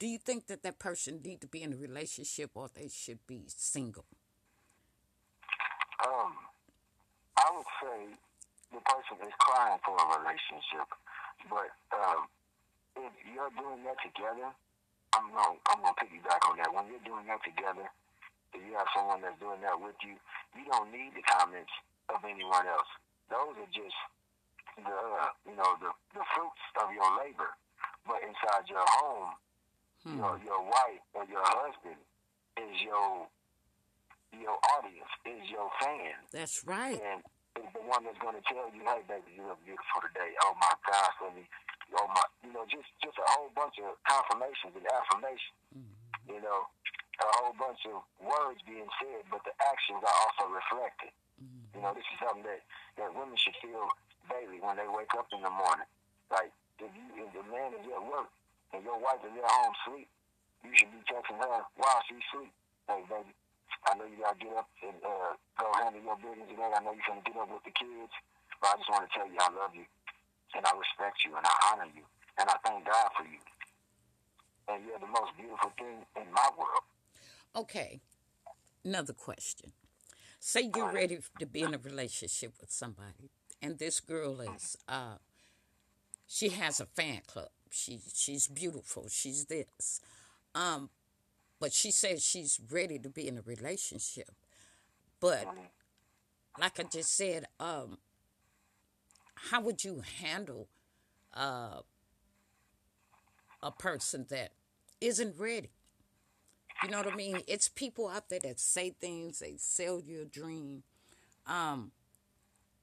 do 0.01 0.09
you 0.09 0.17
think 0.17 0.49
that 0.49 0.65
that 0.65 0.81
person 0.81 1.21
need 1.23 1.45
to 1.45 1.47
be 1.47 1.63
in 1.63 1.77
a 1.77 1.77
relationship 1.77 2.57
or 2.57 2.73
they 2.73 2.89
should 2.89 3.21
be 3.29 3.45
single? 3.47 4.09
Um, 6.01 6.33
I 7.37 7.47
would 7.53 7.69
say 7.85 8.17
the 8.73 8.81
person 8.81 9.21
is 9.29 9.37
crying 9.37 9.77
for 9.85 9.93
a 9.93 10.07
relationship, 10.25 10.89
but 11.53 11.69
um, 11.93 12.25
if 12.97 13.13
you're 13.29 13.53
doing 13.61 13.85
that 13.85 14.01
together, 14.01 14.49
I'm 15.13 15.29
gonna 15.37 15.61
I'm 15.69 15.85
gonna 15.85 16.01
piggyback 16.01 16.49
on 16.49 16.57
that. 16.57 16.73
When 16.73 16.89
you're 16.89 17.05
doing 17.05 17.29
that 17.29 17.45
together, 17.45 17.85
if 18.57 18.61
you 18.65 18.73
have 18.81 18.89
someone 18.97 19.21
that's 19.21 19.37
doing 19.37 19.61
that 19.61 19.77
with 19.77 20.01
you, 20.01 20.17
you 20.57 20.65
don't 20.65 20.89
need 20.89 21.13
the 21.13 21.25
comments 21.29 21.77
of 22.09 22.25
anyone 22.25 22.65
else. 22.65 22.89
Those 23.29 23.53
are 23.53 23.73
just 23.77 24.01
the 24.81 24.97
uh, 24.97 25.29
you 25.45 25.61
know 25.61 25.77
the 25.85 25.93
the 26.17 26.25
fruits 26.33 26.65
of 26.81 26.89
your 26.89 27.11
labor. 27.21 27.53
But 28.09 28.25
inside 28.25 28.65
your 28.65 28.87
home, 28.97 29.37
your 30.07 30.41
your 30.45 30.63
wife 30.65 31.05
or 31.15 31.25
your 31.29 31.45
husband 31.45 32.01
is 32.57 32.75
your 32.83 33.27
your 34.39 34.57
audience, 34.79 35.11
is 35.27 35.43
your 35.51 35.69
fan 35.83 36.15
That's 36.31 36.63
right. 36.63 36.99
and 37.03 37.21
is 37.59 37.67
the 37.75 37.83
one 37.83 38.07
that's 38.07 38.19
going 38.23 38.39
to 38.39 38.45
tell 38.47 38.71
you, 38.71 38.83
hey, 38.87 39.03
baby, 39.11 39.35
you 39.35 39.43
look 39.43 39.59
beautiful 39.67 40.01
today. 40.07 40.31
Oh, 40.47 40.55
my 40.63 40.71
gosh, 40.87 41.17
let 41.19 41.35
me, 41.35 41.43
oh, 41.99 42.07
my, 42.15 42.23
you 42.47 42.55
know, 42.55 42.63
just, 42.71 42.87
just 43.03 43.19
a 43.19 43.27
whole 43.35 43.51
bunch 43.59 43.75
of 43.83 43.99
confirmations 44.07 44.71
and 44.79 44.87
affirmations, 44.87 45.59
mm-hmm. 45.75 46.31
you 46.31 46.41
know, 46.41 46.71
a 47.21 47.27
whole 47.43 47.57
bunch 47.59 47.83
of 47.91 48.07
words 48.23 48.63
being 48.65 48.87
said, 49.03 49.27
but 49.29 49.43
the 49.43 49.53
actions 49.67 50.01
are 50.01 50.19
also 50.31 50.47
reflected. 50.49 51.13
Mm-hmm. 51.43 51.75
You 51.75 51.81
know, 51.83 51.93
this 51.93 52.07
is 52.07 52.19
something 52.23 52.47
that, 52.47 52.63
that 53.03 53.11
women 53.13 53.35
should 53.35 53.59
feel 53.59 53.91
daily 54.31 54.63
when 54.63 54.79
they 54.79 54.89
wake 54.89 55.13
up 55.19 55.27
in 55.35 55.43
the 55.43 55.53
morning. 55.53 55.91
Like, 56.31 56.55
if 56.79 56.89
you, 56.95 57.07
if 57.19 57.29
the 57.35 57.45
man 57.51 57.77
is 57.77 57.85
at 57.93 58.01
work 58.07 58.31
and 58.73 58.85
your 58.85 58.99
wife 58.99 59.21
is 59.27 59.35
at 59.35 59.47
home 59.51 59.75
sleep, 59.87 60.09
you 60.65 60.71
should 60.77 60.93
be 60.93 61.01
texting 61.09 61.39
her 61.41 61.65
while 61.77 62.01
she's 62.07 62.23
asleep. 62.31 62.53
Hey, 62.87 63.03
baby, 63.09 63.33
I 63.87 63.91
know 63.97 64.07
you 64.07 64.19
gotta 64.21 64.39
get 64.39 64.55
up 64.55 64.69
and 64.83 64.99
uh, 65.03 65.33
go 65.59 65.67
handle 65.81 66.03
your 66.03 66.19
business 66.21 66.49
today. 66.51 66.71
I 66.71 66.81
know 66.85 66.93
you're 66.93 67.09
gonna 67.09 67.25
get 67.25 67.37
up 67.39 67.49
with 67.51 67.65
the 67.65 67.75
kids, 67.75 68.13
but 68.61 68.67
I 68.71 68.75
just 68.77 68.91
want 68.91 69.05
to 69.09 69.11
tell 69.11 69.29
you 69.29 69.39
I 69.41 69.51
love 69.55 69.73
you 69.75 69.87
and 70.55 70.63
I 70.67 70.73
respect 70.77 71.25
you 71.25 71.33
and 71.37 71.45
I 71.47 71.55
honor 71.73 71.91
you 71.95 72.05
and 72.39 72.47
I 72.49 72.57
thank 72.65 72.85
God 72.85 73.09
for 73.17 73.25
you. 73.25 73.41
And 74.69 74.85
you're 74.87 74.99
the 75.01 75.11
most 75.11 75.33
beautiful 75.37 75.73
thing 75.79 76.05
in 76.17 76.29
my 76.33 76.49
world. 76.59 76.85
Okay, 77.57 78.01
another 78.85 79.13
question. 79.13 79.73
Say 80.39 80.71
you're 80.75 80.93
ready 80.93 81.19
to 81.39 81.47
be 81.47 81.63
in 81.63 81.75
a 81.75 81.79
relationship 81.79 82.55
with 82.61 82.71
somebody, 82.71 83.31
and 83.61 83.79
this 83.79 84.01
girl 84.01 84.41
is, 84.41 84.77
uh, 84.89 85.17
she 86.27 86.49
has 86.51 86.81
a 86.81 86.87
fan 86.87 87.21
club. 87.27 87.51
She 87.71 88.01
she's 88.15 88.47
beautiful. 88.49 89.07
She's 89.09 89.47
this. 89.47 90.01
Um, 90.55 90.91
but 91.61 91.73
she 91.73 91.91
says 91.91 92.25
she's 92.25 92.61
ready 92.71 92.99
to 92.99 93.09
be 93.11 93.29
in 93.29 93.39
a 93.39 93.43
relationship. 93.43 94.31
But 95.21 95.49
like 96.59 96.79
I 96.81 96.85
just 96.85 97.17
said, 97.17 97.47
um, 97.59 97.99
how 99.35 99.61
would 99.61 99.85
you 99.85 100.03
handle 100.21 100.69
uh, 101.35 101.81
a 103.63 103.71
person 103.73 104.27
that 104.31 104.53
isn't 105.01 105.37
ready? 105.39 105.71
You 106.83 106.89
know 106.91 106.99
what 106.99 107.13
I 107.13 107.17
mean? 107.17 107.43
It's 107.47 107.69
people 107.69 108.09
out 108.09 108.29
there 108.29 108.41
that 108.41 108.59
say 108.61 108.91
things, 108.91 109.41
they 109.41 109.57
sell 109.59 110.01
you 110.01 110.23
a 110.23 110.25
dream, 110.25 110.83
um, 111.47 111.93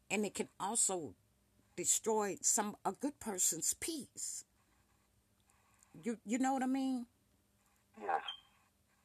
and 0.09 0.25
it 0.25 0.33
can 0.35 0.49
also 0.59 1.15
destroy 1.75 2.37
some 2.41 2.75
a 2.85 2.91
good 2.93 3.19
person's 3.19 3.73
peace. 3.73 4.45
You 6.03 6.17
you 6.25 6.39
know 6.39 6.53
what 6.53 6.63
I 6.63 6.67
mean? 6.67 7.05
Yes 8.01 8.21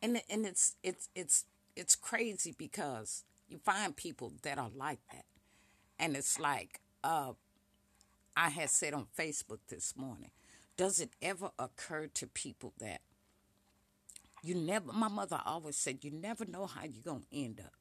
and 0.02 0.20
and 0.28 0.46
it's 0.46 0.76
it's 0.83 1.09
it's 1.14 1.44
it's 1.76 1.96
crazy 1.96 2.55
because 2.59 3.24
you 3.48 3.59
find 3.59 3.96
people 3.96 4.33
that 4.42 4.59
are 4.59 4.70
like 4.74 5.00
that, 5.12 5.24
and 5.98 6.16
it's 6.16 6.38
like 6.38 6.81
uh, 7.05 7.33
I 8.37 8.50
had 8.50 8.70
said 8.70 8.94
on 8.94 9.07
Facebook 9.18 9.61
this 9.68 9.94
morning. 9.96 10.31
Does 10.76 11.00
it 11.00 11.11
ever 11.22 11.50
occur 11.59 12.09
to 12.14 12.26
people 12.26 12.72
that 12.81 13.00
you 14.42 14.55
never? 14.55 14.92
My 14.92 15.09
mother 15.09 15.40
always 15.44 15.76
said 15.76 16.05
you 16.05 16.11
never 16.11 16.44
know 16.44 16.66
how 16.66 16.85
you're 16.85 17.02
gonna 17.05 17.24
end 17.33 17.61
up. 17.61 17.72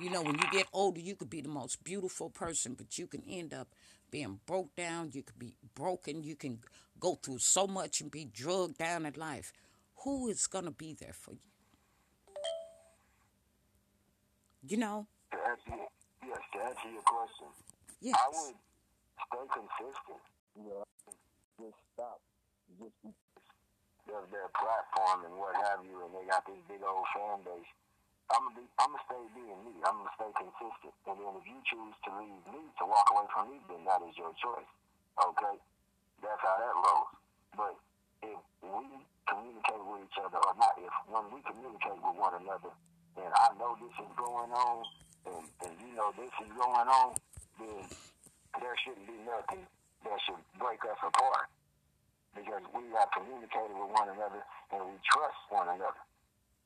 You 0.00 0.10
know, 0.10 0.22
when 0.22 0.34
you 0.34 0.44
get 0.50 0.66
older, 0.72 1.00
you 1.00 1.14
could 1.14 1.30
be 1.30 1.40
the 1.40 1.48
most 1.48 1.84
beautiful 1.84 2.28
person, 2.28 2.74
but 2.74 2.98
you 2.98 3.06
can 3.06 3.22
end 3.28 3.54
up 3.54 3.68
being 4.10 4.40
broke 4.44 4.74
down. 4.74 5.10
You 5.12 5.22
could 5.22 5.38
be 5.38 5.54
broken. 5.74 6.24
You 6.24 6.34
can 6.34 6.58
go 6.98 7.14
through 7.14 7.38
so 7.38 7.66
much 7.66 8.00
and 8.00 8.10
be 8.10 8.24
drugged 8.24 8.78
down 8.78 9.06
in 9.06 9.14
life 9.14 9.52
who 10.04 10.28
is 10.28 10.46
going 10.46 10.64
to 10.64 10.70
be 10.70 10.94
there 10.94 11.12
for 11.12 11.32
you? 11.32 11.38
You 14.66 14.76
know? 14.78 15.06
To 15.32 15.38
answer, 15.38 15.76
yes, 16.26 16.40
to 16.52 16.58
answer 16.60 16.88
your 16.90 17.02
question, 17.02 17.48
yes. 18.00 18.16
I 18.16 18.28
would 18.32 18.56
stay 19.28 19.46
consistent. 19.52 20.22
You 20.56 20.68
know, 20.72 20.84
just 21.60 21.76
stop. 21.92 22.20
Just 22.80 22.96
their, 24.08 24.24
their 24.32 24.48
platform 24.56 25.24
and 25.28 25.34
what 25.36 25.56
have 25.56 25.84
you, 25.84 26.00
and 26.04 26.12
they 26.16 26.24
got 26.28 26.44
this 26.46 26.60
big 26.68 26.80
old 26.84 27.04
fan 27.12 27.44
base. 27.44 27.68
I'm 28.32 28.48
gonna 28.48 28.56
be, 28.56 28.64
I'm 28.80 28.90
gonna 28.92 29.04
stay 29.04 29.24
being 29.36 29.60
me. 29.68 29.74
I'm 29.84 30.00
gonna 30.00 30.16
stay 30.16 30.30
consistent. 30.32 30.94
And 31.04 31.16
then 31.20 31.32
if 31.36 31.44
you 31.44 31.58
choose 31.68 31.96
to 32.08 32.10
leave 32.16 32.44
me, 32.48 32.60
to 32.80 32.84
walk 32.88 33.06
away 33.12 33.26
from 33.32 33.44
me, 33.52 33.56
then 33.68 33.84
that 33.84 34.00
is 34.06 34.16
your 34.16 34.32
choice. 34.40 34.70
Okay, 35.20 35.56
that's 36.24 36.42
how 36.42 36.56
that 36.56 36.74
rolls. 36.74 37.12
But 37.54 37.74
if 38.24 38.40
we 38.64 38.84
communicate 39.28 39.82
with 39.84 40.08
each 40.08 40.18
other, 40.18 40.40
or 40.40 40.54
not 40.56 40.74
if, 40.80 40.94
when 41.06 41.24
we 41.30 41.44
communicate 41.44 42.00
with 42.00 42.16
one 42.16 42.34
another, 42.40 42.72
and 43.20 43.30
I 43.30 43.52
know 43.60 43.76
this 43.78 43.94
is 44.00 44.12
going 44.16 44.50
on, 44.50 44.78
and, 45.28 45.44
and 45.62 45.72
you 45.84 45.92
know 45.94 46.10
this 46.16 46.32
is 46.40 46.50
going 46.56 46.88
on, 46.88 47.14
then 47.60 47.84
there 48.58 48.76
shouldn't 48.82 49.06
be 49.06 49.18
nothing 49.22 49.62
that 50.04 50.18
should 50.26 50.42
break 50.58 50.80
us 50.84 51.00
apart. 51.00 51.48
Because 52.34 52.66
we 52.74 52.82
have 52.98 53.08
communicated 53.14 53.78
with 53.78 53.94
one 53.94 54.10
another 54.10 54.42
and 54.74 54.80
we 54.82 54.94
trust 55.06 55.38
one 55.54 55.70
another. 55.70 56.02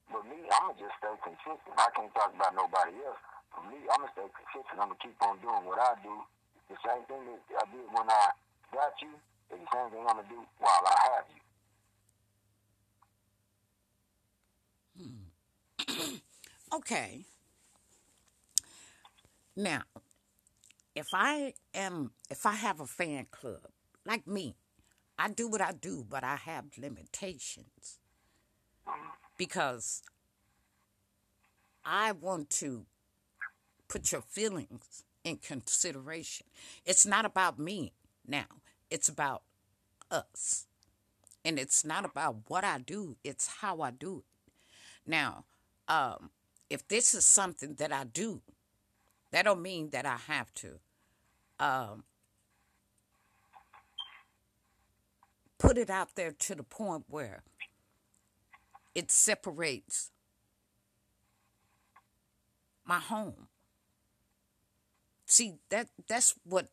But 0.09 0.25
me, 0.25 0.41
I'm 0.49 0.73
to 0.73 0.81
just 0.81 0.97
stay 0.97 1.13
consistent. 1.21 1.77
I 1.77 1.89
can't 1.93 2.13
talk 2.17 2.33
about 2.33 2.57
nobody 2.57 2.97
else. 3.05 3.21
For 3.53 3.63
me, 3.69 3.77
I'm 3.93 4.01
to 4.05 4.11
stay 4.17 4.29
consistent. 4.33 4.81
I'm 4.81 4.89
to 4.89 4.99
keep 5.01 5.17
on 5.21 5.37
doing 5.45 5.65
what 5.69 5.77
I 5.77 6.01
do. 6.01 6.15
The 6.73 6.77
same 6.81 7.05
thing 7.09 7.23
that 7.29 7.41
I 7.61 7.65
did 7.69 7.87
when 7.93 8.09
I 8.09 8.25
got 8.73 8.93
you 9.05 9.13
is 9.53 9.61
the 9.61 9.69
same 9.73 9.89
thing 9.93 10.05
I'm 10.09 10.17
to 10.21 10.29
do 10.29 10.41
while 10.61 10.85
I 10.85 10.97
have 11.13 11.27
you. 11.29 11.41
Hmm. 14.97 16.17
Okay. 16.71 17.25
Now, 19.57 19.83
if 20.95 21.09
I 21.15 21.55
am, 21.75 22.13
if 22.31 22.45
I 22.45 22.53
have 22.53 22.81
a 22.81 22.87
fan 22.87 23.27
club, 23.31 23.71
like 24.05 24.27
me, 24.27 24.55
I 25.19 25.31
do 25.31 25.49
what 25.49 25.61
I 25.63 25.73
do, 25.73 26.05
but 26.09 26.25
I 26.25 26.37
have 26.37 26.67
limitations 26.79 27.98
because 29.39 30.03
I 31.85 32.13
want 32.13 32.51
to 32.51 32.85
put 33.89 34.13
your 34.13 34.21
feelings 34.21 35.05
in 35.25 35.39
consideration. 35.39 36.47
It's 36.85 37.07
not 37.07 37.25
about 37.25 37.59
me 37.59 37.93
now, 38.27 38.61
it's 38.91 39.09
about 39.09 39.43
us. 40.11 40.67
And 41.45 41.59
it's 41.59 41.85
not 41.85 42.05
about 42.05 42.37
what 42.49 42.65
I 42.65 42.79
do, 42.79 43.17
it's 43.25 43.49
how 43.61 43.81
I 43.81 43.91
do 43.91 44.19
it. 44.19 44.25
Now, 45.07 45.45
um, 45.87 46.31
if 46.69 46.87
this 46.87 47.15
is 47.15 47.25
something 47.25 47.75
that 47.77 47.93
I 47.93 48.05
do, 48.05 48.43
that 49.31 49.47
don't 49.47 49.63
mean 49.63 49.91
that 49.91 50.05
I 50.05 50.17
have 50.27 50.53
to 50.55 50.79
um, 51.59 52.05
put 55.59 55.79
it 55.79 55.91
out 55.91 56.15
there 56.15 56.33
to 56.33 56.55
the 56.55 56.63
point 56.63 57.05
where 57.09 57.43
it 58.99 59.13
separates 59.13 60.11
my 62.85 62.99
home. 62.99 63.47
See 65.25 65.55
that 65.71 65.87
that's 66.09 66.35
what 66.43 66.67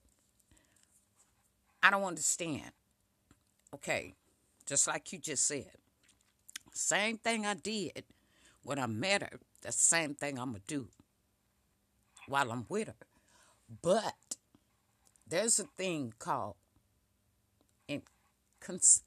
I 1.84 1.92
don't 1.92 2.04
understand. 2.04 2.72
Okay, 3.76 4.16
just 4.66 4.88
like 4.88 5.14
you 5.14 5.20
just 5.20 5.46
said. 5.46 5.70
Same 6.74 7.20
thing 7.20 7.46
I 7.46 7.54
did 7.54 8.06
when 8.64 8.80
I 8.80 8.88
met 8.88 9.22
her 9.22 9.40
the 9.62 9.72
same 9.72 10.16
thing 10.16 10.40
I'm 10.40 10.50
going 10.50 10.64
to 10.68 10.76
do 10.76 10.88
while 12.28 12.52
I'm 12.52 12.66
with 12.70 12.88
her. 12.88 12.96
But 13.84 14.38
there's 15.28 15.60
a 15.60 15.66
thing 15.66 16.16
called, 16.18 16.56
and 17.88 18.02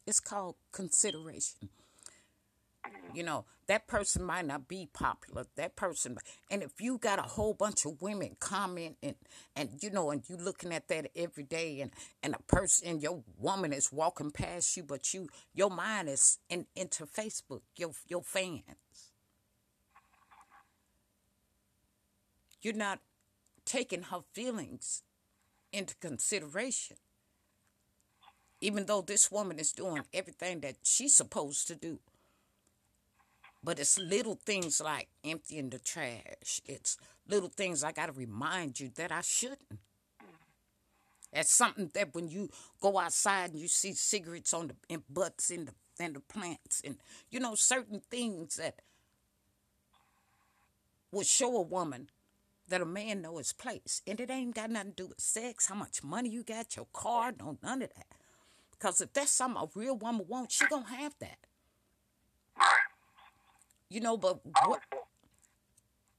it's 0.06 0.20
called 0.20 0.54
consideration. 0.70 1.68
You 3.18 3.24
know, 3.24 3.46
that 3.66 3.88
person 3.88 4.22
might 4.22 4.46
not 4.46 4.68
be 4.68 4.88
popular. 4.92 5.44
That 5.56 5.74
person, 5.74 6.18
and 6.52 6.62
if 6.62 6.80
you 6.80 6.98
got 6.98 7.18
a 7.18 7.22
whole 7.22 7.52
bunch 7.52 7.84
of 7.84 8.00
women 8.00 8.36
comment 8.38 8.96
and, 9.02 9.16
and 9.56 9.70
you 9.80 9.90
know, 9.90 10.12
and 10.12 10.22
you 10.28 10.36
looking 10.36 10.72
at 10.72 10.86
that 10.86 11.10
every 11.16 11.42
day, 11.42 11.80
and 11.80 11.90
and 12.22 12.36
a 12.36 12.42
person, 12.42 13.00
your 13.00 13.24
woman 13.36 13.72
is 13.72 13.90
walking 13.90 14.30
past 14.30 14.76
you, 14.76 14.84
but 14.84 15.12
you, 15.12 15.26
your 15.52 15.68
mind 15.68 16.08
is 16.08 16.38
in, 16.48 16.66
into 16.76 17.06
Facebook, 17.06 17.62
your 17.74 17.90
your 18.06 18.22
fans. 18.22 18.62
You're 22.62 22.74
not 22.74 23.00
taking 23.64 24.02
her 24.02 24.20
feelings 24.32 25.02
into 25.72 25.96
consideration. 25.96 26.98
Even 28.60 28.86
though 28.86 29.02
this 29.02 29.28
woman 29.28 29.58
is 29.58 29.72
doing 29.72 30.04
everything 30.14 30.60
that 30.60 30.76
she's 30.84 31.16
supposed 31.16 31.66
to 31.66 31.74
do. 31.74 31.98
But 33.62 33.78
it's 33.80 33.98
little 33.98 34.34
things 34.34 34.80
like 34.80 35.08
emptying 35.24 35.70
the 35.70 35.78
trash. 35.78 36.60
It's 36.64 36.96
little 37.26 37.48
things 37.48 37.82
I 37.82 37.92
got 37.92 38.06
to 38.06 38.12
remind 38.12 38.78
you 38.78 38.90
that 38.96 39.10
I 39.10 39.20
shouldn't. 39.20 39.80
That's 41.32 41.52
something 41.52 41.90
that 41.94 42.14
when 42.14 42.28
you 42.28 42.50
go 42.80 42.98
outside 42.98 43.50
and 43.50 43.60
you 43.60 43.68
see 43.68 43.92
cigarettes 43.92 44.54
on 44.54 44.68
the 44.68 44.74
and 44.88 45.02
butts 45.10 45.50
in 45.50 45.66
the 45.66 45.72
and 46.00 46.14
the 46.14 46.20
plants 46.20 46.80
and 46.84 46.96
you 47.28 47.40
know 47.40 47.56
certain 47.56 48.00
things 48.08 48.56
that 48.56 48.76
would 51.10 51.26
show 51.26 51.56
a 51.56 51.62
woman 51.62 52.08
that 52.68 52.80
a 52.80 52.86
man 52.86 53.22
know 53.22 53.38
his 53.38 53.52
place. 53.52 54.02
And 54.06 54.20
it 54.20 54.30
ain't 54.30 54.54
got 54.54 54.70
nothing 54.70 54.90
to 54.90 55.02
do 55.02 55.06
with 55.08 55.20
sex, 55.20 55.66
how 55.66 55.74
much 55.74 56.04
money 56.04 56.28
you 56.28 56.42
got, 56.42 56.76
your 56.76 56.86
car, 56.92 57.32
no, 57.38 57.56
none 57.62 57.82
of 57.82 57.90
that. 57.94 58.06
Because 58.70 59.00
if 59.00 59.12
that's 59.12 59.32
something 59.32 59.62
a 59.62 59.78
real 59.78 59.96
woman 59.96 60.26
wants, 60.28 60.56
she 60.56 60.66
gonna 60.66 60.86
have 60.86 61.14
that. 61.20 61.38
You 63.88 64.00
know, 64.00 64.16
but 64.16 64.40
what, 64.44 64.68
would 64.68 64.80
say, 64.92 64.98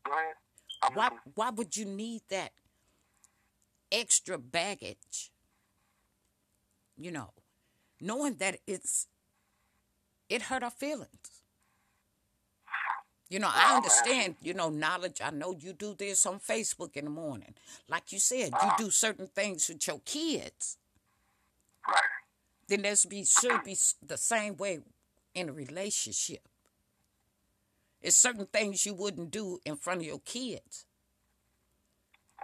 go 0.06 0.12
ahead. 0.12 0.34
I'm 0.82 0.94
why 0.94 1.10
why 1.36 1.50
would 1.52 1.76
you 1.76 1.86
need 1.86 2.22
that 2.30 2.52
extra 3.92 4.38
baggage? 4.38 5.32
You 6.98 7.12
know, 7.12 7.32
knowing 8.02 8.36
that 8.36 8.60
it's 8.66 9.08
it 10.30 10.44
hurt 10.44 10.64
our 10.64 10.72
feelings. 10.72 11.40
You 13.30 13.38
know, 13.38 13.50
I 13.52 13.76
understand, 13.76 14.38
you 14.42 14.56
know, 14.56 14.70
knowledge. 14.70 15.22
I 15.24 15.30
know 15.30 15.56
you 15.58 15.74
do 15.74 15.94
this 15.94 16.26
on 16.26 16.40
Facebook 16.40 16.98
in 16.98 17.06
the 17.06 17.12
morning. 17.12 17.54
Like 17.88 18.12
you 18.12 18.18
said, 18.18 18.50
you 18.50 18.58
uh-huh. 18.58 18.78
do 18.80 18.90
certain 18.90 19.28
things 19.28 19.70
with 19.70 19.86
your 19.86 20.02
kids. 20.04 20.78
Right. 21.88 21.96
Then 22.68 22.82
there's 22.82 23.06
be 23.06 23.24
should 23.26 23.64
be 23.64 23.78
the 24.06 24.18
same 24.18 24.58
way 24.58 24.80
in 25.36 25.50
a 25.50 25.54
relationship. 25.54 26.49
It's 28.02 28.16
certain 28.16 28.46
things 28.46 28.86
you 28.86 28.94
wouldn't 28.94 29.32
do 29.32 29.60
in 29.66 29.76
front 29.76 30.02
of 30.02 30.08
your 30.08 30.20
kids. 30.20 30.86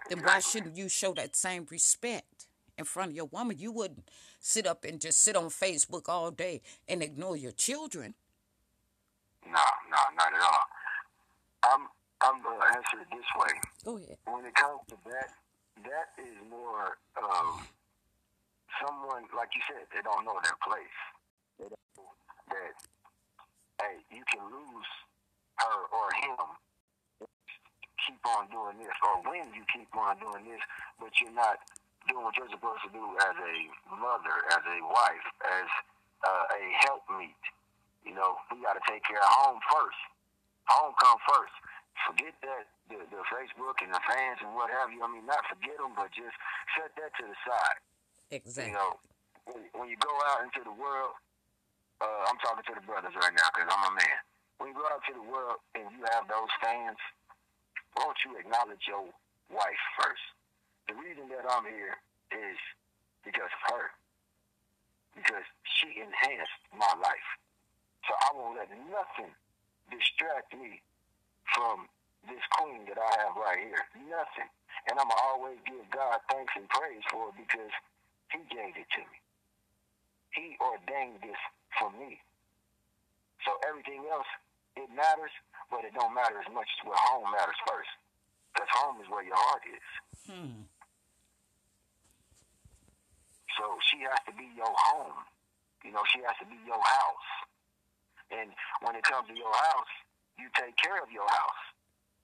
Then 0.09 0.19
why 0.19 0.39
shouldn't 0.39 0.75
you 0.75 0.89
show 0.89 1.13
that 1.13 1.35
same 1.35 1.65
respect 1.71 2.47
in 2.77 2.85
front 2.85 3.11
of 3.11 3.15
your 3.15 3.25
woman? 3.25 3.57
You 3.57 3.71
wouldn't 3.71 4.09
sit 4.39 4.67
up 4.67 4.83
and 4.83 4.99
just 4.99 5.21
sit 5.21 5.35
on 5.35 5.45
Facebook 5.45 6.09
all 6.09 6.31
day 6.31 6.61
and 6.87 7.01
ignore 7.01 7.37
your 7.37 7.51
children. 7.51 8.13
No, 9.45 9.65
no, 9.89 9.97
not 10.17 10.33
at 10.33 10.41
all. 10.41 10.65
I'm 11.63 11.87
I'm 12.21 12.41
gonna 12.41 12.65
answer 12.75 13.01
it 13.01 13.07
this 13.11 13.25
way. 13.37 13.53
Go 13.83 13.97
ahead. 13.97 14.17
When 14.25 14.45
it 14.45 14.55
comes 14.55 14.81
to 14.89 14.95
that, 15.05 15.29
that 15.83 16.21
is 16.21 16.35
more 16.49 16.97
of 17.17 17.67
someone 18.81 19.23
like 19.35 19.49
you 19.55 19.61
said. 19.67 19.85
They 19.93 20.01
don't 20.01 20.25
know 20.25 20.37
their 20.43 20.57
place. 20.65 20.97
They 21.59 21.65
don't 21.65 21.89
know 21.97 22.09
that 22.49 22.75
hey, 23.81 24.15
you 24.15 24.23
can 24.31 24.43
lose 24.45 24.91
her 25.59 25.77
or 25.91 26.07
him. 26.21 26.47
Keep 28.05 28.21
on 28.37 28.45
doing 28.53 28.77
this, 28.77 28.93
or 29.01 29.17
when 29.25 29.49
you 29.57 29.65
keep 29.73 29.89
on 29.97 30.19
doing 30.21 30.45
this, 30.45 30.61
but 31.01 31.09
you're 31.17 31.33
not 31.33 31.57
doing 32.05 32.21
what 32.21 32.37
you're 32.37 32.51
supposed 32.53 32.85
to 32.85 32.91
do 32.93 33.01
as 33.01 33.33
a 33.33 33.55
mother, 33.97 34.35
as 34.53 34.61
a 34.61 34.77
wife, 34.85 35.25
as 35.41 35.67
uh, 36.21 36.45
a 36.53 36.61
helpmeet. 36.85 37.41
You 38.05 38.13
know, 38.13 38.37
we 38.53 38.61
got 38.61 38.77
to 38.77 38.83
take 38.85 39.01
care 39.01 39.17
of 39.17 39.31
home 39.41 39.57
first. 39.73 40.01
Home 40.69 40.93
come 41.01 41.17
first. 41.25 41.55
Forget 42.05 42.37
that 42.45 42.69
the, 42.93 43.01
the 43.09 43.21
Facebook 43.33 43.81
and 43.81 43.89
the 43.89 44.03
fans 44.05 44.37
and 44.45 44.53
what 44.53 44.69
have 44.69 44.93
you. 44.93 45.01
I 45.01 45.09
mean, 45.09 45.25
not 45.25 45.41
forget 45.49 45.73
them, 45.81 45.97
but 45.97 46.13
just 46.13 46.37
set 46.77 46.93
that 47.01 47.09
to 47.17 47.23
the 47.25 47.37
side. 47.41 47.77
Exactly. 48.29 48.69
You 48.69 48.77
know, 48.77 49.01
when, 49.49 49.65
when 49.73 49.87
you 49.89 49.97
go 49.97 50.13
out 50.29 50.45
into 50.45 50.61
the 50.61 50.75
world, 50.77 51.17
uh, 52.01 52.29
I'm 52.29 52.37
talking 52.37 52.61
to 52.69 52.75
the 52.77 52.85
brothers 52.85 53.17
right 53.17 53.33
now 53.33 53.49
because 53.49 53.65
I'm 53.65 53.89
a 53.89 53.93
man. 53.97 54.19
When 54.57 54.71
you 54.71 54.75
go 54.75 54.87
out 54.87 55.03
to 55.07 55.13
the 55.13 55.25
world 55.25 55.59
and 55.75 55.85
you 55.91 56.01
have 56.15 56.27
those 56.27 56.51
fans, 56.63 56.97
won't 57.97 58.17
you 58.23 58.39
acknowledge 58.39 58.83
your 58.87 59.07
wife 59.51 59.83
first? 59.99 60.25
The 60.87 60.95
reason 60.95 61.27
that 61.29 61.47
I'm 61.47 61.65
here 61.65 61.97
is 62.31 62.57
because 63.23 63.51
of 63.51 63.63
her. 63.75 63.85
Because 65.15 65.47
she 65.63 65.99
enhanced 65.99 66.61
my 66.75 66.91
life. 66.99 67.29
So 68.07 68.13
I 68.13 68.29
won't 68.35 68.59
let 68.59 68.69
nothing 68.91 69.31
distract 69.89 70.53
me 70.53 70.83
from 71.55 71.87
this 72.27 72.41
queen 72.57 72.85
that 72.89 72.99
I 72.99 73.11
have 73.25 73.33
right 73.37 73.61
here. 73.61 73.85
Nothing. 74.09 74.49
And 74.89 74.99
I'm 74.99 75.09
going 75.09 75.17
to 75.17 75.29
always 75.33 75.59
give 75.65 75.85
God 75.89 76.21
thanks 76.29 76.53
and 76.53 76.69
praise 76.69 77.01
for 77.09 77.33
it 77.33 77.37
because 77.37 77.73
he 78.29 78.41
gave 78.51 78.77
it 78.77 78.89
to 78.97 79.01
me. 79.01 79.17
He 80.35 80.57
ordained 80.59 81.23
this 81.23 81.39
for 81.79 81.89
me. 81.95 82.19
So 83.45 83.55
everything 83.69 84.03
else, 84.11 84.27
it 84.75 84.89
matters, 84.91 85.31
but 85.71 85.83
it 85.87 85.95
don't 85.95 86.13
matter 86.13 86.39
as 86.39 86.49
much 86.51 86.67
as 86.67 86.79
where 86.83 86.99
home 87.09 87.31
matters 87.31 87.59
first. 87.67 87.91
Because 88.53 88.69
home 88.71 88.99
is 89.03 89.07
where 89.11 89.23
your 89.23 89.35
heart 89.35 89.63
is. 89.67 89.87
Hmm. 90.27 90.63
So 93.55 93.65
she 93.91 94.03
has 94.03 94.19
to 94.27 94.33
be 94.35 94.47
your 94.55 94.71
home. 94.71 95.23
You 95.83 95.91
know, 95.95 96.03
she 96.11 96.19
has 96.27 96.35
to 96.43 96.47
be 96.47 96.59
your 96.67 96.79
house. 96.79 97.29
And 98.31 98.51
when 98.83 98.95
it 98.95 99.03
comes 99.07 99.27
to 99.31 99.35
your 99.35 99.53
house, 99.53 99.93
you 100.35 100.51
take 100.55 100.75
care 100.75 100.99
of 100.99 101.11
your 101.11 101.27
house. 101.27 101.63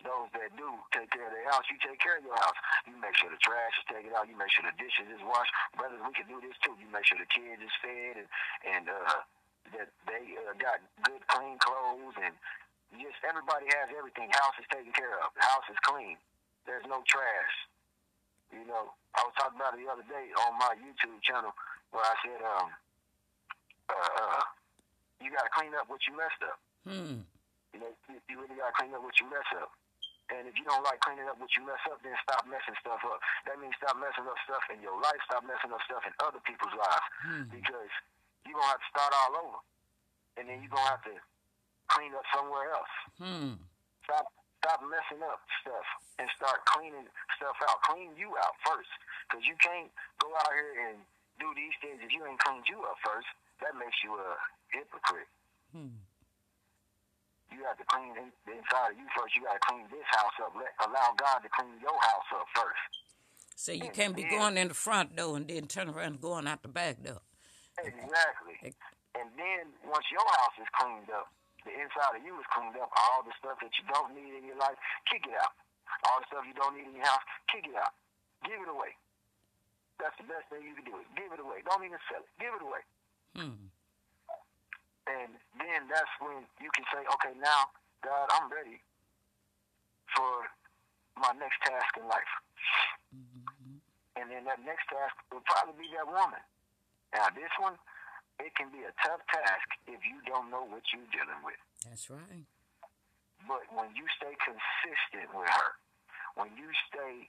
Those 0.02 0.34
that 0.34 0.50
do 0.58 0.66
take 0.90 1.14
care 1.14 1.30
of 1.30 1.34
their 1.34 1.46
house, 1.54 1.62
you 1.70 1.78
take 1.78 2.02
care 2.02 2.18
of 2.18 2.26
your 2.26 2.36
house. 2.42 2.58
You 2.90 2.98
make 2.98 3.14
sure 3.22 3.30
the 3.30 3.38
trash 3.38 3.76
is 3.78 3.86
taken 3.86 4.10
out. 4.18 4.26
You 4.26 4.34
make 4.34 4.50
sure 4.50 4.66
the 4.66 4.74
dishes 4.82 5.08
is 5.14 5.22
washed. 5.22 5.54
Brothers, 5.78 6.02
we 6.02 6.12
can 6.18 6.26
do 6.26 6.42
this 6.42 6.58
too. 6.66 6.74
You 6.82 6.90
make 6.90 7.06
sure 7.06 7.22
the 7.22 7.30
kids 7.30 7.62
is 7.62 7.76
fed 7.86 8.18
and 8.18 8.28
and 8.66 8.90
uh, 8.90 9.22
that 9.78 9.90
they 10.08 10.24
uh, 10.48 10.54
got 10.60 10.80
good, 11.04 11.22
clean 11.28 11.58
clothes 11.60 12.16
and 12.20 12.34
just 13.00 13.20
everybody 13.24 13.72
has 13.72 13.88
everything. 13.96 14.28
House 14.36 14.58
is 14.60 14.68
taken 14.68 14.92
care 14.92 15.16
of. 15.24 15.32
The 15.36 15.44
house 15.44 15.68
is 15.72 15.80
clean. 15.88 16.20
There's 16.68 16.86
no 16.88 17.02
trash. 17.08 17.56
You 18.52 18.68
know, 18.68 18.92
I 19.16 19.24
was 19.24 19.34
talking 19.40 19.56
about 19.56 19.80
it 19.80 19.84
the 19.84 19.88
other 19.88 20.04
day 20.12 20.28
on 20.44 20.60
my 20.60 20.76
YouTube 20.76 21.24
channel 21.24 21.56
where 21.96 22.04
I 22.04 22.16
said, 22.20 22.40
um, 22.44 22.68
uh, 23.88 24.12
uh, 24.20 24.44
you 25.24 25.32
got 25.32 25.48
to 25.48 25.54
clean 25.56 25.72
up 25.76 25.88
what 25.88 26.04
you 26.04 26.14
messed 26.20 26.44
up. 26.44 26.60
Hmm. 26.84 27.24
You 27.72 27.80
know, 27.80 27.92
you, 28.12 28.20
you 28.28 28.36
really 28.44 28.60
got 28.60 28.76
to 28.76 28.78
clean 28.78 28.92
up 28.92 29.04
what 29.04 29.16
you 29.24 29.28
mess 29.32 29.48
up. 29.56 29.72
And 30.32 30.48
if 30.48 30.56
you 30.56 30.64
don't 30.64 30.84
like 30.88 31.00
cleaning 31.04 31.28
up 31.28 31.36
what 31.40 31.52
you 31.60 31.64
mess 31.68 31.84
up, 31.92 32.00
then 32.04 32.16
stop 32.24 32.48
messing 32.48 32.76
stuff 32.80 33.04
up. 33.04 33.20
That 33.48 33.60
means 33.60 33.76
stop 33.80 34.00
messing 34.00 34.24
up 34.24 34.40
stuff 34.48 34.64
in 34.72 34.80
your 34.80 34.96
life. 34.96 35.20
Stop 35.28 35.44
messing 35.44 35.76
up 35.76 35.84
stuff 35.84 36.08
in 36.08 36.16
other 36.24 36.40
people's 36.48 36.72
lives. 36.72 37.08
Because 37.52 37.92
to 38.68 38.72
have 38.78 38.84
to 38.84 38.90
start 38.92 39.12
all 39.14 39.34
over. 39.42 39.60
And 40.38 40.46
then 40.48 40.62
you're 40.62 40.74
going 40.74 40.86
to 40.86 40.94
have 40.94 41.06
to 41.06 41.16
clean 41.90 42.12
up 42.16 42.26
somewhere 42.32 42.72
else. 42.72 42.94
Hmm. 43.20 43.60
Stop 44.06 44.28
stop 44.62 44.80
messing 44.86 45.26
up 45.26 45.42
stuff 45.66 45.88
and 46.22 46.30
start 46.38 46.62
cleaning 46.70 47.10
stuff 47.38 47.58
out. 47.66 47.82
Clean 47.90 48.14
you 48.14 48.30
out 48.46 48.54
first. 48.62 48.90
Because 49.26 49.44
you 49.44 49.58
can't 49.58 49.90
go 50.22 50.30
out 50.38 50.54
here 50.54 50.94
and 50.94 51.02
do 51.42 51.50
these 51.58 51.74
things 51.82 51.98
if 52.06 52.14
you 52.14 52.22
ain't 52.30 52.38
cleaned 52.40 52.70
you 52.70 52.78
up 52.86 52.98
first. 53.02 53.26
That 53.66 53.74
makes 53.78 53.98
you 54.06 54.14
a 54.14 54.38
hypocrite. 54.70 55.30
Hmm. 55.74 55.98
You 57.50 57.66
have 57.68 57.78
to 57.78 57.86
clean 57.90 58.14
in- 58.16 58.34
the 58.46 58.54
inside 58.58 58.94
of 58.94 58.98
you 58.98 59.06
first. 59.18 59.36
You 59.36 59.44
got 59.44 59.58
to 59.58 59.64
clean 59.66 59.84
this 59.92 60.08
house 60.14 60.38
up. 60.46 60.54
Let, 60.56 60.72
allow 60.86 61.14
God 61.18 61.42
to 61.44 61.50
clean 61.50 61.76
your 61.82 61.98
house 61.98 62.30
up 62.38 62.48
first. 62.56 63.02
So 63.56 63.72
you 63.72 63.90
can't 63.94 64.16
be 64.16 64.24
going 64.24 64.58
in 64.58 64.70
the 64.70 64.74
front 64.74 65.16
door 65.16 65.38
and 65.38 65.48
then 65.48 65.68
turn 65.68 65.90
around 65.90 66.18
and 66.18 66.22
going 66.22 66.48
out 66.48 66.64
the 66.64 66.68
back 66.68 67.04
door. 67.04 67.22
Exactly. 67.88 68.76
And 69.18 69.28
then 69.36 69.74
once 69.84 70.08
your 70.12 70.24
house 70.24 70.56
is 70.62 70.70
cleaned 70.78 71.10
up, 71.12 71.28
the 71.66 71.74
inside 71.76 72.18
of 72.18 72.24
you 72.26 72.34
is 72.40 72.48
cleaned 72.50 72.78
up. 72.80 72.90
All 72.96 73.22
the 73.22 73.34
stuff 73.38 73.60
that 73.62 73.74
you 73.78 73.86
don't 73.92 74.16
need 74.16 74.34
in 74.34 74.46
your 74.46 74.58
life, 74.58 74.78
kick 75.10 75.28
it 75.28 75.36
out. 75.38 75.54
All 76.10 76.24
the 76.24 76.28
stuff 76.32 76.44
you 76.48 76.56
don't 76.58 76.74
need 76.74 76.88
in 76.88 76.96
your 76.96 77.06
house, 77.06 77.22
kick 77.52 77.68
it 77.68 77.76
out. 77.76 77.94
Give 78.48 78.58
it 78.58 78.70
away. 78.72 78.98
That's 80.02 80.18
the 80.18 80.26
best 80.26 80.50
thing 80.50 80.66
you 80.66 80.74
can 80.74 80.88
do. 80.88 80.98
Is 80.98 81.06
give 81.14 81.30
it 81.30 81.38
away. 81.38 81.62
Don't 81.62 81.86
even 81.86 82.02
sell 82.10 82.26
it. 82.26 82.32
Give 82.42 82.54
it 82.56 82.64
away. 82.66 82.82
Hmm. 83.38 83.70
And 85.06 85.32
then 85.62 85.86
that's 85.92 86.10
when 86.18 86.42
you 86.58 86.72
can 86.74 86.86
say, 86.90 87.06
okay, 87.06 87.38
now, 87.38 87.70
God, 88.02 88.26
I'm 88.34 88.50
ready 88.50 88.82
for 90.16 90.50
my 91.20 91.34
next 91.38 91.62
task 91.62 91.94
in 92.00 92.08
life. 92.10 92.34
And 94.18 94.30
then 94.30 94.46
that 94.46 94.62
next 94.66 94.90
task 94.90 95.14
will 95.30 95.46
probably 95.46 95.86
be 95.86 95.90
that 95.94 96.08
woman. 96.08 96.42
Now, 97.14 97.28
this 97.36 97.52
one, 97.60 97.76
it 98.40 98.56
can 98.56 98.72
be 98.72 98.82
a 98.88 98.94
tough 99.04 99.22
task 99.28 99.68
if 99.88 100.00
you 100.02 100.18
don't 100.26 100.50
know 100.50 100.64
what 100.64 100.82
you're 100.96 101.08
dealing 101.12 101.44
with. 101.44 101.60
That's 101.84 102.10
right. 102.10 102.48
But 103.48 103.68
when 103.74 103.92
you 103.96 104.06
stay 104.16 104.34
consistent 104.40 105.30
with 105.36 105.50
her, 105.50 105.70
when 106.40 106.56
you 106.56 106.72
stay 106.88 107.28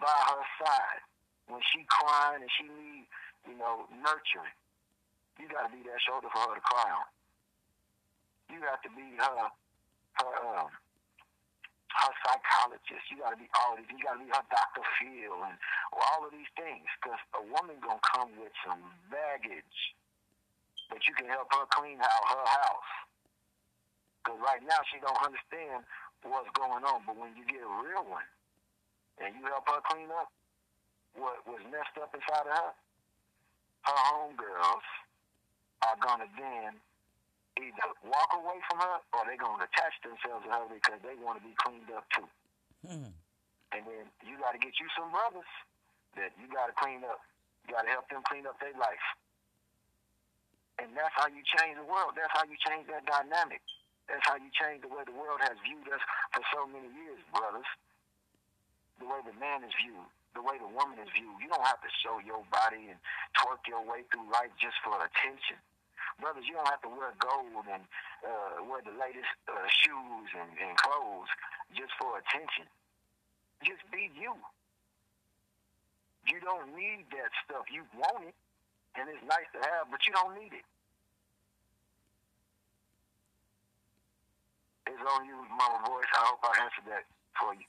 by 0.00 0.18
her 0.34 0.44
side, 0.58 1.02
when 1.46 1.60
she 1.70 1.86
crying 1.86 2.42
and 2.42 2.50
she 2.58 2.66
need, 2.66 3.06
you 3.46 3.54
know, 3.54 3.86
nurturing, 4.02 4.56
you 5.38 5.46
got 5.46 5.68
to 5.68 5.70
be 5.70 5.82
that 5.86 6.00
shoulder 6.02 6.28
for 6.32 6.42
her 6.50 6.54
to 6.58 6.64
cry 6.64 6.88
on. 6.90 7.08
You 8.50 8.58
got 8.60 8.82
to 8.82 8.90
be 8.92 9.06
her, 9.20 9.36
her, 10.18 10.32
um, 10.58 10.70
her 11.94 12.12
psychologist. 12.26 13.06
You 13.10 13.22
got 13.22 13.34
to 13.34 13.40
be 13.40 13.46
all 13.54 13.78
these. 13.78 13.86
You 13.86 14.02
got 14.02 14.18
to 14.18 14.22
be 14.22 14.30
her 14.30 14.44
Dr. 14.50 14.84
Phil 14.98 15.38
and 15.46 15.56
all 15.94 16.26
of 16.26 16.34
these 16.34 16.50
things. 16.58 16.86
Because 16.98 17.20
a 17.38 17.42
woman 17.54 17.78
gonna 17.78 18.02
come 18.02 18.34
with 18.38 18.54
some 18.66 18.82
baggage, 19.10 19.78
but 20.90 21.06
you 21.06 21.14
can 21.14 21.30
help 21.30 21.46
her 21.54 21.66
clean 21.70 22.02
out 22.02 22.24
her 22.34 22.46
house. 22.50 22.92
Because 24.20 24.40
right 24.42 24.62
now 24.64 24.80
she 24.90 24.98
don't 24.98 25.20
understand 25.22 25.86
what's 26.26 26.50
going 26.58 26.82
on. 26.82 27.06
But 27.06 27.14
when 27.14 27.36
you 27.38 27.46
get 27.46 27.62
a 27.62 27.72
real 27.84 28.02
one 28.08 28.26
and 29.22 29.36
you 29.38 29.46
help 29.46 29.68
her 29.70 29.82
clean 29.86 30.10
up 30.10 30.32
what 31.14 31.46
was 31.46 31.62
messed 31.70 31.94
up 32.02 32.10
inside 32.10 32.50
of 32.50 32.54
her, 32.58 32.72
her 33.86 34.00
homegirls 34.10 34.88
are 35.86 35.98
gonna 36.02 36.26
then 36.34 36.74
either 37.58 37.86
walk 38.06 38.30
away 38.34 38.58
from 38.66 38.82
her 38.82 38.96
or 39.14 39.20
they're 39.26 39.38
gonna 39.38 39.64
attach 39.64 39.94
themselves 40.02 40.42
to 40.46 40.50
her 40.50 40.66
because 40.70 40.98
they 41.02 41.14
want 41.22 41.38
to 41.38 41.44
be 41.44 41.54
cleaned 41.58 41.90
up 41.94 42.06
too. 42.10 42.28
Hmm. 42.86 43.14
And 43.74 43.82
then 43.82 44.04
you 44.22 44.38
got 44.38 44.54
to 44.54 44.60
get 44.62 44.78
you 44.78 44.86
some 44.94 45.10
brothers 45.10 45.50
that 46.14 46.30
you 46.38 46.46
got 46.46 46.70
to 46.70 46.74
clean 46.78 47.02
up. 47.02 47.18
You 47.66 47.74
got 47.74 47.82
to 47.82 47.90
help 47.90 48.06
them 48.06 48.22
clean 48.22 48.46
up 48.46 48.54
their 48.62 48.76
life. 48.78 49.06
And 50.78 50.94
that's 50.94 51.14
how 51.18 51.26
you 51.26 51.42
change 51.58 51.74
the 51.74 51.86
world. 51.86 52.14
That's 52.14 52.30
how 52.30 52.46
you 52.46 52.54
change 52.62 52.86
that 52.90 53.02
dynamic. 53.02 53.62
That's 54.06 54.22
how 54.26 54.38
you 54.38 54.50
change 54.54 54.86
the 54.86 54.90
way 54.92 55.02
the 55.06 55.16
world 55.16 55.42
has 55.42 55.56
viewed 55.64 55.86
us 55.90 56.02
for 56.30 56.42
so 56.54 56.70
many 56.70 56.86
years, 56.92 57.22
brothers. 57.34 57.66
The 59.02 59.10
way 59.10 59.18
the 59.26 59.34
man 59.42 59.66
is 59.66 59.74
viewed, 59.74 60.06
the 60.38 60.44
way 60.44 60.54
the 60.60 60.70
woman 60.70 61.02
is 61.02 61.10
viewed. 61.10 61.34
You 61.42 61.50
don't 61.50 61.66
have 61.66 61.82
to 61.82 61.90
show 62.04 62.22
your 62.22 62.46
body 62.52 62.94
and 62.94 62.98
twerk 63.42 63.64
your 63.66 63.82
way 63.82 64.06
through 64.12 64.28
life 64.30 64.54
just 64.62 64.78
for 64.86 64.94
attention. 64.94 65.58
Brothers, 66.20 66.44
you 66.46 66.54
don't 66.54 66.68
have 66.68 66.82
to 66.82 66.92
wear 66.92 67.12
gold 67.18 67.66
and 67.66 67.82
uh, 68.22 68.62
wear 68.64 68.80
the 68.82 68.94
latest 68.94 69.28
uh, 69.50 69.54
shoes 69.82 70.28
and, 70.38 70.50
and 70.62 70.74
clothes 70.78 71.30
just 71.74 71.92
for 71.98 72.18
attention. 72.18 72.70
Just 73.66 73.82
be 73.90 74.10
you. 74.14 74.34
You 76.26 76.40
don't 76.40 76.72
need 76.72 77.04
that 77.12 77.30
stuff. 77.44 77.66
You 77.68 77.84
want 77.98 78.30
it, 78.30 78.34
and 78.96 79.08
it's 79.10 79.22
nice 79.26 79.48
to 79.52 79.60
have, 79.60 79.90
but 79.90 80.00
you 80.06 80.12
don't 80.14 80.34
need 80.38 80.54
it. 80.54 80.64
It's 84.86 85.02
on 85.02 85.26
you, 85.26 85.36
Mama 85.50 85.84
Voice. 85.86 86.08
I 86.14 86.24
hope 86.24 86.40
I 86.42 86.62
answered 86.62 86.88
that 86.88 87.04
for 87.38 87.54
you. 87.54 87.66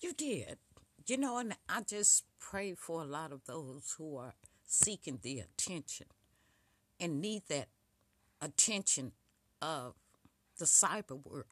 You 0.00 0.12
did. 0.12 0.58
You 1.06 1.16
know, 1.16 1.38
and 1.38 1.56
I 1.68 1.82
just 1.82 2.24
pray 2.38 2.74
for 2.74 3.02
a 3.02 3.04
lot 3.04 3.32
of 3.32 3.44
those 3.46 3.96
who 3.98 4.16
are 4.16 4.34
seeking 4.66 5.18
the 5.22 5.40
attention 5.40 6.06
and 7.00 7.20
need 7.20 7.42
that 7.48 7.68
attention 8.40 9.12
of 9.62 9.94
the 10.58 10.64
cyber 10.64 11.24
world 11.24 11.46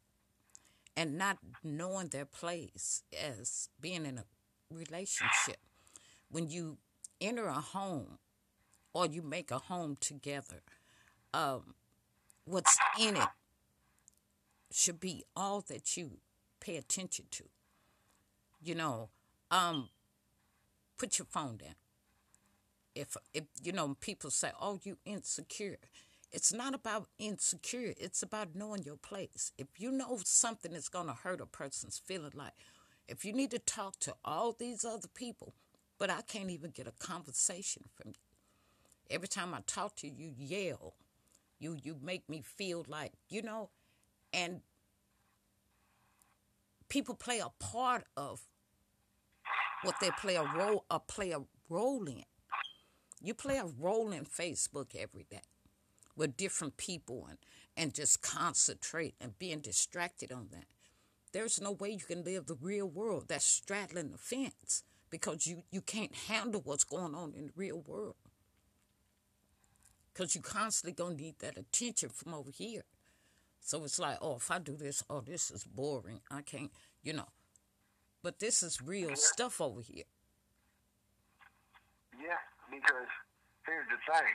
and 0.96 1.16
not 1.16 1.38
knowing 1.62 2.08
their 2.08 2.24
place 2.24 3.02
as 3.22 3.68
being 3.80 4.04
in 4.04 4.18
a 4.18 4.24
relationship. 4.70 5.58
When 6.30 6.48
you 6.48 6.78
enter 7.20 7.46
a 7.46 7.54
home 7.54 8.18
or 8.94 9.06
you 9.06 9.22
make 9.22 9.50
a 9.50 9.58
home 9.58 9.96
together, 10.00 10.62
um, 11.34 11.74
what's 12.44 12.78
in 13.00 13.16
it 13.16 13.28
should 14.70 14.98
be 15.00 15.24
all 15.36 15.60
that 15.62 15.96
you 15.96 16.20
pay 16.60 16.76
attention 16.76 17.26
to. 17.30 17.44
You 18.60 18.74
know, 18.74 19.10
um, 19.50 19.90
put 20.98 21.18
your 21.18 21.26
phone 21.26 21.56
down. 21.56 21.74
If 22.94 23.16
if 23.32 23.44
you 23.62 23.72
know 23.72 23.94
people 24.00 24.30
say, 24.30 24.52
"Oh, 24.60 24.78
you 24.82 24.98
insecure," 25.04 25.78
It's 26.30 26.52
not 26.52 26.74
about 26.74 27.08
insecure. 27.18 27.94
It's 27.96 28.22
about 28.22 28.54
knowing 28.54 28.82
your 28.82 28.96
place. 28.96 29.52
If 29.56 29.68
you 29.78 29.90
know 29.90 30.18
something 30.24 30.72
is 30.72 30.88
going 30.88 31.06
to 31.06 31.14
hurt 31.14 31.40
a 31.40 31.46
person's 31.46 31.98
feeling, 31.98 32.32
like 32.34 32.52
if 33.08 33.24
you 33.24 33.32
need 33.32 33.50
to 33.52 33.58
talk 33.58 33.98
to 34.00 34.14
all 34.24 34.52
these 34.52 34.84
other 34.84 35.08
people, 35.14 35.54
but 35.98 36.10
I 36.10 36.20
can't 36.22 36.50
even 36.50 36.70
get 36.70 36.86
a 36.86 36.92
conversation 36.92 37.84
from 37.94 38.08
you. 38.10 38.14
Every 39.10 39.28
time 39.28 39.54
I 39.54 39.60
talk 39.66 39.96
to 39.96 40.06
you, 40.06 40.12
you 40.16 40.32
yell. 40.36 40.94
You 41.58 41.76
you 41.82 41.96
make 42.00 42.28
me 42.28 42.42
feel 42.42 42.84
like 42.86 43.12
you 43.28 43.42
know, 43.42 43.70
and 44.32 44.60
people 46.88 47.14
play 47.16 47.40
a 47.40 47.48
part 47.58 48.04
of 48.16 48.42
what 49.82 49.96
they 50.00 50.10
play 50.20 50.36
a 50.36 50.44
role 50.44 50.84
a 50.90 51.00
play 51.00 51.32
a 51.32 51.40
role 51.68 52.04
in. 52.06 52.22
You 53.20 53.34
play 53.34 53.56
a 53.56 53.64
role 53.64 54.12
in 54.12 54.24
Facebook 54.24 54.94
every 54.94 55.26
day 55.28 55.40
with 56.18 56.36
different 56.36 56.76
people 56.76 57.26
and, 57.30 57.38
and 57.76 57.94
just 57.94 58.20
concentrate 58.20 59.14
and 59.20 59.38
being 59.38 59.60
distracted 59.60 60.32
on 60.32 60.48
that. 60.50 60.64
There's 61.32 61.60
no 61.60 61.72
way 61.72 61.90
you 61.90 62.04
can 62.04 62.24
live 62.24 62.46
the 62.46 62.58
real 62.60 62.88
world 62.88 63.26
that's 63.28 63.46
straddling 63.46 64.10
the 64.10 64.18
fence 64.18 64.82
because 65.10 65.46
you, 65.46 65.62
you 65.70 65.80
can't 65.80 66.14
handle 66.14 66.60
what's 66.62 66.84
going 66.84 67.14
on 67.14 67.34
in 67.36 67.46
the 67.46 67.52
real 67.54 67.82
world. 67.86 68.16
Because 70.12 70.34
you 70.34 70.40
constantly 70.40 70.92
going 70.92 71.16
to 71.16 71.22
need 71.22 71.38
that 71.38 71.56
attention 71.56 72.08
from 72.08 72.34
over 72.34 72.50
here. 72.50 72.82
So 73.60 73.84
it's 73.84 74.00
like, 74.00 74.18
oh, 74.20 74.36
if 74.36 74.50
I 74.50 74.58
do 74.58 74.76
this, 74.76 75.04
oh, 75.08 75.20
this 75.20 75.50
is 75.50 75.64
boring. 75.64 76.20
I 76.30 76.42
can't, 76.42 76.72
you 77.02 77.12
know. 77.12 77.28
But 78.22 78.40
this 78.40 78.62
is 78.62 78.82
real 78.82 79.14
stuff 79.14 79.60
over 79.60 79.80
here. 79.80 80.04
Yeah, 82.14 82.42
because 82.68 83.06
here's 83.64 83.86
the 83.86 84.12
thing 84.12 84.34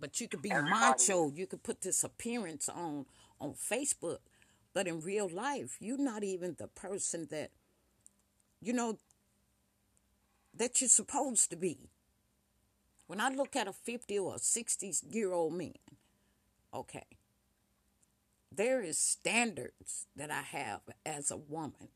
but 0.00 0.20
you 0.20 0.28
could 0.28 0.42
be 0.42 0.50
Everybody. 0.50 0.80
macho. 0.80 1.30
You 1.34 1.46
could 1.46 1.62
put 1.62 1.82
this 1.82 2.02
appearance 2.04 2.68
on 2.68 3.06
on 3.40 3.54
Facebook, 3.54 4.18
but 4.74 4.86
in 4.86 5.00
real 5.00 5.28
life, 5.28 5.76
you're 5.80 5.98
not 5.98 6.24
even 6.24 6.56
the 6.58 6.68
person 6.68 7.28
that 7.30 7.50
you 8.60 8.72
know 8.72 8.98
that 10.54 10.80
you're 10.80 10.88
supposed 10.88 11.50
to 11.50 11.56
be. 11.56 11.90
When 13.06 13.20
I 13.20 13.28
look 13.30 13.56
at 13.56 13.66
a 13.66 13.72
50 13.72 14.18
or 14.18 14.38
60 14.38 14.92
year 15.10 15.32
old 15.32 15.54
man, 15.54 15.74
okay, 16.72 17.06
there 18.52 18.82
is 18.82 18.98
standards 18.98 20.06
that 20.16 20.30
I 20.30 20.42
have 20.42 20.80
as 21.04 21.30
a 21.30 21.36
woman. 21.36 21.88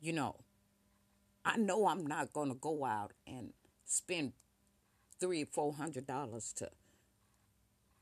You 0.00 0.12
know, 0.12 0.36
I 1.44 1.56
know 1.56 1.88
I'm 1.88 2.06
not 2.06 2.32
going 2.32 2.48
to 2.48 2.54
go 2.54 2.84
out 2.84 3.12
and 3.26 3.52
spend 3.84 4.32
three 5.20 5.42
or 5.42 5.46
four 5.46 5.74
hundred 5.74 6.06
dollars 6.06 6.52
to 6.54 6.70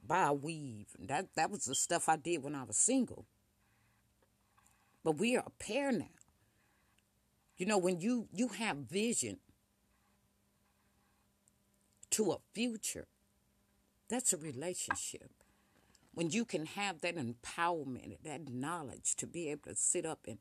buy 0.07 0.27
a 0.27 0.33
weave. 0.33 0.89
That 0.99 1.35
that 1.37 1.51
was 1.51 1.65
the 1.65 1.75
stuff 1.75 2.09
I 2.09 2.17
did 2.17 2.43
when 2.43 2.55
I 2.55 2.65
was 2.65 2.77
single. 2.77 3.27
But 5.05 5.19
we 5.19 5.37
are 5.37 5.45
a 5.47 5.51
pair 5.63 5.93
now. 5.93 6.11
You 7.57 7.67
know, 7.67 7.79
when 7.79 8.01
you 8.01 8.29
you 8.33 8.49
have 8.49 8.77
vision 8.77 9.39
to 12.11 12.33
a 12.33 12.39
future, 12.55 13.07
that's 14.09 14.33
a 14.33 14.37
relationship. 14.37 15.31
When 16.13 16.31
you 16.31 16.45
can 16.45 16.67
have 16.67 17.03
that 17.03 17.17
empowerment, 17.17 18.23
that 18.25 18.49
knowledge 18.49 19.17
to 19.17 19.27
be 19.27 19.51
able 19.51 19.71
to 19.71 19.77
sit 19.77 20.07
up 20.07 20.21
and 20.27 20.39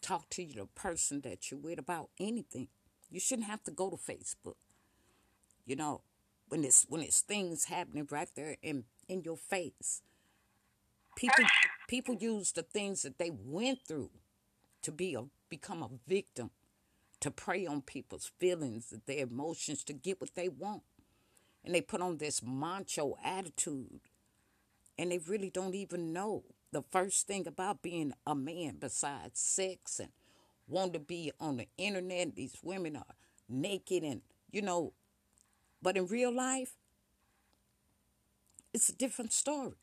talk 0.00 0.30
to 0.30 0.46
the 0.46 0.66
person 0.66 1.22
that 1.22 1.50
you're 1.50 1.58
with 1.60 1.78
about 1.78 2.10
anything, 2.20 2.68
you 3.10 3.18
shouldn't 3.18 3.48
have 3.48 3.64
to 3.64 3.72
go 3.72 3.90
to 3.90 3.96
Facebook. 3.96 4.54
You 5.66 5.76
know, 5.76 6.02
when 6.48 6.64
it's 6.64 6.86
when 6.88 7.02
it's 7.02 7.20
things 7.20 7.64
happening 7.64 8.06
right 8.10 8.28
there 8.34 8.56
in 8.62 8.84
in 9.08 9.22
your 9.24 9.36
face. 9.36 10.02
People 11.16 11.44
people 11.88 12.14
use 12.14 12.52
the 12.52 12.62
things 12.62 13.02
that 13.02 13.18
they 13.18 13.30
went 13.30 13.80
through 13.86 14.10
to 14.82 14.92
be 14.92 15.14
a 15.14 15.24
become 15.48 15.82
a 15.82 15.90
victim, 16.06 16.50
to 17.20 17.30
prey 17.30 17.66
on 17.66 17.82
people's 17.82 18.30
feelings, 18.38 18.92
their 19.06 19.24
emotions, 19.24 19.82
to 19.84 19.92
get 19.92 20.20
what 20.20 20.34
they 20.34 20.48
want. 20.48 20.82
And 21.64 21.74
they 21.74 21.80
put 21.80 22.00
on 22.00 22.18
this 22.18 22.42
macho 22.42 23.16
attitude. 23.24 24.00
And 24.98 25.12
they 25.12 25.18
really 25.18 25.50
don't 25.50 25.74
even 25.74 26.12
know 26.12 26.44
the 26.72 26.82
first 26.90 27.26
thing 27.26 27.46
about 27.46 27.82
being 27.82 28.12
a 28.26 28.34
man 28.34 28.76
besides 28.80 29.40
sex 29.40 30.00
and 30.00 30.10
want 30.66 30.92
to 30.92 30.98
be 30.98 31.32
on 31.40 31.56
the 31.56 31.68
internet. 31.76 32.34
These 32.34 32.56
women 32.62 32.96
are 32.96 33.14
naked 33.48 34.02
and, 34.02 34.22
you 34.50 34.62
know, 34.62 34.92
but 35.82 35.96
in 35.96 36.06
real 36.06 36.34
life, 36.34 36.72
it's 38.72 38.88
a 38.88 38.94
different 38.94 39.32
story. 39.32 39.76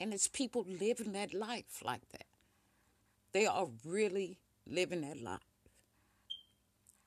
And 0.00 0.12
it's 0.12 0.26
people 0.28 0.66
living 0.68 1.12
that 1.12 1.32
life 1.32 1.80
like 1.84 2.08
that. 2.10 2.26
They 3.32 3.46
are 3.46 3.68
really 3.84 4.38
living 4.66 5.02
that 5.02 5.20
life. 5.20 5.38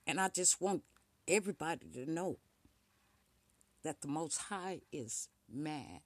And 0.07 0.19
I 0.19 0.29
just 0.29 0.61
want 0.61 0.83
everybody 1.27 1.87
to 1.93 2.09
know 2.09 2.37
that 3.83 4.01
the 4.01 4.07
Most 4.07 4.37
High 4.43 4.81
is 4.91 5.29
mad. 5.51 6.01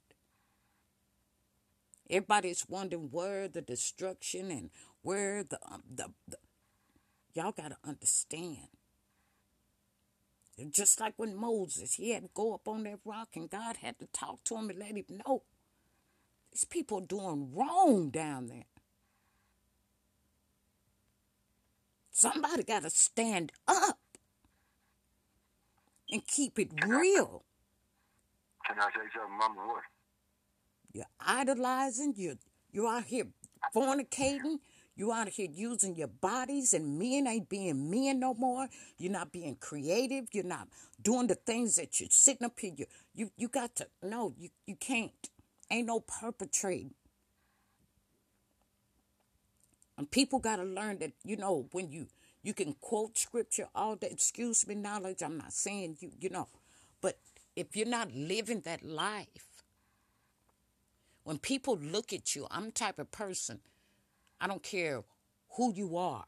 Everybody's 2.10 2.66
wondering 2.68 3.10
where 3.12 3.48
the 3.48 3.62
destruction 3.62 4.50
and 4.50 4.72
where 5.04 5.44
the, 5.44 5.60
um, 5.72 5.84
the, 5.94 6.10
the 6.28 6.38
y'all 7.36 7.52
got 7.52 7.70
to 7.70 7.78
understand 7.88 8.68
just 10.72 11.00
like 11.00 11.14
when 11.18 11.36
Moses, 11.36 11.94
he 11.94 12.12
had 12.12 12.24
to 12.24 12.30
go 12.34 12.54
up 12.54 12.68
on 12.68 12.84
that 12.84 13.00
rock 13.06 13.30
and 13.36 13.50
God 13.50 13.78
had 13.78 14.00
to 14.00 14.08
talk 14.08 14.44
to 14.46 14.56
him 14.56 14.70
and 14.70 14.80
let 14.80 14.96
him 14.96 15.06
know. 15.26 15.44
These 16.52 16.66
people 16.66 17.00
are 17.00 17.06
doing 17.06 17.54
wrong 17.54 18.10
down 18.10 18.48
there. 18.48 18.66
Somebody 22.12 22.64
got 22.64 22.84
to 22.84 22.90
stand 22.90 23.52
up 23.68 24.00
and 26.12 26.26
keep 26.28 26.60
it 26.60 26.72
real. 26.86 27.44
Can 28.68 28.78
I 28.80 28.88
say 28.88 29.08
something, 29.16 29.38
Mama? 29.38 29.68
What? 29.68 29.84
You're 30.92 31.06
idolizing. 31.20 32.14
You're, 32.18 32.36
you're 32.72 32.88
out 32.88 33.06
here 33.06 33.28
fornicating. 33.74 34.60
You 35.00 35.14
out 35.14 35.30
here 35.30 35.48
using 35.50 35.96
your 35.96 36.10
bodies, 36.10 36.74
and 36.74 37.00
men 37.00 37.26
ain't 37.26 37.48
being 37.48 37.90
men 37.90 38.20
no 38.20 38.34
more. 38.34 38.68
You're 38.98 39.14
not 39.14 39.32
being 39.32 39.56
creative. 39.56 40.28
You're 40.34 40.44
not 40.44 40.68
doing 41.02 41.28
the 41.28 41.36
things 41.36 41.78
that 41.78 42.02
you're 42.02 42.10
sitting 42.12 42.46
up 42.46 42.60
here. 42.60 42.74
You 42.78 42.86
you 43.16 43.32
you 43.38 43.48
got 43.48 43.78
to 43.78 43.88
no. 44.04 44.34
You 44.38 44.50
you 44.68 44.76
can't. 44.76 45.30
Ain't 45.72 45.88
no 45.88 46.02
perpetrating. 46.02 46.96
And 49.98 50.12
people 50.12 50.40
got 50.40 50.58
to 50.58 50.64
learn 50.66 51.00
that 51.00 51.14
you 51.24 51.38
know 51.38 51.68
when 51.72 51.90
you 51.92 52.08
You 52.44 52.54
can 52.54 52.74
quote 52.80 53.18
scripture 53.18 53.68
all 53.76 53.96
day. 53.96 54.10
Excuse 54.12 54.68
me, 54.68 54.76
knowledge. 54.76 55.22
I'm 55.22 55.38
not 55.38 55.54
saying 55.54 55.98
you, 56.00 56.12
you 56.20 56.30
know, 56.30 56.48
but 57.02 57.20
if 57.56 57.76
you're 57.76 57.88
not 57.88 58.14
living 58.14 58.62
that 58.62 58.84
life, 58.86 59.64
when 61.24 61.38
people 61.38 61.78
look 61.78 62.14
at 62.14 62.36
you, 62.36 62.48
I'm 62.50 62.68
the 62.68 62.72
type 62.72 63.00
of 63.00 63.12
person, 63.12 63.60
I 64.42 64.48
don't 64.48 64.64
care 64.64 65.04
who 65.52 65.74
you 65.74 65.98
are. 65.98 66.26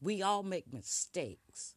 We 0.00 0.22
all 0.22 0.42
make 0.42 0.72
mistakes. 0.72 1.74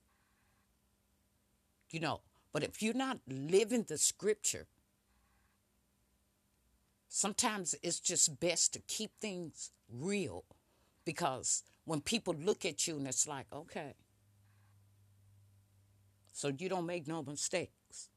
You 1.90 2.00
know, 2.00 2.22
but 2.54 2.64
if 2.64 2.82
you're 2.82 2.94
not 2.94 3.20
living 3.28 3.86
the 3.88 3.98
scripture, 3.98 4.68
sometimes 7.08 7.76
it's 7.82 8.00
just 8.00 8.40
best 8.40 8.74
to 8.74 8.80
keep 8.88 9.12
things 9.20 9.72
real 9.92 10.46
because 11.06 11.64
when 11.86 12.02
people 12.02 12.36
look 12.36 12.66
at 12.66 12.88
you 12.88 12.98
and 12.98 13.08
it's 13.08 13.28
like, 13.28 13.48
okay, 13.52 13.96
so 16.32 16.52
you 16.56 16.70
don't 16.70 16.86
make 16.86 17.08
no 17.08 17.24
mistakes. 17.24 18.10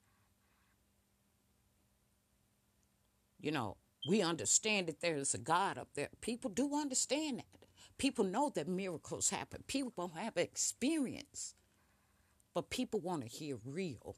You 3.41 3.51
know, 3.51 3.77
we 4.07 4.23
understand 4.23 4.89
that 4.89 5.01
there 5.01 5.17
is 5.17 5.35
a 5.35 5.39
God 5.39 5.79
up 5.79 5.89
there. 5.95 6.09
People 6.21 6.51
do 6.51 6.75
understand 6.75 7.39
that. 7.39 7.45
People 7.99 8.25
know 8.25 8.51
that 8.55 8.67
miracles 8.67 9.31
happen. 9.31 9.63
People 9.67 10.13
have 10.17 10.37
experience. 10.37 11.55
But 12.55 12.71
people 12.71 13.01
want 13.01 13.23
to 13.23 13.29
hear 13.29 13.57
real. 13.65 14.17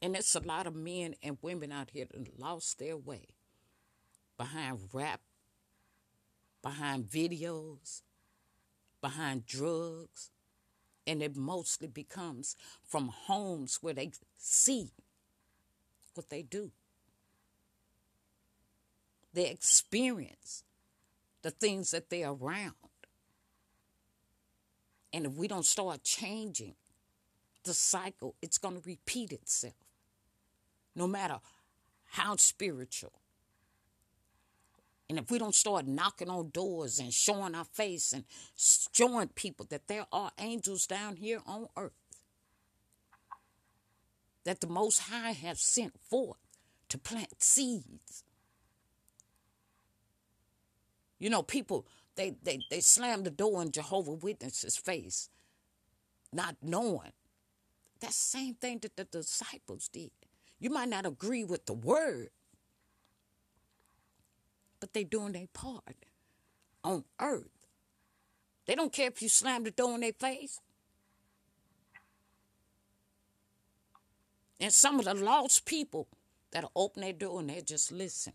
And 0.00 0.14
it's 0.14 0.36
a 0.36 0.40
lot 0.40 0.66
of 0.66 0.76
men 0.76 1.16
and 1.22 1.38
women 1.42 1.72
out 1.72 1.90
here 1.90 2.06
that 2.10 2.38
lost 2.38 2.78
their 2.78 2.96
way 2.96 3.34
behind 4.36 4.78
rap, 4.92 5.20
behind 6.62 7.06
videos, 7.06 8.02
behind 9.00 9.46
drugs. 9.46 10.30
And 11.06 11.22
it 11.22 11.36
mostly 11.36 11.88
becomes 11.88 12.54
from 12.84 13.08
homes 13.08 13.78
where 13.80 13.94
they 13.94 14.12
see 14.36 14.92
what 16.18 16.28
they 16.28 16.42
do. 16.42 16.72
They 19.32 19.48
experience 19.48 20.64
the 21.42 21.50
things 21.50 21.92
that 21.92 22.10
they're 22.10 22.30
around. 22.30 22.74
And 25.12 25.24
if 25.24 25.32
we 25.32 25.46
don't 25.46 25.64
start 25.64 26.02
changing 26.02 26.74
the 27.62 27.72
cycle, 27.72 28.34
it's 28.42 28.58
going 28.58 28.74
to 28.74 28.82
repeat 28.84 29.32
itself 29.32 29.74
no 30.96 31.06
matter 31.06 31.38
how 32.10 32.34
spiritual. 32.34 33.12
And 35.08 35.18
if 35.18 35.30
we 35.30 35.38
don't 35.38 35.54
start 35.54 35.86
knocking 35.86 36.28
on 36.28 36.50
doors 36.50 36.98
and 36.98 37.14
showing 37.14 37.54
our 37.54 37.64
face 37.64 38.12
and 38.12 38.24
showing 38.56 39.28
people 39.28 39.66
that 39.70 39.86
there 39.86 40.06
are 40.12 40.32
angels 40.38 40.86
down 40.86 41.16
here 41.16 41.40
on 41.46 41.68
earth, 41.76 41.92
that 44.48 44.62
the 44.62 44.66
Most 44.66 45.00
High 45.10 45.32
has 45.32 45.60
sent 45.60 46.00
forth 46.00 46.38
to 46.88 46.96
plant 46.96 47.42
seeds. 47.42 48.24
You 51.18 51.28
know, 51.28 51.42
people, 51.42 51.86
they, 52.16 52.34
they, 52.42 52.60
they 52.70 52.80
slam 52.80 53.24
the 53.24 53.30
door 53.30 53.60
in 53.60 53.72
Jehovah 53.72 54.12
Witnesses' 54.12 54.78
face, 54.78 55.28
not 56.32 56.56
knowing. 56.62 57.12
That 58.00 58.14
same 58.14 58.54
thing 58.54 58.78
that 58.78 58.96
the 58.96 59.04
disciples 59.04 59.86
did. 59.88 60.12
You 60.58 60.70
might 60.70 60.88
not 60.88 61.04
agree 61.04 61.44
with 61.44 61.66
the 61.66 61.74
word, 61.74 62.30
but 64.80 64.94
they're 64.94 65.04
doing 65.04 65.32
their 65.32 65.48
part 65.52 66.06
on 66.82 67.04
earth. 67.20 67.66
They 68.64 68.74
don't 68.74 68.94
care 68.94 69.08
if 69.08 69.20
you 69.20 69.28
slam 69.28 69.64
the 69.64 69.72
door 69.72 69.94
in 69.96 70.00
their 70.00 70.14
face. 70.14 70.58
And 74.60 74.72
some 74.72 74.98
of 74.98 75.04
the 75.04 75.14
lost 75.14 75.64
people 75.64 76.08
that'll 76.50 76.72
open 76.74 77.02
their 77.02 77.12
door 77.12 77.40
and 77.40 77.50
they 77.50 77.60
just 77.60 77.92
listen 77.92 78.32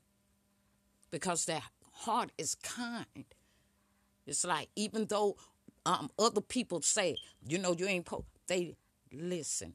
because 1.12 1.46
their 1.46 1.64
heart 1.92 2.32
is 2.38 2.56
kind. 2.56 3.26
It's 4.26 4.46
like 4.46 4.70
even 4.76 5.06
though 5.06 5.36
um, 5.86 6.10
other 6.18 6.42
people 6.42 6.82
say, 6.82 7.18
you 7.48 7.58
know, 7.58 7.76
you 7.78 7.88
ain't 7.88 8.06
po-, 8.06 8.26
they 8.48 8.76
listen. 9.12 9.74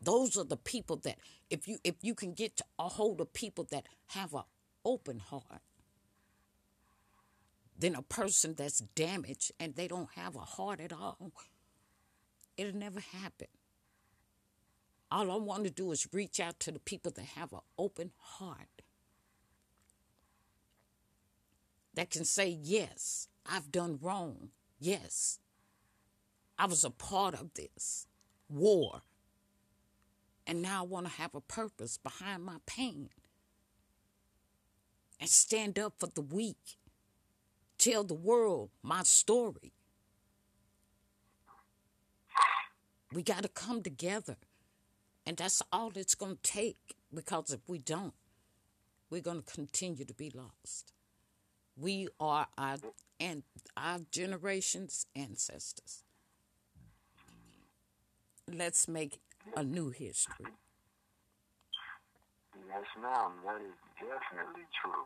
Those 0.00 0.36
are 0.36 0.44
the 0.44 0.56
people 0.56 0.96
that 0.98 1.18
if 1.50 1.66
you 1.66 1.78
if 1.82 1.96
you 2.02 2.14
can 2.14 2.32
get 2.32 2.60
a 2.78 2.88
hold 2.88 3.20
of 3.20 3.32
people 3.32 3.66
that 3.70 3.86
have 4.08 4.34
an 4.34 4.42
open 4.84 5.18
heart, 5.18 5.62
then 7.78 7.94
a 7.94 8.02
person 8.02 8.54
that's 8.54 8.80
damaged 8.94 9.52
and 9.58 9.74
they 9.74 9.88
don't 9.88 10.10
have 10.14 10.36
a 10.36 10.40
heart 10.40 10.80
at 10.80 10.92
all, 10.92 11.32
it'll 12.56 12.78
never 12.78 13.00
happen. 13.00 13.48
All 15.10 15.30
I 15.30 15.36
want 15.36 15.64
to 15.64 15.70
do 15.70 15.90
is 15.92 16.08
reach 16.12 16.38
out 16.38 16.60
to 16.60 16.70
the 16.70 16.78
people 16.78 17.10
that 17.12 17.24
have 17.24 17.52
an 17.52 17.60
open 17.78 18.12
heart. 18.18 18.82
That 21.94 22.10
can 22.10 22.24
say, 22.24 22.58
yes, 22.62 23.28
I've 23.46 23.72
done 23.72 23.98
wrong. 24.00 24.50
Yes, 24.78 25.38
I 26.58 26.66
was 26.66 26.84
a 26.84 26.90
part 26.90 27.34
of 27.34 27.54
this 27.54 28.06
war. 28.48 29.02
And 30.46 30.62
now 30.62 30.82
I 30.82 30.86
want 30.86 31.06
to 31.06 31.12
have 31.12 31.34
a 31.34 31.40
purpose 31.40 31.98
behind 31.98 32.44
my 32.44 32.56
pain 32.66 33.10
and 35.20 35.28
stand 35.28 35.78
up 35.78 35.94
for 35.98 36.08
the 36.14 36.22
weak. 36.22 36.78
Tell 37.78 38.04
the 38.04 38.14
world 38.14 38.70
my 38.82 39.02
story. 39.02 39.72
We 43.12 43.22
got 43.22 43.42
to 43.42 43.48
come 43.48 43.82
together. 43.82 44.36
And 45.28 45.36
that's 45.36 45.60
all 45.70 45.92
it's 45.94 46.14
going 46.14 46.38
to 46.42 46.42
take 46.42 46.96
because 47.14 47.52
if 47.52 47.60
we 47.68 47.76
don't, 47.76 48.14
we're 49.10 49.20
going 49.20 49.42
to 49.42 49.54
continue 49.54 50.06
to 50.06 50.14
be 50.14 50.32
lost. 50.34 50.94
We 51.76 52.08
are 52.18 52.46
our 52.56 52.78
and 53.20 53.42
our 53.76 53.98
generation's 54.10 55.04
ancestors. 55.14 56.02
Let's 58.50 58.88
make 58.88 59.20
a 59.54 59.62
new 59.62 59.90
history. 59.90 60.46
Yes, 62.66 62.84
ma'am. 62.98 63.32
That 63.44 63.60
is 63.60 63.74
definitely 63.96 64.62
true. 64.82 65.04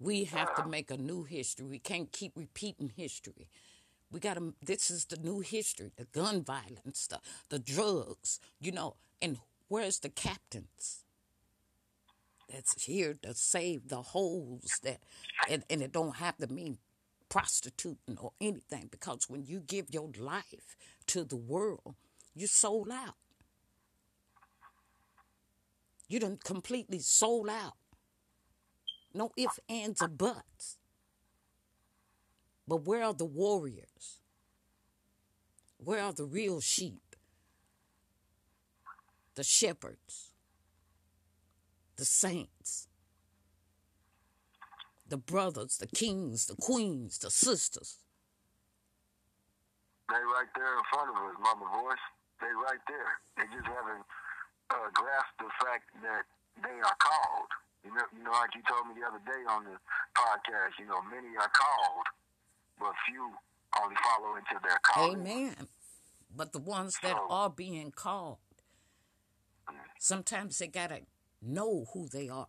We 0.00 0.24
have 0.24 0.54
to 0.54 0.66
make 0.66 0.90
a 0.90 0.96
new 0.96 1.24
history. 1.24 1.66
We 1.66 1.78
can't 1.78 2.10
keep 2.10 2.32
repeating 2.36 2.90
history. 2.96 3.48
We 4.10 4.18
got 4.18 4.38
to, 4.38 4.54
this 4.62 4.90
is 4.90 5.04
the 5.04 5.18
new 5.18 5.40
history, 5.40 5.92
the 5.96 6.04
gun 6.04 6.42
violence 6.42 7.00
stuff, 7.00 7.44
the 7.50 7.58
drugs, 7.58 8.40
you 8.58 8.72
know, 8.72 8.96
and 9.22 9.38
where's 9.68 10.00
the 10.00 10.10
captains? 10.10 11.04
That's 12.52 12.84
here 12.84 13.14
to 13.22 13.34
save 13.34 13.88
the 13.88 14.02
holes 14.02 14.80
that, 14.82 14.98
and, 15.48 15.64
and 15.70 15.80
it 15.80 15.92
don't 15.92 16.16
have 16.16 16.36
to 16.38 16.52
mean 16.52 16.78
prostituting 17.30 18.18
or 18.20 18.32
anything 18.42 18.88
because 18.90 19.30
when 19.30 19.46
you 19.46 19.60
give 19.60 19.86
your 19.90 20.10
life 20.18 20.76
to 21.06 21.24
the 21.24 21.36
world, 21.36 21.94
you 22.34 22.46
sold 22.46 22.90
out. 22.92 23.14
You 26.08 26.20
done 26.20 26.38
completely 26.44 26.98
sold 26.98 27.48
out. 27.48 27.74
No 29.14 29.30
ifs, 29.36 29.60
ands, 29.68 30.02
or 30.02 30.08
buts. 30.08 30.76
But 32.68 32.84
where 32.84 33.02
are 33.02 33.14
the 33.14 33.24
warriors? 33.24 34.20
Where 35.78 36.02
are 36.02 36.12
the 36.12 36.24
real 36.24 36.60
sheep? 36.60 37.11
The 39.34 39.44
shepherds, 39.44 40.34
the 41.96 42.04
saints, 42.04 42.88
the 45.08 45.16
brothers, 45.16 45.78
the 45.78 45.86
kings, 45.86 46.46
the 46.46 46.56
queens, 46.56 47.18
the 47.18 47.30
sisters. 47.30 47.98
They 50.08 50.20
right 50.20 50.48
there 50.56 50.76
in 50.76 50.84
front 50.92 51.08
of 51.10 51.16
us, 51.16 51.36
Mama 51.40 51.68
Voice. 51.72 52.04
They 52.40 52.52
right 52.52 52.82
there. 52.88 53.12
They 53.36 53.48
just 53.56 53.64
haven't 53.64 54.04
uh, 54.68 54.88
grasp 54.92 55.32
the 55.38 55.48
fact 55.64 55.88
that 56.02 56.24
they 56.60 56.76
are 56.80 56.96
called. 57.00 57.48
You 57.84 57.94
know, 57.94 58.04
you 58.16 58.24
know, 58.24 58.32
like 58.32 58.52
you 58.54 58.62
told 58.68 58.88
me 58.88 59.00
the 59.00 59.06
other 59.08 59.22
day 59.24 59.42
on 59.48 59.64
the 59.64 59.76
podcast. 60.12 60.76
You 60.78 60.86
know, 60.86 61.00
many 61.08 61.32
are 61.36 61.50
called, 61.52 62.06
but 62.78 62.92
few 63.08 63.32
only 63.80 63.96
follow 64.04 64.36
into 64.36 64.56
their 64.62 64.78
calling. 64.84 65.20
Amen. 65.20 65.68
But 66.34 66.52
the 66.52 66.58
ones 66.58 66.96
that 67.02 67.16
so, 67.16 67.26
are 67.28 67.50
being 67.50 67.90
called, 67.90 68.38
sometimes 70.02 70.58
they 70.58 70.66
gotta 70.66 71.02
know 71.40 71.86
who 71.92 72.08
they 72.08 72.28
are. 72.28 72.48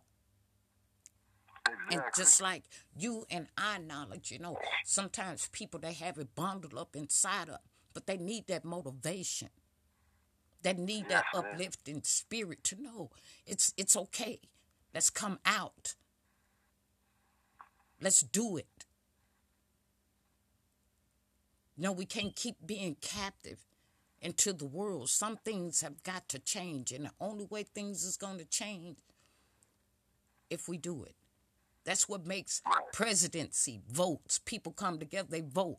Exactly. 1.66 1.96
And 1.96 2.04
just 2.16 2.40
like 2.40 2.64
you 2.96 3.26
and 3.30 3.48
I 3.56 3.78
knowledge, 3.78 4.30
you 4.30 4.38
know, 4.38 4.58
sometimes 4.84 5.48
people 5.52 5.80
they 5.80 5.92
have 5.94 6.18
it 6.18 6.34
bundled 6.34 6.74
up 6.76 6.96
inside 6.96 7.48
of, 7.48 7.58
but 7.92 8.06
they 8.06 8.16
need 8.16 8.46
that 8.48 8.64
motivation 8.64 9.50
They 10.62 10.72
need 10.72 11.08
that 11.10 11.26
uplifting 11.32 12.02
spirit 12.02 12.64
to 12.64 12.82
know 12.82 13.10
it's 13.46 13.72
it's 13.76 13.94
okay. 13.96 14.40
Let's 14.92 15.10
come 15.10 15.38
out. 15.44 15.94
Let's 18.00 18.20
do 18.22 18.56
it. 18.56 18.86
No, 21.76 21.92
we 21.92 22.04
can't 22.06 22.34
keep 22.34 22.56
being 22.66 22.96
captive 22.96 23.60
into 24.24 24.54
the 24.54 24.64
world. 24.64 25.10
Some 25.10 25.36
things 25.36 25.82
have 25.82 26.02
got 26.02 26.28
to 26.30 26.38
change, 26.38 26.90
and 26.90 27.04
the 27.04 27.10
only 27.20 27.44
way 27.44 27.62
things 27.62 28.02
is 28.02 28.16
going 28.16 28.38
to 28.38 28.44
change 28.46 28.96
if 30.50 30.66
we 30.66 30.78
do 30.78 31.04
it. 31.04 31.14
That's 31.84 32.08
what 32.08 32.26
makes 32.26 32.62
presidency 32.92 33.80
votes. 33.88 34.38
People 34.38 34.72
come 34.72 34.98
together, 34.98 35.28
they 35.30 35.42
vote. 35.42 35.78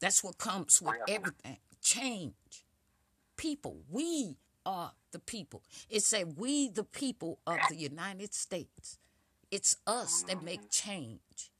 That's 0.00 0.22
what 0.22 0.38
comes 0.38 0.80
with 0.80 0.94
everything. 1.08 1.56
Change. 1.82 2.64
People. 3.36 3.78
We 3.90 4.36
are 4.64 4.92
the 5.10 5.18
people. 5.18 5.64
It 5.90 6.04
said 6.04 6.34
we 6.36 6.68
the 6.68 6.84
people 6.84 7.40
of 7.44 7.58
the 7.68 7.74
United 7.74 8.32
States. 8.34 8.98
It's 9.50 9.76
us 9.86 10.22
that 10.28 10.44
make 10.44 10.70
change. 10.70 11.50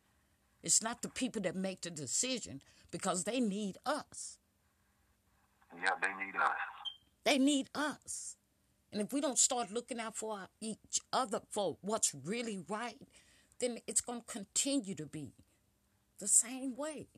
It's 0.62 0.82
not 0.82 1.03
the 1.03 1.09
people 1.09 1.42
that 1.42 1.57
make 1.57 1.80
the 1.80 1.90
decision 1.90 2.62
because 2.92 3.24
they 3.24 3.40
need 3.40 3.78
us. 3.84 4.38
Yeah, 5.83 5.91
they 6.01 6.24
need 6.24 6.37
us. 6.37 6.57
They 7.24 7.39
need 7.39 7.68
us. 7.74 8.37
And 8.93 9.03
if 9.03 9.12
we 9.12 9.20
don't 9.20 9.39
start 9.39 9.70
looking 9.70 10.01
out 10.01 10.16
for 10.16 10.49
each 10.61 11.01
other 11.12 11.41
for 11.51 11.76
what's 11.83 12.14
really 12.14 12.59
right, 12.68 12.97
then 13.61 13.79
it's 13.87 14.01
going 14.01 14.20
to 14.20 14.26
continue 14.26 14.95
to 14.95 15.07
be 15.07 15.33
the 16.18 16.29
same 16.29 16.74
way. 16.76 17.09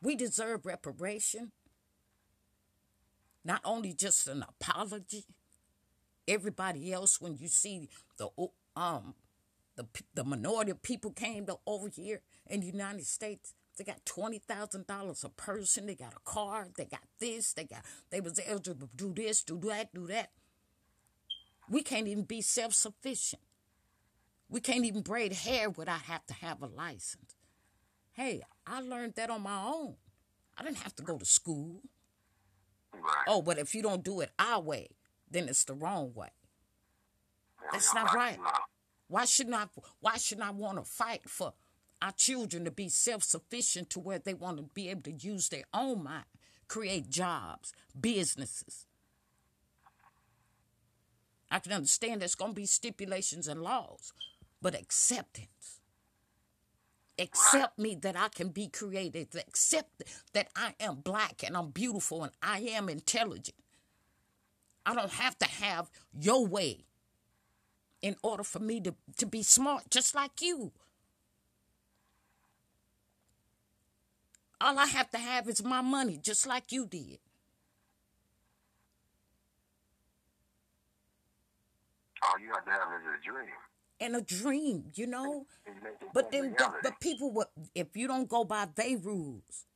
We 0.00 0.16
deserve 0.16 0.66
reparation, 0.66 1.52
not 3.44 3.60
only 3.64 3.92
just 3.92 4.26
an 4.26 4.44
apology. 4.48 5.26
Everybody 6.26 6.92
else, 6.92 7.20
when 7.20 7.36
you 7.36 7.48
see 7.48 7.88
the 8.16 8.28
um 8.76 9.14
the 9.76 9.86
the 10.14 10.24
minority 10.24 10.70
of 10.70 10.82
people 10.82 11.10
came 11.12 11.46
to 11.46 11.58
over 11.66 11.88
here 11.88 12.20
in 12.46 12.60
the 12.60 12.66
United 12.66 13.06
States, 13.06 13.54
they 13.76 13.84
got 13.84 14.04
twenty 14.04 14.38
thousand 14.38 14.86
dollars 14.86 15.24
a 15.24 15.28
person. 15.28 15.86
They 15.86 15.94
got 15.94 16.14
a 16.14 16.30
car. 16.30 16.68
They 16.76 16.84
got 16.84 17.02
this. 17.18 17.52
They 17.52 17.64
got 17.64 17.84
they 18.10 18.20
was 18.20 18.38
eligible 18.46 18.88
to 18.88 18.96
do 18.96 19.12
this, 19.12 19.42
do 19.42 19.58
that, 19.60 19.94
do 19.94 20.06
that. 20.08 20.30
We 21.70 21.82
can't 21.82 22.08
even 22.08 22.24
be 22.24 22.42
self 22.42 22.74
sufficient. 22.74 23.42
We 24.48 24.60
can't 24.60 24.84
even 24.84 25.00
braid 25.02 25.32
hair 25.32 25.70
without 25.70 26.02
have 26.02 26.26
to 26.26 26.34
have 26.34 26.60
a 26.62 26.66
license. 26.66 27.34
Hey, 28.12 28.42
I 28.66 28.82
learned 28.82 29.14
that 29.14 29.30
on 29.30 29.42
my 29.42 29.62
own. 29.62 29.94
I 30.58 30.62
didn't 30.62 30.78
have 30.78 30.94
to 30.96 31.02
go 31.02 31.16
to 31.16 31.24
school. 31.24 31.80
Right. 32.92 33.24
Oh, 33.26 33.40
but 33.40 33.58
if 33.58 33.74
you 33.74 33.82
don't 33.82 34.04
do 34.04 34.20
it 34.20 34.30
our 34.38 34.60
way, 34.60 34.90
then 35.30 35.48
it's 35.48 35.64
the 35.64 35.72
wrong 35.72 36.12
way. 36.14 36.28
That's 37.72 37.94
not 37.94 38.14
right. 38.14 38.38
Why 39.08 39.24
shouldn't 39.24 39.56
I 39.56 39.66
why 40.00 40.18
shouldn't 40.18 40.46
I 40.46 40.50
want 40.50 40.78
to 40.78 40.84
fight 40.84 41.22
for 41.28 41.54
our 42.02 42.12
children 42.12 42.64
to 42.64 42.70
be 42.70 42.88
self-sufficient 42.88 43.88
to 43.90 44.00
where 44.00 44.18
they 44.18 44.34
want 44.34 44.56
to 44.56 44.64
be 44.74 44.90
able 44.90 45.02
to 45.02 45.12
use 45.12 45.48
their 45.48 45.64
own 45.72 46.02
mind, 46.02 46.24
create 46.68 47.08
jobs, 47.08 47.72
businesses? 47.98 48.86
I 51.50 51.58
can 51.58 51.72
understand 51.72 52.20
there's 52.20 52.34
going 52.34 52.52
to 52.52 52.60
be 52.60 52.66
stipulations 52.66 53.46
and 53.46 53.62
laws, 53.62 54.12
but 54.60 54.74
acceptance. 54.74 55.80
Accept 57.18 57.78
me 57.78 57.94
that 57.96 58.16
I 58.16 58.28
can 58.28 58.48
be 58.48 58.68
creative. 58.68 59.28
Accept 59.34 60.02
that 60.32 60.48
I 60.56 60.74
am 60.80 60.96
black 60.96 61.42
and 61.46 61.56
I'm 61.56 61.70
beautiful 61.70 62.24
and 62.24 62.32
I 62.42 62.60
am 62.60 62.88
intelligent. 62.88 63.56
I 64.84 64.94
don't 64.94 65.12
have 65.12 65.38
to 65.38 65.44
have 65.46 65.90
your 66.18 66.46
way 66.46 66.86
in 68.00 68.16
order 68.22 68.42
for 68.42 68.58
me 68.58 68.80
to, 68.80 68.94
to 69.18 69.26
be 69.26 69.42
smart, 69.42 69.90
just 69.90 70.14
like 70.14 70.40
you. 70.40 70.72
All 74.62 74.78
I 74.78 74.86
have 74.86 75.10
to 75.10 75.18
have 75.18 75.48
is 75.48 75.64
my 75.64 75.80
money, 75.80 76.18
just 76.22 76.46
like 76.46 76.70
you 76.70 76.86
did. 76.86 77.18
All 82.22 82.38
you 82.38 82.52
have 82.54 82.64
to 82.64 82.70
have 82.70 82.88
is 83.00 83.20
a 83.20 83.24
dream 83.28 83.50
and 84.02 84.16
a 84.16 84.20
dream, 84.20 84.84
you 84.94 85.06
know. 85.06 85.46
But 86.12 86.32
then, 86.32 86.54
the, 86.58 86.72
but 86.82 87.00
people, 87.00 87.32
would, 87.32 87.46
if 87.74 87.96
you 87.96 88.08
don't 88.08 88.28
go 88.28 88.44
by 88.44 88.68
their 88.74 88.98
rules, 88.98 89.66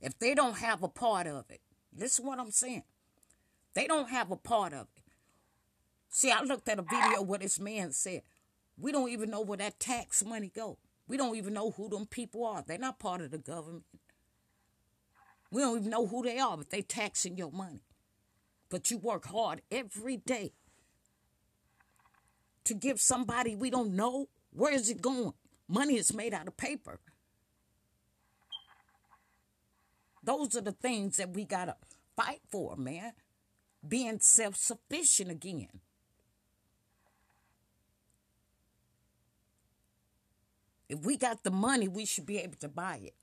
if 0.00 0.18
they 0.18 0.34
don't 0.34 0.58
have 0.58 0.82
a 0.82 0.88
part 0.88 1.26
of 1.26 1.44
it, 1.50 1.60
this 1.92 2.18
is 2.18 2.24
what 2.24 2.38
I'm 2.38 2.50
saying. 2.50 2.84
They 3.74 3.86
don't 3.86 4.10
have 4.10 4.30
a 4.30 4.36
part 4.36 4.72
of 4.72 4.86
it. 4.96 5.02
See, 6.08 6.30
I 6.30 6.42
looked 6.42 6.68
at 6.68 6.78
a 6.78 6.82
video 6.82 7.22
where 7.22 7.38
this 7.38 7.58
man 7.58 7.92
said, 7.92 8.22
"We 8.76 8.92
don't 8.92 9.08
even 9.08 9.30
know 9.30 9.40
where 9.40 9.58
that 9.58 9.80
tax 9.80 10.24
money 10.24 10.50
go. 10.54 10.78
We 11.08 11.16
don't 11.16 11.36
even 11.36 11.54
know 11.54 11.70
who 11.70 11.88
them 11.88 12.06
people 12.06 12.44
are. 12.44 12.64
They're 12.66 12.78
not 12.78 12.98
part 12.98 13.20
of 13.20 13.30
the 13.30 13.38
government. 13.38 13.84
We 15.50 15.60
don't 15.60 15.78
even 15.78 15.90
know 15.90 16.06
who 16.06 16.22
they 16.22 16.38
are, 16.38 16.56
but 16.56 16.70
they 16.70 16.82
taxing 16.82 17.36
your 17.36 17.52
money. 17.52 17.82
But 18.70 18.90
you 18.90 18.98
work 18.98 19.26
hard 19.26 19.62
every 19.70 20.16
day." 20.16 20.52
to 22.64 22.74
give 22.74 23.00
somebody 23.00 23.54
we 23.54 23.70
don't 23.70 23.94
know? 23.94 24.28
Where 24.52 24.72
is 24.72 24.90
it 24.90 25.00
going? 25.00 25.32
Money 25.68 25.96
is 25.96 26.12
made 26.14 26.34
out 26.34 26.48
of 26.48 26.56
paper. 26.56 27.00
Those 30.22 30.56
are 30.56 30.60
the 30.60 30.72
things 30.72 31.16
that 31.16 31.34
we 31.34 31.44
got 31.44 31.66
to 31.66 31.76
fight 32.16 32.40
for, 32.48 32.76
man. 32.76 33.12
Being 33.86 34.20
self 34.20 34.56
sufficient 34.56 35.30
again. 35.30 35.80
If 40.92 41.06
we 41.06 41.16
got 41.16 41.42
the 41.42 41.50
money, 41.50 41.88
we 41.88 42.04
should 42.04 42.26
be 42.26 42.36
able 42.36 42.58
to 42.60 42.68
buy 42.68 43.00
it. 43.02 43.14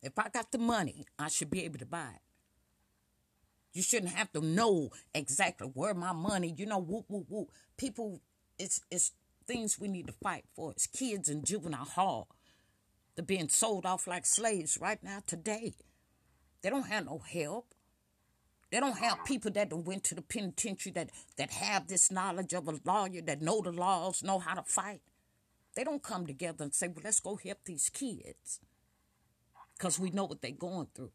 If 0.00 0.18
I 0.18 0.30
got 0.30 0.52
the 0.52 0.58
money, 0.58 1.04
I 1.18 1.28
should 1.28 1.50
be 1.50 1.64
able 1.66 1.78
to 1.80 1.84
buy 1.86 2.08
it. 2.14 2.22
You 3.74 3.82
shouldn't 3.82 4.12
have 4.12 4.32
to 4.32 4.40
know 4.40 4.88
exactly 5.14 5.68
where 5.74 5.92
my 5.92 6.12
money, 6.12 6.54
you 6.56 6.64
know, 6.64 6.78
whoop, 6.78 7.04
whoop, 7.08 7.26
whoop. 7.28 7.50
People, 7.76 8.22
it's, 8.58 8.80
it's 8.90 9.12
things 9.46 9.78
we 9.78 9.88
need 9.88 10.06
to 10.06 10.14
fight 10.14 10.44
for. 10.56 10.70
It's 10.70 10.86
kids 10.86 11.28
in 11.28 11.44
juvenile 11.44 11.84
hall. 11.84 12.28
They're 13.16 13.24
being 13.24 13.50
sold 13.50 13.84
off 13.84 14.06
like 14.06 14.24
slaves 14.24 14.78
right 14.80 15.02
now 15.02 15.18
today. 15.26 15.74
They 16.62 16.70
don't 16.70 16.86
have 16.86 17.04
no 17.04 17.18
help. 17.18 17.74
They 18.74 18.80
don't 18.80 18.98
have 18.98 19.24
people 19.24 19.52
that 19.52 19.72
went 19.72 20.02
to 20.02 20.16
the 20.16 20.22
penitentiary 20.22 20.90
that, 20.94 21.10
that 21.36 21.52
have 21.52 21.86
this 21.86 22.10
knowledge 22.10 22.52
of 22.54 22.66
a 22.66 22.80
lawyer, 22.84 23.22
that 23.22 23.40
know 23.40 23.60
the 23.60 23.70
laws, 23.70 24.24
know 24.24 24.40
how 24.40 24.54
to 24.54 24.64
fight. 24.64 25.00
They 25.76 25.84
don't 25.84 26.02
come 26.02 26.26
together 26.26 26.64
and 26.64 26.74
say, 26.74 26.88
well, 26.88 27.02
let's 27.04 27.20
go 27.20 27.36
help 27.36 27.58
these 27.64 27.88
kids. 27.88 28.58
Because 29.78 30.00
we 30.00 30.10
know 30.10 30.24
what 30.24 30.42
they're 30.42 30.50
going 30.50 30.88
through. 30.92 31.12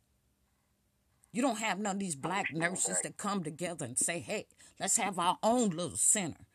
You 1.33 1.41
don't 1.41 1.59
have 1.59 1.79
none 1.79 1.97
of 1.97 1.99
these 1.99 2.15
black 2.15 2.53
nurses 2.53 3.01
that 3.01 3.17
come 3.17 3.43
together 3.43 3.83
and 3.83 3.97
say, 3.97 4.19
hey, 4.19 4.45
let's 4.79 4.95
have 4.95 5.19
our 5.19 5.37
own 5.43 5.71
little 5.71 5.97
center, 5.97 6.45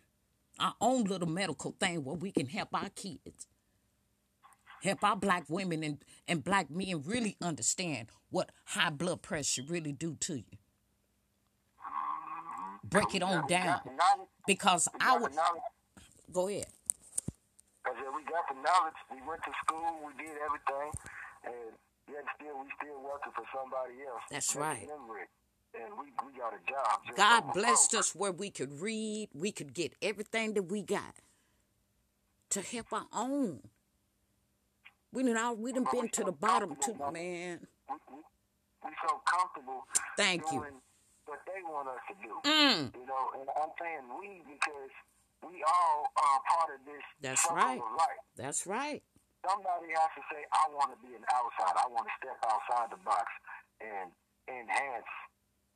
our 0.58 0.74
own 0.80 1.04
little 1.04 1.28
medical 1.28 1.76
thing 1.78 2.02
where 2.02 2.16
we 2.16 2.32
can 2.32 2.46
help 2.46 2.70
our 2.72 2.88
kids, 2.88 3.46
help 4.82 5.04
our 5.04 5.16
black 5.16 5.44
women 5.50 5.84
and, 5.84 5.98
and 6.26 6.42
black 6.42 6.70
men 6.70 7.02
really 7.04 7.36
understand 7.42 8.08
what 8.30 8.52
high 8.68 8.88
blood 8.88 9.20
pressure 9.20 9.64
really 9.68 9.92
do 9.92 10.16
to 10.20 10.36
you. 10.36 10.58
Break 12.84 13.14
it 13.14 13.22
on 13.22 13.46
down. 13.46 13.80
Because 14.46 14.88
I 15.00 15.16
would. 15.16 15.32
Go 16.32 16.48
ahead. 16.48 16.66
Because 17.82 17.98
we 18.14 18.22
got 18.24 18.44
the 18.48 18.54
knowledge. 18.62 18.94
We 19.10 19.18
went 19.26 19.42
to 19.44 19.52
school. 19.64 20.00
We 20.06 20.12
did 20.22 20.36
everything. 20.44 20.92
And 21.44 21.72
yet 22.08 22.24
still 22.36 22.58
we 22.60 22.68
still 22.80 23.02
working 23.02 23.32
for 23.34 23.44
somebody 23.54 23.94
else. 24.08 24.22
That's 24.30 24.56
right. 24.56 24.88
And 25.74 25.92
we, 25.98 26.06
we 26.24 26.38
got 26.38 26.52
a 26.52 26.70
job. 26.70 27.16
God 27.16 27.52
blessed 27.52 27.94
us 27.94 28.14
where 28.14 28.30
we 28.30 28.50
could 28.50 28.80
read, 28.80 29.28
we 29.34 29.50
could 29.50 29.74
get 29.74 29.92
everything 30.00 30.54
that 30.54 30.62
we 30.64 30.82
got 30.82 31.16
to 32.50 32.62
help 32.62 32.92
our 32.92 33.06
own. 33.12 33.60
We 35.12 35.24
done 35.24 35.36
all 35.36 35.56
we 35.56 35.72
done 35.72 35.86
been 35.90 36.08
to 36.10 36.24
the 36.24 36.32
bottom 36.32 36.76
too, 36.80 36.94
man. 37.12 37.66
We, 37.88 37.96
we, 38.08 38.18
we 38.84 38.90
so 39.08 39.20
comfortable. 39.26 39.84
Thank 40.16 40.42
you. 40.52 40.64
What 41.26 41.40
they 41.48 41.60
want 41.64 41.88
us 41.88 42.02
to 42.12 42.14
do. 42.20 42.32
Mm. 42.44 42.92
You 42.92 43.06
know, 43.08 43.24
and 43.40 43.48
I'm 43.56 43.72
saying 43.80 44.04
we 44.20 44.44
because 44.44 44.92
we 45.40 45.64
all 45.64 46.12
are 46.16 46.40
part 46.44 46.76
of 46.76 46.80
this. 46.84 47.04
That's 47.20 47.46
right. 47.50 47.80
That's 48.36 48.66
right 48.66 49.02
somebody 49.44 49.92
has 49.92 50.10
to 50.16 50.22
say, 50.32 50.40
I 50.50 50.64
want 50.72 50.96
to 50.96 50.98
be 51.04 51.12
an 51.12 51.24
outside. 51.28 51.76
I 51.76 51.86
want 51.92 52.08
to 52.08 52.14
step 52.16 52.40
outside 52.48 52.88
the 52.88 53.00
box 53.04 53.28
and 53.84 54.08
enhance 54.48 55.12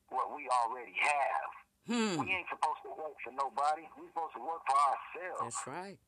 what 0.09 0.33
we 0.33 0.49
already 0.65 0.97
have. 0.97 1.49
Hmm. 1.85 2.15
We 2.25 2.33
ain't 2.33 2.49
supposed 2.49 2.81
to 2.89 2.93
work 2.97 3.17
for 3.21 3.33
nobody. 3.37 3.85
We 3.97 4.09
supposed 4.13 4.37
to 4.37 4.43
work 4.45 4.65
for 4.65 4.77
ourselves. 4.77 5.41
That's 5.53 5.65
right. 5.69 6.01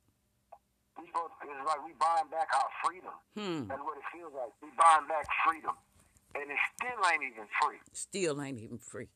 We 0.96 1.08
supposed 1.08 1.36
to, 1.40 1.48
it's 1.48 1.64
like 1.68 1.80
we 1.84 1.92
buying 1.96 2.28
back 2.28 2.48
our 2.52 2.70
freedom. 2.84 3.16
Hmm. 3.36 3.68
That's 3.68 3.84
what 3.84 3.96
it 3.96 4.08
feels 4.12 4.32
like. 4.32 4.52
We 4.60 4.72
buying 4.76 5.08
back 5.08 5.24
freedom. 5.44 5.76
And 6.36 6.46
it 6.48 6.60
still 6.76 7.00
ain't 7.12 7.24
even 7.24 7.48
free. 7.60 7.80
Still 7.92 8.36
ain't 8.40 8.60
even 8.60 8.78
free. 8.78 9.08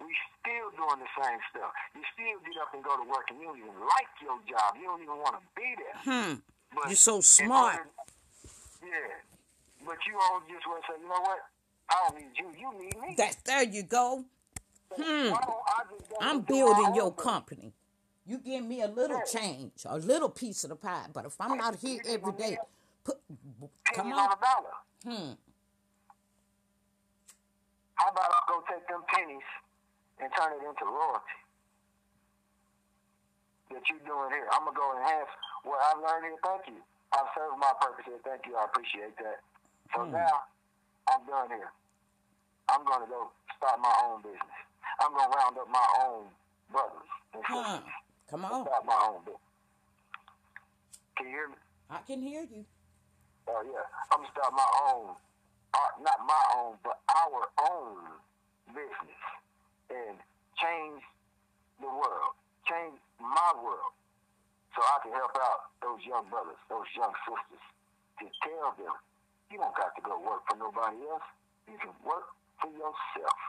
We 0.00 0.12
still 0.40 0.68
doing 0.76 1.00
the 1.04 1.10
same 1.20 1.38
stuff. 1.52 1.72
You 1.94 2.02
still 2.16 2.38
get 2.40 2.56
up 2.62 2.72
and 2.72 2.82
go 2.82 2.96
to 2.96 3.04
work, 3.04 3.28
and 3.30 3.38
you 3.38 3.46
don't 3.52 3.58
even 3.58 3.76
like 3.80 4.10
your 4.22 4.40
job. 4.48 4.74
You 4.80 4.84
don't 4.88 5.02
even 5.02 5.18
want 5.20 5.36
to 5.36 5.44
be 5.54 5.68
there. 5.76 5.98
Hmm. 6.02 6.34
But 6.74 6.86
You're 6.88 6.96
so 6.96 7.20
smart. 7.20 7.76
order- 7.76 7.90
yeah. 8.82 9.20
But 9.84 9.98
you 10.06 10.16
all 10.18 10.40
just 10.48 10.66
want 10.66 10.82
to 10.84 10.92
say, 10.92 11.00
you 11.00 11.08
know 11.08 11.20
what? 11.20 11.38
I 11.90 11.94
don't 12.08 12.16
need 12.20 12.32
you. 12.38 12.48
You 12.58 12.78
need 12.82 12.96
me. 13.00 13.14
That 13.16 13.36
there 13.44 13.64
you 13.64 13.82
go. 13.82 14.24
Hmm. 14.96 15.02
I 15.34 15.82
just 15.90 16.08
go 16.10 16.16
I'm 16.20 16.40
building 16.40 16.94
your 16.94 17.12
company. 17.12 17.72
You 18.26 18.38
give 18.38 18.64
me 18.64 18.82
a 18.82 18.86
little 18.88 19.20
change, 19.30 19.72
a 19.84 19.98
little 19.98 20.28
piece 20.28 20.62
of 20.64 20.70
the 20.70 20.76
pie. 20.76 21.06
But 21.12 21.26
if 21.26 21.34
I'm 21.40 21.56
not 21.58 21.76
here 21.76 22.00
every 22.08 22.32
day, 22.32 22.58
put 23.04 23.18
come 23.92 24.12
on. 24.12 24.18
on 24.18 24.30
a 24.30 24.38
dollar. 24.40 25.16
Hmm. 25.18 25.32
How 27.94 28.08
about 28.10 28.30
I 28.30 28.40
go 28.48 28.62
take 28.70 28.86
them 28.88 29.02
pennies 29.08 29.42
and 30.20 30.30
turn 30.36 30.52
it 30.56 30.62
into 30.64 30.84
royalty? 30.84 31.36
That 33.72 33.82
you're 33.88 34.04
doing 34.04 34.30
here. 34.34 34.46
I'm 34.52 34.66
gonna 34.66 34.76
go 34.76 34.86
enhance 34.98 35.30
what 35.62 35.78
I've 35.80 36.02
learned 36.02 36.26
here. 36.26 36.38
Thank 36.42 36.66
you. 36.68 36.80
I've 37.14 37.30
served 37.34 37.58
my 37.58 37.72
purpose 37.80 38.04
here. 38.06 38.18
Thank 38.26 38.46
you. 38.46 38.56
I 38.56 38.64
appreciate 38.66 39.16
that. 39.18 39.40
So 39.94 40.04
Hmm. 40.04 40.12
now 40.12 40.44
I'm 41.10 41.22
done 41.26 41.50
here. 41.50 41.70
I'm 42.68 42.84
gonna 42.84 43.06
go 43.06 43.30
start 43.56 43.78
my 43.80 43.94
own 44.04 44.22
business. 44.22 44.58
I'm 45.00 45.14
gonna 45.14 45.34
round 45.34 45.58
up 45.58 45.68
my 45.68 45.86
own 46.06 46.30
brothers 46.70 47.08
and 47.34 47.44
Huh. 47.44 47.80
Come 48.30 48.44
on. 48.44 48.66
Start 48.66 48.84
my 48.84 49.00
own 49.10 49.22
business. 49.24 49.40
Can 51.16 51.26
you 51.26 51.32
hear 51.32 51.48
me? 51.48 51.56
I 51.90 51.98
can 52.06 52.22
hear 52.22 52.42
you. 52.42 52.64
Oh 53.48 53.62
yeah, 53.62 53.82
I'm 54.12 54.20
gonna 54.22 54.30
start 54.30 54.52
my 54.54 54.70
own, 54.92 55.16
uh, 55.74 55.90
not 56.02 56.24
my 56.26 56.44
own, 56.56 56.78
but 56.84 57.00
our 57.08 57.50
own 57.70 57.98
business 58.68 59.22
and 59.90 60.16
change 60.56 61.02
the 61.82 61.90
world, 61.90 62.34
change 62.66 62.96
my 63.18 63.50
world, 63.58 63.92
so 64.74 64.80
I 64.80 64.96
can 65.02 65.12
help 65.12 65.34
out 65.36 65.74
those 65.82 66.00
young 66.06 66.30
brothers, 66.30 66.58
those 66.70 66.86
young 66.94 67.12
sisters, 67.26 67.64
to 68.22 68.24
tell 68.46 68.72
them 68.78 68.94
you 69.50 69.58
don't 69.58 69.74
got 69.74 69.92
to 69.98 70.02
go 70.06 70.14
work 70.22 70.46
for 70.46 70.56
nobody 70.56 71.02
else. 71.10 71.26
You 71.66 71.76
can 71.78 71.94
work 72.06 72.30
for 72.62 72.70
yourself. 72.70 73.40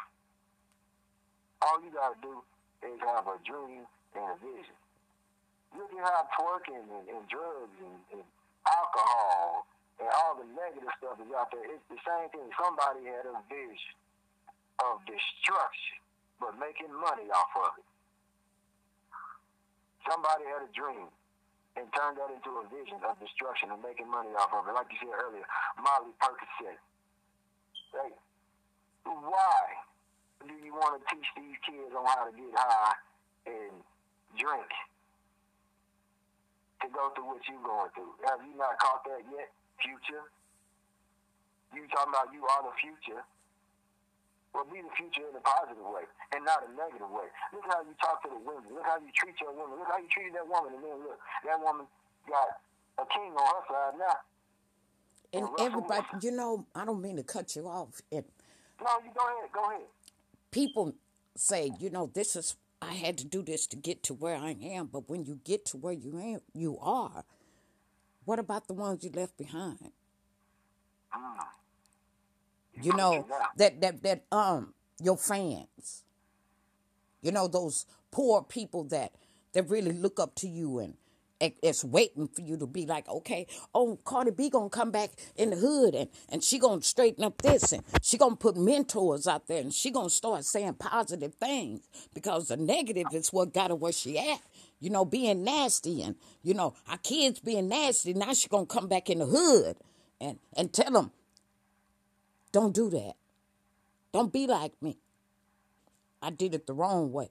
All 1.61 1.77
you 1.85 1.93
gotta 1.93 2.17
do 2.25 2.41
is 2.81 2.97
have 3.05 3.29
a 3.29 3.37
dream 3.45 3.85
and 4.17 4.25
a 4.33 4.37
vision. 4.41 4.77
Look 5.77 5.93
at 5.93 6.01
how 6.01 6.25
twerking 6.33 6.81
and, 6.81 7.05
and 7.05 7.23
drugs 7.29 7.77
and, 7.77 7.97
and 8.17 8.25
alcohol 8.65 9.69
and 10.01 10.09
all 10.09 10.33
the 10.41 10.49
negative 10.57 10.89
stuff 10.97 11.21
is 11.21 11.29
out 11.37 11.53
there. 11.53 11.61
It's 11.69 11.85
the 11.85 12.01
same 12.01 12.27
thing. 12.33 12.49
Somebody 12.57 13.05
had 13.05 13.29
a 13.29 13.37
vision 13.45 13.93
of 14.81 15.05
destruction, 15.05 16.01
but 16.41 16.57
making 16.57 16.89
money 16.89 17.29
off 17.29 17.53
of 17.53 17.77
it. 17.77 17.85
Somebody 20.09 20.49
had 20.49 20.65
a 20.65 20.71
dream 20.73 21.05
and 21.77 21.85
turned 21.93 22.17
that 22.17 22.33
into 22.33 22.51
a 22.57 22.65
vision 22.73 22.97
of 23.05 23.15
destruction 23.21 23.69
and 23.69 23.79
making 23.85 24.09
money 24.09 24.33
off 24.33 24.49
of 24.49 24.65
it. 24.65 24.73
Like 24.73 24.89
you 24.89 24.97
said 24.97 25.13
earlier, 25.13 25.45
Molly 25.77 26.11
Percocet. 26.17 26.81
Hey, 27.93 28.11
why 29.05 29.61
do 30.41 30.53
you 30.57 30.73
want 30.73 30.97
to 30.97 31.01
teach 31.13 31.29
these 31.37 31.55
kids 31.61 31.93
on 31.93 32.03
how 32.09 32.25
to 32.25 32.33
get 32.33 32.49
high 32.57 32.97
and 33.45 33.73
drink 34.33 34.71
to 36.81 36.87
go 36.89 37.13
through 37.13 37.37
what 37.37 37.45
you're 37.45 37.61
going 37.61 37.93
through? 37.93 38.17
Have 38.25 38.41
you 38.41 38.57
not 38.57 38.81
caught 38.81 39.05
that 39.05 39.21
yet, 39.29 39.53
future? 39.77 40.33
You 41.71 41.85
talking 41.93 42.11
about 42.11 42.33
you 42.33 42.43
are 42.43 42.63
the 42.67 42.75
future. 42.81 43.21
Well, 44.54 44.68
be 44.68 44.84
the 44.84 44.91
future 44.99 45.24
in 45.24 45.36
a 45.36 45.39
positive 45.39 45.80
way 45.80 46.04
and 46.36 46.43
not 46.43 46.68
a 46.68 46.70
negative 46.76 47.08
way. 47.08 47.32
Look 47.56 47.64
how 47.72 47.80
you 47.88 47.95
talk 48.04 48.20
to 48.24 48.30
the 48.30 48.41
women. 48.43 48.68
Look 48.76 48.84
how 48.84 48.99
you 48.99 49.08
treat 49.16 49.39
your 49.39 49.56
women. 49.56 49.80
Look 49.80 49.88
how 49.88 49.97
you 49.97 50.12
treated 50.12 50.36
that 50.36 50.47
woman. 50.47 50.76
And 50.76 50.84
then 50.84 50.99
look, 51.08 51.20
that 51.47 51.58
woman 51.60 51.88
got 52.28 52.60
a 52.99 53.06
king 53.08 53.32
on 53.32 53.47
her 53.47 53.64
side 53.72 53.95
now. 53.97 54.20
And 55.34 55.47
everybody, 55.60 56.04
Wilson. 56.12 56.20
you 56.30 56.36
know, 56.36 56.66
I 56.76 56.84
don't 56.84 57.02
mean 57.02 57.16
to 57.16 57.24
cut 57.24 57.56
you 57.56 57.68
off. 57.68 58.02
And 58.12 58.26
No, 58.84 58.91
you 58.99 59.12
go 59.16 59.24
ahead. 59.24 59.49
Go 59.54 59.64
ahead. 59.72 59.88
people 60.52 60.93
say, 61.36 61.72
you 61.80 61.89
know, 61.89 62.12
this 62.14 62.36
is 62.36 62.58
I 62.82 62.93
had 62.93 63.18
to 63.20 63.26
do 63.26 63.41
this 63.43 63.68
to 63.68 63.78
get 63.78 64.04
to 64.04 64.14
where 64.14 64.36
I 64.36 64.58
am. 64.62 64.88
But 64.88 65.08
when 65.08 65.24
you 65.24 65.39
get 65.45 65.66
to 65.68 65.78
where 65.78 65.93
you 65.93 66.20
am, 66.20 66.41
you 66.54 66.78
are. 66.82 67.24
What 68.26 68.39
about 68.39 68.68
the 68.68 68.74
ones 68.74 69.04
you 69.04 69.12
left 69.14 69.38
behind? 69.38 69.91
Hmm. 71.10 71.39
You 72.82 72.93
know 72.93 73.27
that 73.57 73.82
that 73.82 74.03
that 74.03 74.23
um 74.32 74.73
your 74.99 75.17
fans. 75.17 76.03
You 77.21 77.32
know 77.32 77.47
those 77.47 77.86
poor 78.11 78.43
people 78.43 78.84
that 78.86 79.13
that 79.53 79.69
really 79.69 79.91
look 79.93 80.19
up 80.19 80.36
to 80.36 80.47
you 80.47 80.79
and 80.79 80.95
it's 81.61 81.84
waiting 81.84 82.27
for 82.27 82.41
you 82.41 82.57
to 82.57 82.67
be 82.67 82.86
like, 82.86 83.09
okay, 83.09 83.47
oh, 83.73 83.97
Cardi 84.05 84.32
B 84.32 84.49
gonna 84.49 84.69
come 84.69 84.91
back 84.91 85.09
in 85.36 85.49
the 85.49 85.55
hood 85.55 85.95
and, 85.95 86.09
and 86.29 86.43
she 86.43 86.59
gonna 86.59 86.82
straighten 86.82 87.23
up 87.23 87.41
this 87.41 87.73
and 87.73 87.84
she 88.01 88.17
gonna 88.17 88.36
put 88.36 88.55
mentors 88.55 89.27
out 89.27 89.47
there 89.47 89.61
and 89.61 89.73
she 89.73 89.89
gonna 89.89 90.09
start 90.09 90.45
saying 90.45 90.75
positive 90.75 91.34
things 91.36 91.82
because 92.13 92.49
the 92.49 92.57
negative 92.57 93.07
is 93.13 93.34
what 93.34 93.53
got 93.53 93.71
her 93.71 93.75
where 93.75 93.91
she 93.91 94.17
at. 94.19 94.39
You 94.79 94.89
know, 94.89 95.05
being 95.05 95.43
nasty 95.43 96.01
and 96.03 96.15
you 96.43 96.53
know 96.53 96.75
our 96.88 96.97
kids 96.97 97.39
being 97.39 97.67
nasty. 97.69 98.13
Now 98.13 98.34
she 98.34 98.47
gonna 98.47 98.65
come 98.65 98.88
back 98.88 99.09
in 99.09 99.19
the 99.19 99.25
hood 99.25 99.77
and 100.19 100.38
and 100.55 100.71
tell 100.71 100.91
them, 100.91 101.11
don't 102.52 102.74
do 102.74 102.89
that. 102.89 103.14
Don't 104.12 104.32
be 104.34 104.47
like 104.47 104.74
me. 104.82 104.97
I 106.22 106.30
did 106.30 106.54
it 106.54 106.68
the 106.68 106.74
wrong 106.74 107.12
way. 107.12 107.30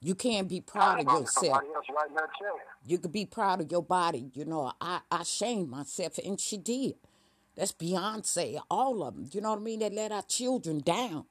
You 0.00 0.14
can't 0.14 0.48
be 0.48 0.60
proud 0.60 1.00
of 1.00 1.06
yourself. 1.06 1.34
Somebody 1.34 1.68
else 1.74 1.86
writing 1.96 2.16
her 2.16 2.28
check. 2.38 2.66
You 2.86 2.98
could 2.98 3.12
be 3.12 3.24
proud 3.24 3.62
of 3.62 3.72
your 3.72 3.82
body. 3.82 4.30
You 4.34 4.44
know, 4.44 4.72
I, 4.80 5.00
I 5.10 5.22
shamed 5.22 5.70
myself, 5.70 6.18
and 6.18 6.38
she 6.38 6.58
did. 6.58 6.96
That's 7.56 7.72
Beyonce, 7.72 8.60
all 8.70 9.02
of 9.02 9.14
them. 9.14 9.30
You 9.32 9.40
know 9.40 9.50
what 9.50 9.60
I 9.60 9.62
mean? 9.62 9.78
They 9.78 9.88
let 9.88 10.12
our 10.12 10.22
children 10.22 10.80
down. 10.80 11.24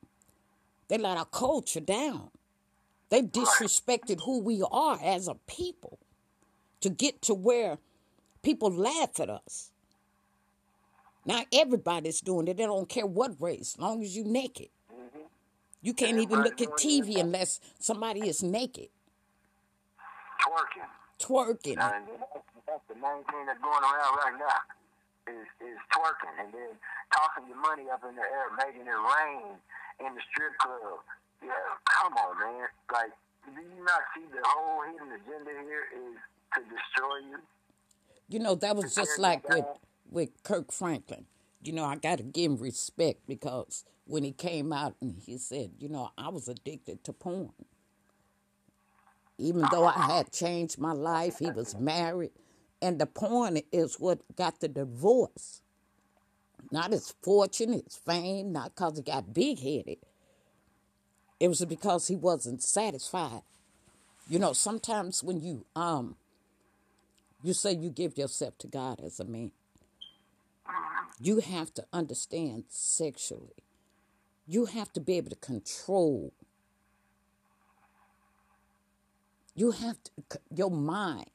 They 0.88 0.98
let 0.98 1.18
our 1.18 1.26
culture 1.26 1.82
down. 1.82 2.30
They 3.10 3.22
disrespected 3.22 4.22
who 4.24 4.40
we 4.40 4.64
are 4.72 5.00
as 5.04 5.28
a 5.28 5.36
people 5.48 6.00
to 6.82 6.90
get 6.90 7.22
to 7.24 7.36
where 7.36 7.78
people 8.42 8.72
laugh 8.72 9.20
at 9.20 9.30
us. 9.30 9.72
Now 11.26 11.44
everybody's 11.54 12.22
doing 12.22 12.48
it. 12.48 12.58
They 12.58 12.66
don't 12.66 12.90
care 12.90 13.06
what 13.06 13.40
race, 13.40 13.76
as 13.76 13.80
long 13.80 14.04
as 14.04 14.16
you're 14.16 14.26
naked. 14.26 14.70
Mm-hmm. 14.92 15.24
You 15.82 15.94
can't 15.94 16.18
even 16.20 16.44
look 16.44 16.62
at 16.62 16.70
TV 16.72 17.20
unless 17.20 17.60
somebody 17.80 18.28
is 18.28 18.44
naked, 18.44 18.90
Twerking. 20.42 20.90
twerking. 21.20 21.76
That's 21.76 22.84
the 22.88 22.96
main 22.96 23.24
thing 23.30 23.46
that's 23.46 23.62
going 23.62 23.84
around 23.84 24.16
right 24.18 24.36
now 24.40 25.32
is, 25.32 25.48
is 25.62 25.78
twerking 25.94 26.36
and 26.44 26.54
then 26.54 26.72
tossing 27.14 27.48
your 27.48 27.60
money 27.62 27.84
up 27.92 28.02
in 28.08 28.16
the 28.16 28.22
air, 28.22 28.50
making 28.58 28.88
it 28.88 29.00
rain 29.00 29.56
in 30.00 30.16
the 30.16 30.22
strip 30.32 30.58
club. 30.58 31.00
Yeah, 31.44 31.52
come 31.86 32.14
on, 32.14 32.40
man. 32.40 32.68
Like, 32.92 33.12
do 33.46 33.62
you 33.62 33.84
not 33.84 34.02
see 34.16 34.24
the 34.32 34.42
whole 34.44 34.84
hidden 34.88 35.12
agenda 35.12 35.52
here 35.68 35.86
is 35.92 36.16
to 36.56 36.60
destroy 36.64 37.18
you? 37.30 37.40
You 38.30 38.40
know, 38.40 38.56
that 38.56 38.76
was 38.76 38.96
just 38.96 39.20
like 39.20 39.48
with 39.50 39.66
with 40.14 40.43
Kirk 40.43 40.72
Franklin. 40.72 41.26
You 41.64 41.74
know, 41.74 41.86
I 41.86 41.95
got 41.95 42.18
to 42.20 42.24
give 42.24 42.51
him 42.51 42.57
respect 42.57 43.28
because 43.28 43.84
when 44.05 44.24
he 44.24 44.32
came 44.32 44.72
out 44.72 44.95
and 45.01 45.18
he 45.26 45.38
said, 45.38 45.72
you 45.80 45.89
know, 45.89 46.11
I 46.18 46.30
was 46.30 46.47
addicted 46.47 47.03
to 47.05 47.14
porn. 47.14 47.53
Even 49.38 49.66
though 49.72 49.86
I 49.86 49.93
had 49.93 50.32
changed 50.32 50.78
my 50.78 50.93
life, 50.93 51.39
he 51.39 51.49
was 51.49 51.76
married, 51.76 52.32
and 52.82 52.99
the 52.99 53.05
porn 53.05 53.59
is 53.72 53.99
what 53.99 54.20
got 54.36 54.59
the 54.59 54.68
divorce. 54.68 55.61
Not 56.72 56.91
his 56.91 57.14
fortune, 57.24 57.74
his 57.74 57.95
fame, 57.95 58.51
not 58.51 58.76
because 58.76 58.97
he 58.97 59.03
got 59.03 59.34
big 59.34 59.59
headed. 59.59 59.97
It 61.39 61.47
was 61.47 61.66
because 61.66 62.07
he 62.07 62.16
wasn't 62.16 62.61
satisfied. 62.61 63.41
You 64.30 64.39
know, 64.39 64.53
sometimes 64.53 65.24
when 65.24 65.41
you 65.41 65.66
um 65.76 66.16
you 67.43 67.53
say 67.53 67.74
you 67.74 67.89
give 67.89 68.18
yourself 68.18 68.57
to 68.59 68.68
God 68.68 69.01
as 69.03 69.20
a 69.20 69.26
man. 69.26 69.51
You 71.20 71.39
have 71.39 71.74
to 71.76 71.86
understand 71.93 72.66
sexually. 72.70 73.64
You 74.47 74.66
have 74.66 74.91
to 74.93 74.99
be 74.99 75.18
able 75.18 75.30
to 75.30 75.36
control. 75.38 76.34
You 79.55 79.72
have 79.72 79.97
to, 80.03 80.39
your 80.53 80.72
mind. 80.72 81.30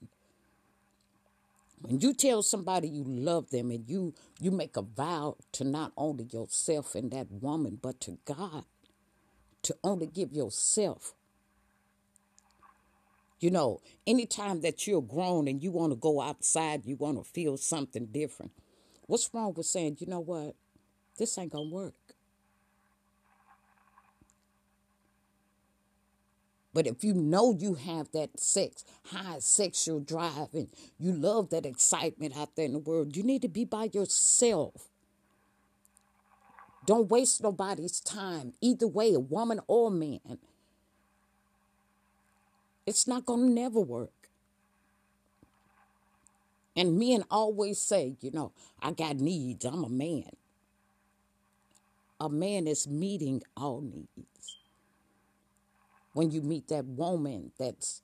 When 1.80 2.00
you 2.00 2.12
tell 2.12 2.42
somebody 2.42 2.88
you 2.88 3.04
love 3.04 3.50
them 3.50 3.70
and 3.70 3.88
you 3.88 4.14
you 4.40 4.50
make 4.50 4.76
a 4.76 4.82
vow 4.82 5.36
to 5.52 5.64
not 5.64 5.92
only 5.96 6.24
yourself 6.24 6.94
and 6.96 7.10
that 7.12 7.30
woman, 7.30 7.78
but 7.80 8.00
to 8.00 8.18
God, 8.24 8.64
to 9.62 9.76
only 9.84 10.06
give 10.06 10.32
yourself 10.32 11.14
you 13.40 13.50
know, 13.50 13.80
anytime 14.06 14.62
that 14.62 14.86
you're 14.86 15.02
grown 15.02 15.46
and 15.46 15.62
you 15.62 15.70
want 15.70 15.92
to 15.92 15.96
go 15.96 16.20
outside, 16.20 16.84
you 16.86 16.96
want 16.96 17.18
to 17.18 17.30
feel 17.30 17.56
something 17.56 18.06
different. 18.06 18.52
What's 19.08 19.30
wrong 19.32 19.54
with 19.54 19.66
saying, 19.66 19.96
you 20.00 20.06
know 20.06 20.20
what? 20.20 20.54
This 21.16 21.36
ain't 21.38 21.50
going 21.50 21.70
to 21.70 21.74
work. 21.74 21.94
But 26.74 26.86
if 26.86 27.02
you 27.02 27.14
know 27.14 27.56
you 27.58 27.74
have 27.74 28.12
that 28.12 28.38
sex, 28.38 28.84
high 29.06 29.38
sexual 29.40 29.98
drive, 29.98 30.52
and 30.52 30.68
you 31.00 31.12
love 31.12 31.48
that 31.50 31.64
excitement 31.64 32.36
out 32.36 32.54
there 32.54 32.66
in 32.66 32.74
the 32.74 32.78
world, 32.78 33.16
you 33.16 33.22
need 33.22 33.42
to 33.42 33.48
be 33.48 33.64
by 33.64 33.88
yourself. 33.92 34.88
Don't 36.84 37.10
waste 37.10 37.42
nobody's 37.42 38.00
time, 38.00 38.52
either 38.60 38.86
way, 38.86 39.14
a 39.14 39.20
woman 39.20 39.60
or 39.66 39.90
man. 39.90 40.38
It's 42.86 43.08
not 43.08 43.24
going 43.24 43.48
to 43.48 43.52
never 43.52 43.80
work. 43.80 44.17
And 46.78 46.96
men 46.96 47.24
always 47.28 47.82
say, 47.82 48.14
you 48.20 48.30
know, 48.30 48.52
I 48.80 48.92
got 48.92 49.16
needs, 49.16 49.64
I'm 49.64 49.82
a 49.82 49.88
man. 49.88 50.30
A 52.20 52.28
man 52.28 52.68
is 52.68 52.86
meeting 52.86 53.42
all 53.56 53.80
needs 53.80 54.58
when 56.12 56.30
you 56.30 56.40
meet 56.40 56.68
that 56.68 56.84
woman 56.84 57.50
that's 57.58 58.02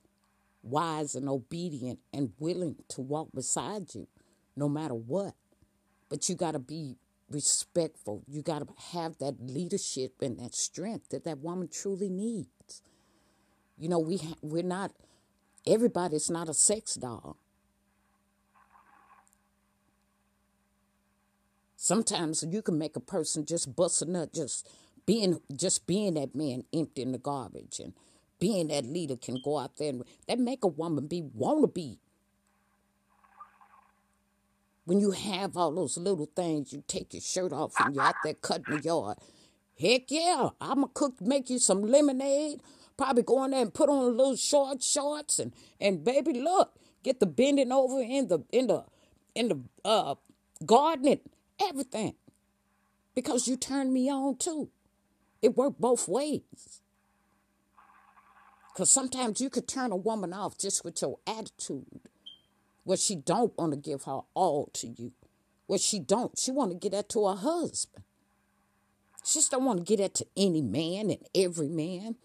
wise 0.61 1.15
and 1.15 1.29
obedient 1.29 1.99
and 2.11 2.33
willing 2.37 2.75
to 2.89 2.99
walk 2.99 3.29
beside 3.33 3.95
you 3.95 4.07
no 4.57 4.67
matter 4.67 4.93
what. 4.93 5.35
But 6.09 6.27
you 6.27 6.35
got 6.35 6.51
to 6.51 6.59
be 6.59 6.97
respectful. 7.29 8.23
You 8.27 8.41
got 8.41 8.59
to 8.67 8.73
have 8.91 9.19
that 9.19 9.35
leadership 9.39 10.21
and 10.21 10.37
that 10.39 10.53
strength 10.53 11.09
that 11.11 11.23
that 11.23 11.39
woman 11.39 11.69
truly 11.69 12.09
needs. 12.09 12.81
You 13.77 13.87
know, 13.87 13.99
we 13.99 14.17
ha- 14.17 14.35
we're 14.41 14.63
not 14.63 14.91
everybody's 15.65 16.29
not 16.29 16.49
a 16.49 16.53
sex 16.53 16.95
doll. 16.95 17.37
Sometimes 21.85 22.43
you 22.49 22.63
can 22.63 22.79
make 22.79 22.95
a 22.95 22.99
person 22.99 23.45
just 23.45 23.75
bust 23.75 24.01
a 24.01 24.05
nut 24.05 24.33
just 24.33 24.67
being 25.05 25.39
just 25.55 25.85
being 25.85 26.15
that 26.15 26.33
man 26.33 26.63
emptying 26.73 27.11
the 27.11 27.19
garbage 27.19 27.79
and 27.79 27.93
being 28.39 28.69
that 28.69 28.87
leader 28.87 29.15
can 29.15 29.39
go 29.45 29.59
out 29.59 29.77
there 29.77 29.89
and 29.89 30.03
that 30.27 30.39
make 30.39 30.63
a 30.63 30.67
woman 30.67 31.05
be 31.05 31.21
wanna 31.35 31.67
be. 31.67 31.99
When 34.85 34.99
you 34.99 35.11
have 35.11 35.55
all 35.55 35.75
those 35.75 35.95
little 35.99 36.27
things, 36.35 36.73
you 36.73 36.83
take 36.87 37.13
your 37.13 37.21
shirt 37.21 37.53
off 37.53 37.73
and 37.79 37.93
you're 37.93 38.03
out 38.03 38.15
there 38.23 38.33
cutting 38.33 38.77
the 38.77 38.81
yard. 38.81 39.19
Heck 39.79 40.09
yeah, 40.09 40.49
I'ma 40.59 40.87
cook, 40.91 41.21
make 41.21 41.51
you 41.51 41.59
some 41.59 41.83
lemonade. 41.83 42.61
Probably 42.97 43.21
go 43.21 43.43
in 43.43 43.51
there 43.51 43.61
and 43.61 43.71
put 43.71 43.89
on 43.89 44.05
a 44.05 44.07
little 44.07 44.35
short 44.35 44.81
shorts 44.81 45.37
and 45.37 45.53
and 45.79 46.03
baby, 46.03 46.33
look, 46.33 46.73
get 47.03 47.19
the 47.19 47.27
bending 47.27 47.71
over 47.71 48.01
in 48.01 48.27
the 48.27 48.39
in 48.51 48.65
the 48.65 48.85
in 49.35 49.49
the 49.49 49.59
uh 49.87 50.15
gardening, 50.65 51.19
everything, 51.61 52.15
because 53.13 53.47
you 53.47 53.57
turned 53.57 53.93
me 53.93 54.09
on 54.09 54.37
too. 54.37 54.69
It 55.41 55.55
worked 55.55 55.79
both 55.79 56.07
ways. 56.07 56.81
Because 58.73 58.91
sometimes 58.91 59.39
you 59.39 59.49
could 59.49 59.67
turn 59.67 59.91
a 59.91 59.95
woman 59.95 60.33
off 60.33 60.57
just 60.57 60.83
with 60.83 61.01
your 61.01 61.19
attitude, 61.25 61.85
where 62.83 62.97
she 62.97 63.15
don't 63.15 63.57
want 63.57 63.71
to 63.71 63.77
give 63.77 64.03
her 64.03 64.21
all 64.33 64.69
to 64.73 64.87
you, 64.87 65.13
where 65.67 65.79
she 65.79 65.99
don't. 65.99 66.37
She 66.37 66.51
want 66.51 66.71
to 66.71 66.77
get 66.77 66.91
that 66.91 67.09
to 67.09 67.27
her 67.27 67.35
husband. 67.35 68.03
She 69.23 69.39
just 69.39 69.51
don't 69.51 69.65
want 69.65 69.79
to 69.79 69.85
get 69.85 69.97
that 69.97 70.13
to 70.15 70.27
any 70.35 70.61
man 70.61 71.09
and 71.09 71.27
every 71.33 71.69
man. 71.69 72.15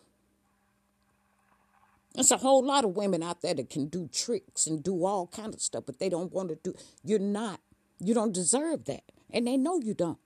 There's 2.14 2.32
a 2.32 2.38
whole 2.38 2.64
lot 2.64 2.84
of 2.84 2.96
women 2.96 3.22
out 3.22 3.40
there 3.40 3.54
that 3.54 3.70
can 3.70 3.86
do 3.86 4.08
tricks 4.12 4.66
and 4.66 4.82
do 4.82 5.04
all 5.04 5.28
kind 5.28 5.54
of 5.54 5.62
stuff, 5.62 5.84
but 5.86 6.00
they 6.00 6.08
don't 6.08 6.32
want 6.32 6.48
to 6.48 6.56
do. 6.56 6.74
You're 7.04 7.20
not. 7.20 7.60
You 8.00 8.12
don't 8.12 8.34
deserve 8.34 8.86
that, 8.86 9.04
and 9.32 9.46
they 9.46 9.56
know 9.56 9.78
you 9.78 9.94
don't. 9.94 10.18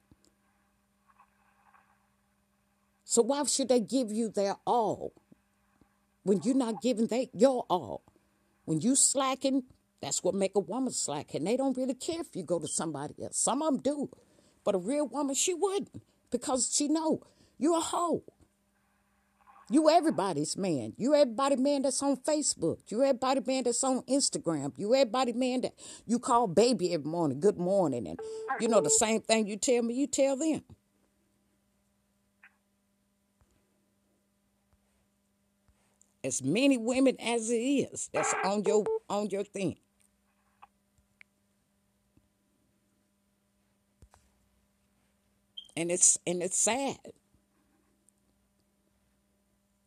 So 3.05 3.22
why 3.22 3.44
should 3.44 3.68
they 3.68 3.80
give 3.80 4.11
you 4.11 4.28
their 4.28 4.57
all? 4.66 5.12
when 6.24 6.40
you're 6.42 6.57
not 6.57 6.82
giving 6.82 7.07
they 7.07 7.30
your 7.32 7.64
all. 7.70 8.02
When 8.64 8.80
you 8.80 8.96
slacking, 8.96 9.64
that's 10.00 10.24
what 10.24 10.34
make 10.34 10.57
a 10.57 10.61
woman 10.61 10.92
slack. 10.92 11.34
And 11.34 11.46
they 11.46 11.57
don't 11.57 11.76
really 11.76 11.94
care 11.94 12.20
if 12.20 12.34
you 12.34 12.42
go 12.42 12.59
to 12.59 12.66
somebody 12.66 13.14
else. 13.22 13.36
Some 13.36 13.62
of 13.62 13.74
them 13.74 13.82
do. 13.82 14.11
But 14.64 14.74
a 14.74 14.78
real 14.78 15.07
woman, 15.07 15.34
she 15.34 15.55
wouldn't. 15.55 16.02
Because 16.30 16.74
she 16.74 16.88
know 16.88 17.22
you're 17.59 17.76
a 17.76 17.80
hoe. 17.80 18.24
You 19.70 19.88
everybody's 19.88 20.56
man. 20.56 20.92
You 20.98 21.14
everybody 21.14 21.56
man 21.56 21.82
that's 21.82 22.02
on 22.02 22.16
Facebook. 22.18 22.78
You 22.88 23.02
everybody 23.02 23.40
man 23.46 23.64
that's 23.64 23.82
on 23.82 24.02
Instagram. 24.02 24.72
You 24.76 24.94
everybody 24.94 25.32
man 25.32 25.62
that 25.62 25.74
you 26.06 26.18
call 26.18 26.46
baby 26.46 26.92
every 26.92 27.10
morning, 27.10 27.40
good 27.40 27.58
morning. 27.58 28.06
And 28.06 28.20
you 28.60 28.68
know 28.68 28.80
the 28.80 28.88
mm-hmm. 28.88 29.04
same 29.04 29.20
thing 29.22 29.46
you 29.46 29.56
tell 29.56 29.82
me, 29.82 29.94
you 29.94 30.06
tell 30.06 30.36
them. 30.36 30.62
as 36.24 36.42
many 36.42 36.78
women 36.78 37.16
as 37.20 37.50
it 37.50 37.56
is 37.56 38.08
that's 38.12 38.34
on 38.44 38.64
your 38.64 38.84
on 39.10 39.28
your 39.28 39.44
thing. 39.44 39.76
And 45.76 45.90
it's 45.90 46.18
and 46.26 46.42
it's 46.42 46.58
sad. 46.58 46.98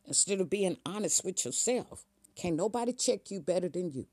Instead 0.08 0.40
of 0.40 0.50
being 0.50 0.76
honest 0.84 1.24
with 1.24 1.44
yourself, 1.44 2.04
can't 2.34 2.56
nobody 2.56 2.92
check 2.92 3.30
you 3.30 3.40
better 3.40 3.68
than 3.68 3.92
you. 3.92 4.06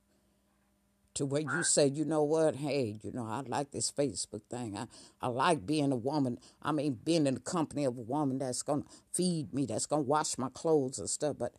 To 1.16 1.26
where 1.26 1.42
you 1.42 1.64
say, 1.64 1.88
you 1.88 2.04
know 2.04 2.24
what, 2.24 2.58
hey, 2.58 3.00
you 3.02 3.14
know, 3.14 3.26
I 3.26 3.42
like 3.48 3.72
this 3.72 3.90
Facebook 3.90 4.42
thing. 4.52 4.78
I, 4.78 4.88
I 5.22 5.28
like 5.28 5.66
being 5.66 5.94
a 5.94 5.96
woman. 5.96 6.38
I 6.62 6.74
mean, 6.74 7.00
being 7.06 7.26
in 7.26 7.36
the 7.36 7.40
company 7.40 7.86
of 7.86 7.98
a 7.98 8.02
woman 8.02 8.38
that's 8.38 8.62
gonna 8.62 8.84
feed 9.14 9.54
me, 9.54 9.66
that's 9.66 9.86
gonna 9.86 10.02
wash 10.02 10.38
my 10.38 10.50
clothes 10.54 11.00
and 11.00 11.10
stuff. 11.10 11.38
But 11.40 11.54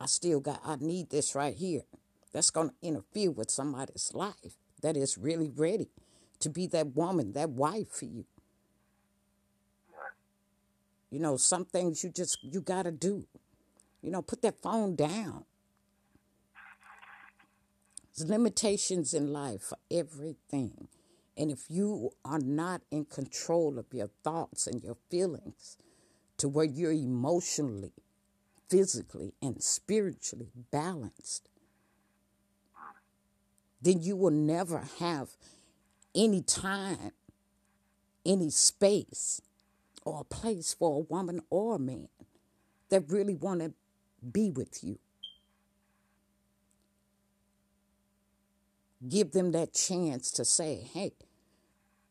I 0.00 0.06
still 0.06 0.40
got, 0.40 0.60
I 0.64 0.76
need 0.76 1.10
this 1.10 1.34
right 1.34 1.54
here. 1.54 1.82
That's 2.32 2.50
going 2.50 2.70
to 2.70 2.74
interfere 2.82 3.30
with 3.30 3.50
somebody's 3.50 4.12
life 4.14 4.56
that 4.82 4.96
is 4.96 5.18
really 5.18 5.50
ready 5.54 5.88
to 6.40 6.50
be 6.50 6.66
that 6.68 6.94
woman, 6.94 7.32
that 7.32 7.50
wife 7.50 7.90
for 7.90 8.04
you. 8.04 8.24
You 11.10 11.20
know, 11.20 11.36
some 11.36 11.64
things 11.64 12.04
you 12.04 12.10
just, 12.10 12.38
you 12.42 12.60
got 12.60 12.82
to 12.82 12.92
do. 12.92 13.26
You 14.08 14.12
know, 14.12 14.22
put 14.22 14.40
that 14.40 14.62
phone 14.62 14.96
down. 14.96 15.44
There's 18.16 18.30
limitations 18.30 19.12
in 19.12 19.34
life 19.34 19.64
for 19.64 19.76
everything. 19.90 20.88
And 21.36 21.50
if 21.50 21.66
you 21.68 22.12
are 22.24 22.38
not 22.38 22.80
in 22.90 23.04
control 23.04 23.78
of 23.78 23.84
your 23.92 24.08
thoughts 24.24 24.66
and 24.66 24.82
your 24.82 24.96
feelings 25.10 25.76
to 26.38 26.48
where 26.48 26.64
you're 26.64 26.90
emotionally 26.90 27.92
physically 28.70 29.34
and 29.42 29.62
spiritually 29.62 30.48
balanced, 30.70 31.50
then 33.82 34.00
you 34.00 34.16
will 34.16 34.30
never 34.30 34.88
have 35.00 35.32
any 36.14 36.40
time, 36.40 37.12
any 38.24 38.48
space, 38.48 39.42
or 40.06 40.22
a 40.22 40.24
place 40.24 40.72
for 40.72 40.96
a 40.96 41.12
woman 41.14 41.42
or 41.50 41.74
a 41.74 41.78
man 41.78 42.08
that 42.88 43.10
really 43.10 43.34
want 43.34 43.60
to 43.60 43.74
be 44.32 44.50
with 44.50 44.82
you. 44.82 44.98
Give 49.08 49.30
them 49.30 49.52
that 49.52 49.74
chance 49.74 50.30
to 50.32 50.44
say, 50.44 50.88
hey, 50.92 51.12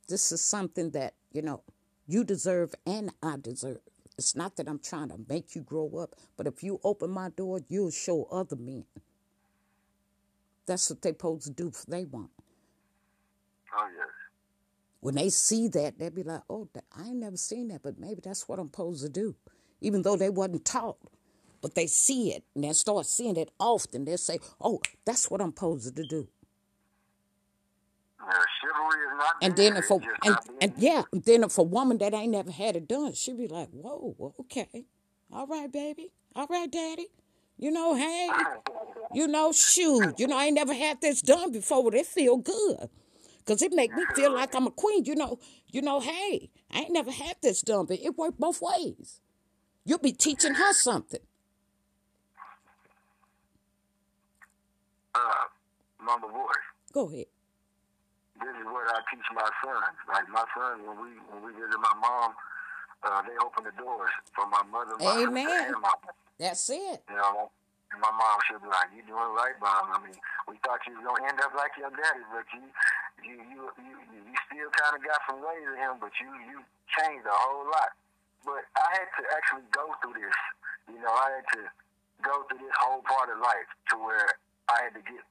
this 0.08 0.32
is 0.32 0.41
something 0.41 0.91
that, 0.91 1.16
you 1.34 1.41
know, 1.41 1.64
you 2.08 2.24
deserve 2.24 2.74
and 2.86 3.12
I 3.22 3.36
deserve. 3.41 3.80
It's 4.18 4.36
not 4.36 4.55
that 4.55 4.68
I'm 4.68 4.80
trying 4.80 5.10
to 5.10 5.20
make 5.28 5.53
you 5.53 5.62
grow 5.62 5.91
up, 5.99 6.16
but 6.38 6.47
if 6.47 6.64
you 6.64 6.80
open 6.84 7.12
my 7.12 7.30
door, 7.30 7.60
you'll 7.68 7.91
show 7.91 8.28
other 8.32 8.55
men. 8.55 8.86
That's 10.66 10.89
what 10.89 11.01
they 11.01 11.10
supposed 11.10 11.43
to 11.43 11.51
do 11.51 11.68
if 11.68 11.86
they 11.86 12.05
want. 12.05 12.32
Oh, 13.78 13.88
yes. 13.95 14.08
When 15.01 15.16
they 15.16 15.30
see 15.30 15.68
that, 15.70 15.99
they'll 15.99 16.10
be 16.10 16.24
like, 16.24 16.41
oh, 16.49 16.68
I 16.97 17.08
ain't 17.08 17.18
never 17.18 17.38
seen 17.38 17.68
that, 17.68 17.84
but 17.84 17.99
maybe 17.99 18.22
that's 18.24 18.47
what 18.47 18.60
I'm 18.60 18.68
supposed 18.68 19.03
to 19.03 19.10
do. 19.10 19.36
Even 19.82 20.01
though 20.01 20.16
they 20.16 20.30
wasn't 20.30 20.66
taught. 20.66 20.97
But 21.62 21.76
they 21.76 21.88
see 21.88 22.32
it, 22.34 22.43
and 22.55 22.64
they 22.64 22.74
start 22.74 23.05
seeing 23.05 23.36
it 23.38 23.51
often. 23.60 24.05
They'll 24.05 24.18
say, 24.18 24.39
oh, 24.62 24.82
that's 25.05 25.30
what 25.30 25.41
I'm 25.41 25.49
supposed 25.49 25.95
to 25.95 26.03
do. 26.03 26.28
and 29.41 29.55
then 29.55 29.78
if 29.78 29.89
a 29.89 29.99
and, 30.26 30.38
and 30.62 30.74
yeah, 30.78 31.03
then 31.14 31.43
if 31.43 31.58
a 31.58 31.64
woman 31.64 31.97
that 31.99 32.14
ain't 32.14 32.32
never 32.32 32.51
had 32.51 32.76
it 32.76 32.88
done, 32.88 33.14
she 33.14 33.34
be 33.34 33.47
like, 33.47 33.70
"Whoa, 33.72 34.34
okay, 34.41 34.86
all 35.32 35.47
right, 35.47 35.72
baby, 35.72 36.12
all 36.36 36.47
right, 36.47 36.70
daddy, 36.70 37.08
you 37.58 37.72
know, 37.72 37.95
hey, 37.95 38.30
you 39.14 39.28
know, 39.28 39.51
shoot, 39.51 40.20
you 40.20 40.28
know, 40.28 40.38
I 40.38 40.45
ain't 40.45 40.55
never 40.55 40.74
had 40.74 41.01
this 41.01 41.22
done 41.22 41.51
before, 41.51 41.84
but 41.84 41.93
it 41.95 42.05
feel 42.05 42.38
good, 42.38 42.89
cause 43.45 43.62
it 43.62 43.72
make 43.74 43.93
me 43.93 44.03
feel 44.16 44.34
like 44.34 44.53
I'm 44.55 44.68
a 44.68 44.72
queen, 44.72 45.05
you 45.05 45.16
know, 45.16 45.39
you 45.72 45.82
know, 45.82 45.99
hey, 45.99 46.49
I 46.72 46.80
ain't 46.80 46.91
never 46.93 47.12
had 47.12 47.38
this 47.41 47.62
done, 47.62 47.86
but 47.86 47.99
it 47.99 48.18
worked 48.18 48.39
both 48.39 48.62
ways. 48.62 49.22
You'll 49.86 49.99
be 49.99 50.12
teaching 50.12 50.55
her 50.55 50.74
something. 50.74 51.22
Uh, 55.18 55.43
Mama 56.05 56.28
Voice. 56.30 56.68
Go 56.93 57.07
ahead 57.09 57.26
this 58.41 58.53
is 58.53 58.68
what 58.70 58.86
I 58.89 59.01
teach 59.09 59.26
my 59.34 59.49
sons. 59.65 59.97
Like 60.05 60.28
my 60.30 60.45
sons, 60.53 60.82
when 60.86 60.97
we 61.01 61.09
when 61.30 61.39
we 61.41 61.51
visit 61.57 61.78
my 61.82 61.95
mom, 61.97 62.38
uh, 63.01 63.22
they 63.26 63.36
open 63.41 63.65
the 63.65 63.76
doors 63.78 64.13
for 64.34 64.45
my 64.49 64.61
mother, 64.70 64.97
my 65.01 65.26
Amen. 65.26 65.74
and 65.74 65.82
my. 65.82 65.93
That's 66.38 66.70
it. 66.70 67.01
You 67.09 67.18
know, 67.18 67.49
And 67.89 67.99
my 68.01 68.13
mom, 68.13 68.38
she'll 68.45 68.61
be 68.61 68.70
like, 68.70 68.93
"You 68.93 69.01
doing 69.09 69.32
right, 69.34 69.57
mom? 69.57 69.89
I 69.89 69.97
mean, 70.05 70.18
we 70.45 70.57
thought 70.61 70.82
you 70.86 70.93
was 70.97 71.05
gonna 71.05 71.26
end 71.26 71.41
up 71.41 71.53
like 71.57 71.74
your 71.82 71.89
daddy, 71.89 72.24
but 72.30 72.45
you, 72.53 72.63
you, 73.26 73.36
you, 73.41 73.61
you, 73.82 73.95
you 74.13 74.36
still 74.45 74.70
kind 74.78 74.93
of 74.93 75.01
got 75.01 75.18
some 75.26 75.41
ways 75.41 75.65
of 75.65 75.78
him, 75.82 75.97
but 75.97 76.13
you, 76.22 76.30
you 76.45 76.57
changed 76.93 77.26
a 77.26 77.34
whole 77.34 77.65
lot." 77.65 77.97
But 78.45 78.63
I 78.78 78.88
had 79.01 79.09
to 79.18 79.24
actually 79.34 79.65
go 79.74 79.91
through 79.99 80.22
this. 80.22 80.38
You 80.88 81.01
know, 81.01 81.11
I 81.11 81.41
had 81.41 81.47
to 81.57 81.61
go 82.24 82.45
through 82.47 82.63
this 82.63 82.78
whole 82.80 83.01
part 83.03 83.28
of 83.34 83.41
life 83.41 83.68
to 83.91 83.95
where 83.99 84.39
I 84.70 84.88
had 84.88 84.93
to 84.95 85.03
get 85.03 85.24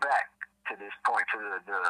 back 0.00 0.30
to 0.70 0.74
this 0.78 0.94
point, 1.06 1.26
to 1.34 1.38
the 1.38 1.56
the, 1.66 1.80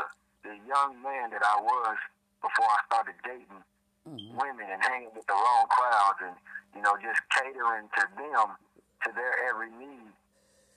the 0.45 0.55
young 0.69 1.01
man 1.03 1.31
that 1.33 1.43
I 1.45 1.61
was 1.61 1.97
before 2.41 2.69
I 2.69 2.81
started 2.89 3.17
dating 3.25 3.63
mm-hmm. 4.09 4.37
women 4.37 4.67
and 4.69 4.81
hanging 4.83 5.13
with 5.15 5.27
the 5.27 5.37
wrong 5.37 5.67
crowds 5.69 6.21
and 6.25 6.37
you 6.75 6.83
know 6.83 6.97
just 7.01 7.21
catering 7.33 7.89
to 7.97 8.03
them 8.17 8.57
to 9.05 9.09
their 9.13 9.35
every 9.49 9.71
need 9.77 10.13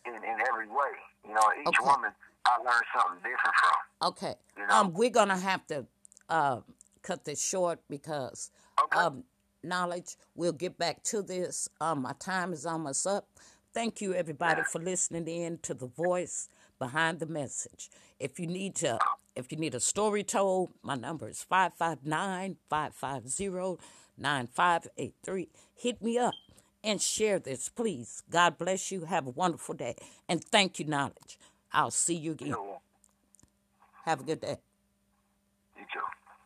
in, 0.05 0.15
in 0.15 0.37
every 0.47 0.67
way. 0.67 0.95
You 1.27 1.33
know, 1.33 1.47
each 1.59 1.79
okay. 1.79 1.87
woman 1.87 2.11
I 2.45 2.57
learned 2.57 2.87
something 2.95 3.19
different 3.23 3.55
from. 3.55 4.09
Okay. 4.09 4.35
You 4.57 4.67
know? 4.67 4.73
Um, 4.73 4.93
we're 4.93 5.09
gonna 5.09 5.37
have 5.37 5.65
to 5.67 5.85
uh, 6.29 6.59
cut 7.01 7.25
this 7.25 7.43
short 7.43 7.79
because 7.89 8.51
okay. 8.81 8.99
um, 8.99 9.23
knowledge. 9.63 10.15
We'll 10.35 10.51
get 10.53 10.77
back 10.77 11.03
to 11.03 11.21
this. 11.21 11.69
Um, 11.79 12.01
my 12.01 12.13
time 12.19 12.53
is 12.53 12.65
almost 12.65 13.07
up. 13.07 13.27
Thank 13.73 14.01
you, 14.01 14.13
everybody, 14.13 14.61
for 14.63 14.79
listening 14.79 15.27
in 15.27 15.57
to 15.63 15.73
the 15.73 15.87
voice 15.87 16.47
behind 16.77 17.19
the 17.19 17.25
message. 17.25 17.89
If 18.19 18.39
you 18.39 18.45
need 18.45 18.75
to, 18.75 18.99
if 19.35 19.51
you 19.51 19.57
need 19.57 19.73
a 19.73 19.79
story 19.79 20.23
told, 20.23 20.69
my 20.83 20.95
number 20.95 21.27
is 21.27 21.41
559 21.41 22.57
550 22.69 23.83
9583. 24.15 25.49
Hit 25.75 26.03
me 26.03 26.19
up 26.19 26.35
and 26.83 27.01
share 27.01 27.39
this, 27.39 27.67
please. 27.69 28.21
God 28.29 28.59
bless 28.59 28.91
you. 28.91 29.05
Have 29.05 29.25
a 29.25 29.31
wonderful 29.31 29.73
day. 29.73 29.95
And 30.29 30.43
thank 30.43 30.77
you, 30.77 30.85
Knowledge. 30.85 31.39
I'll 31.71 31.89
see 31.89 32.15
you 32.15 32.33
again. 32.33 32.55
Have 34.05 34.21
a 34.21 34.23
good 34.23 34.41
day. 34.41 34.57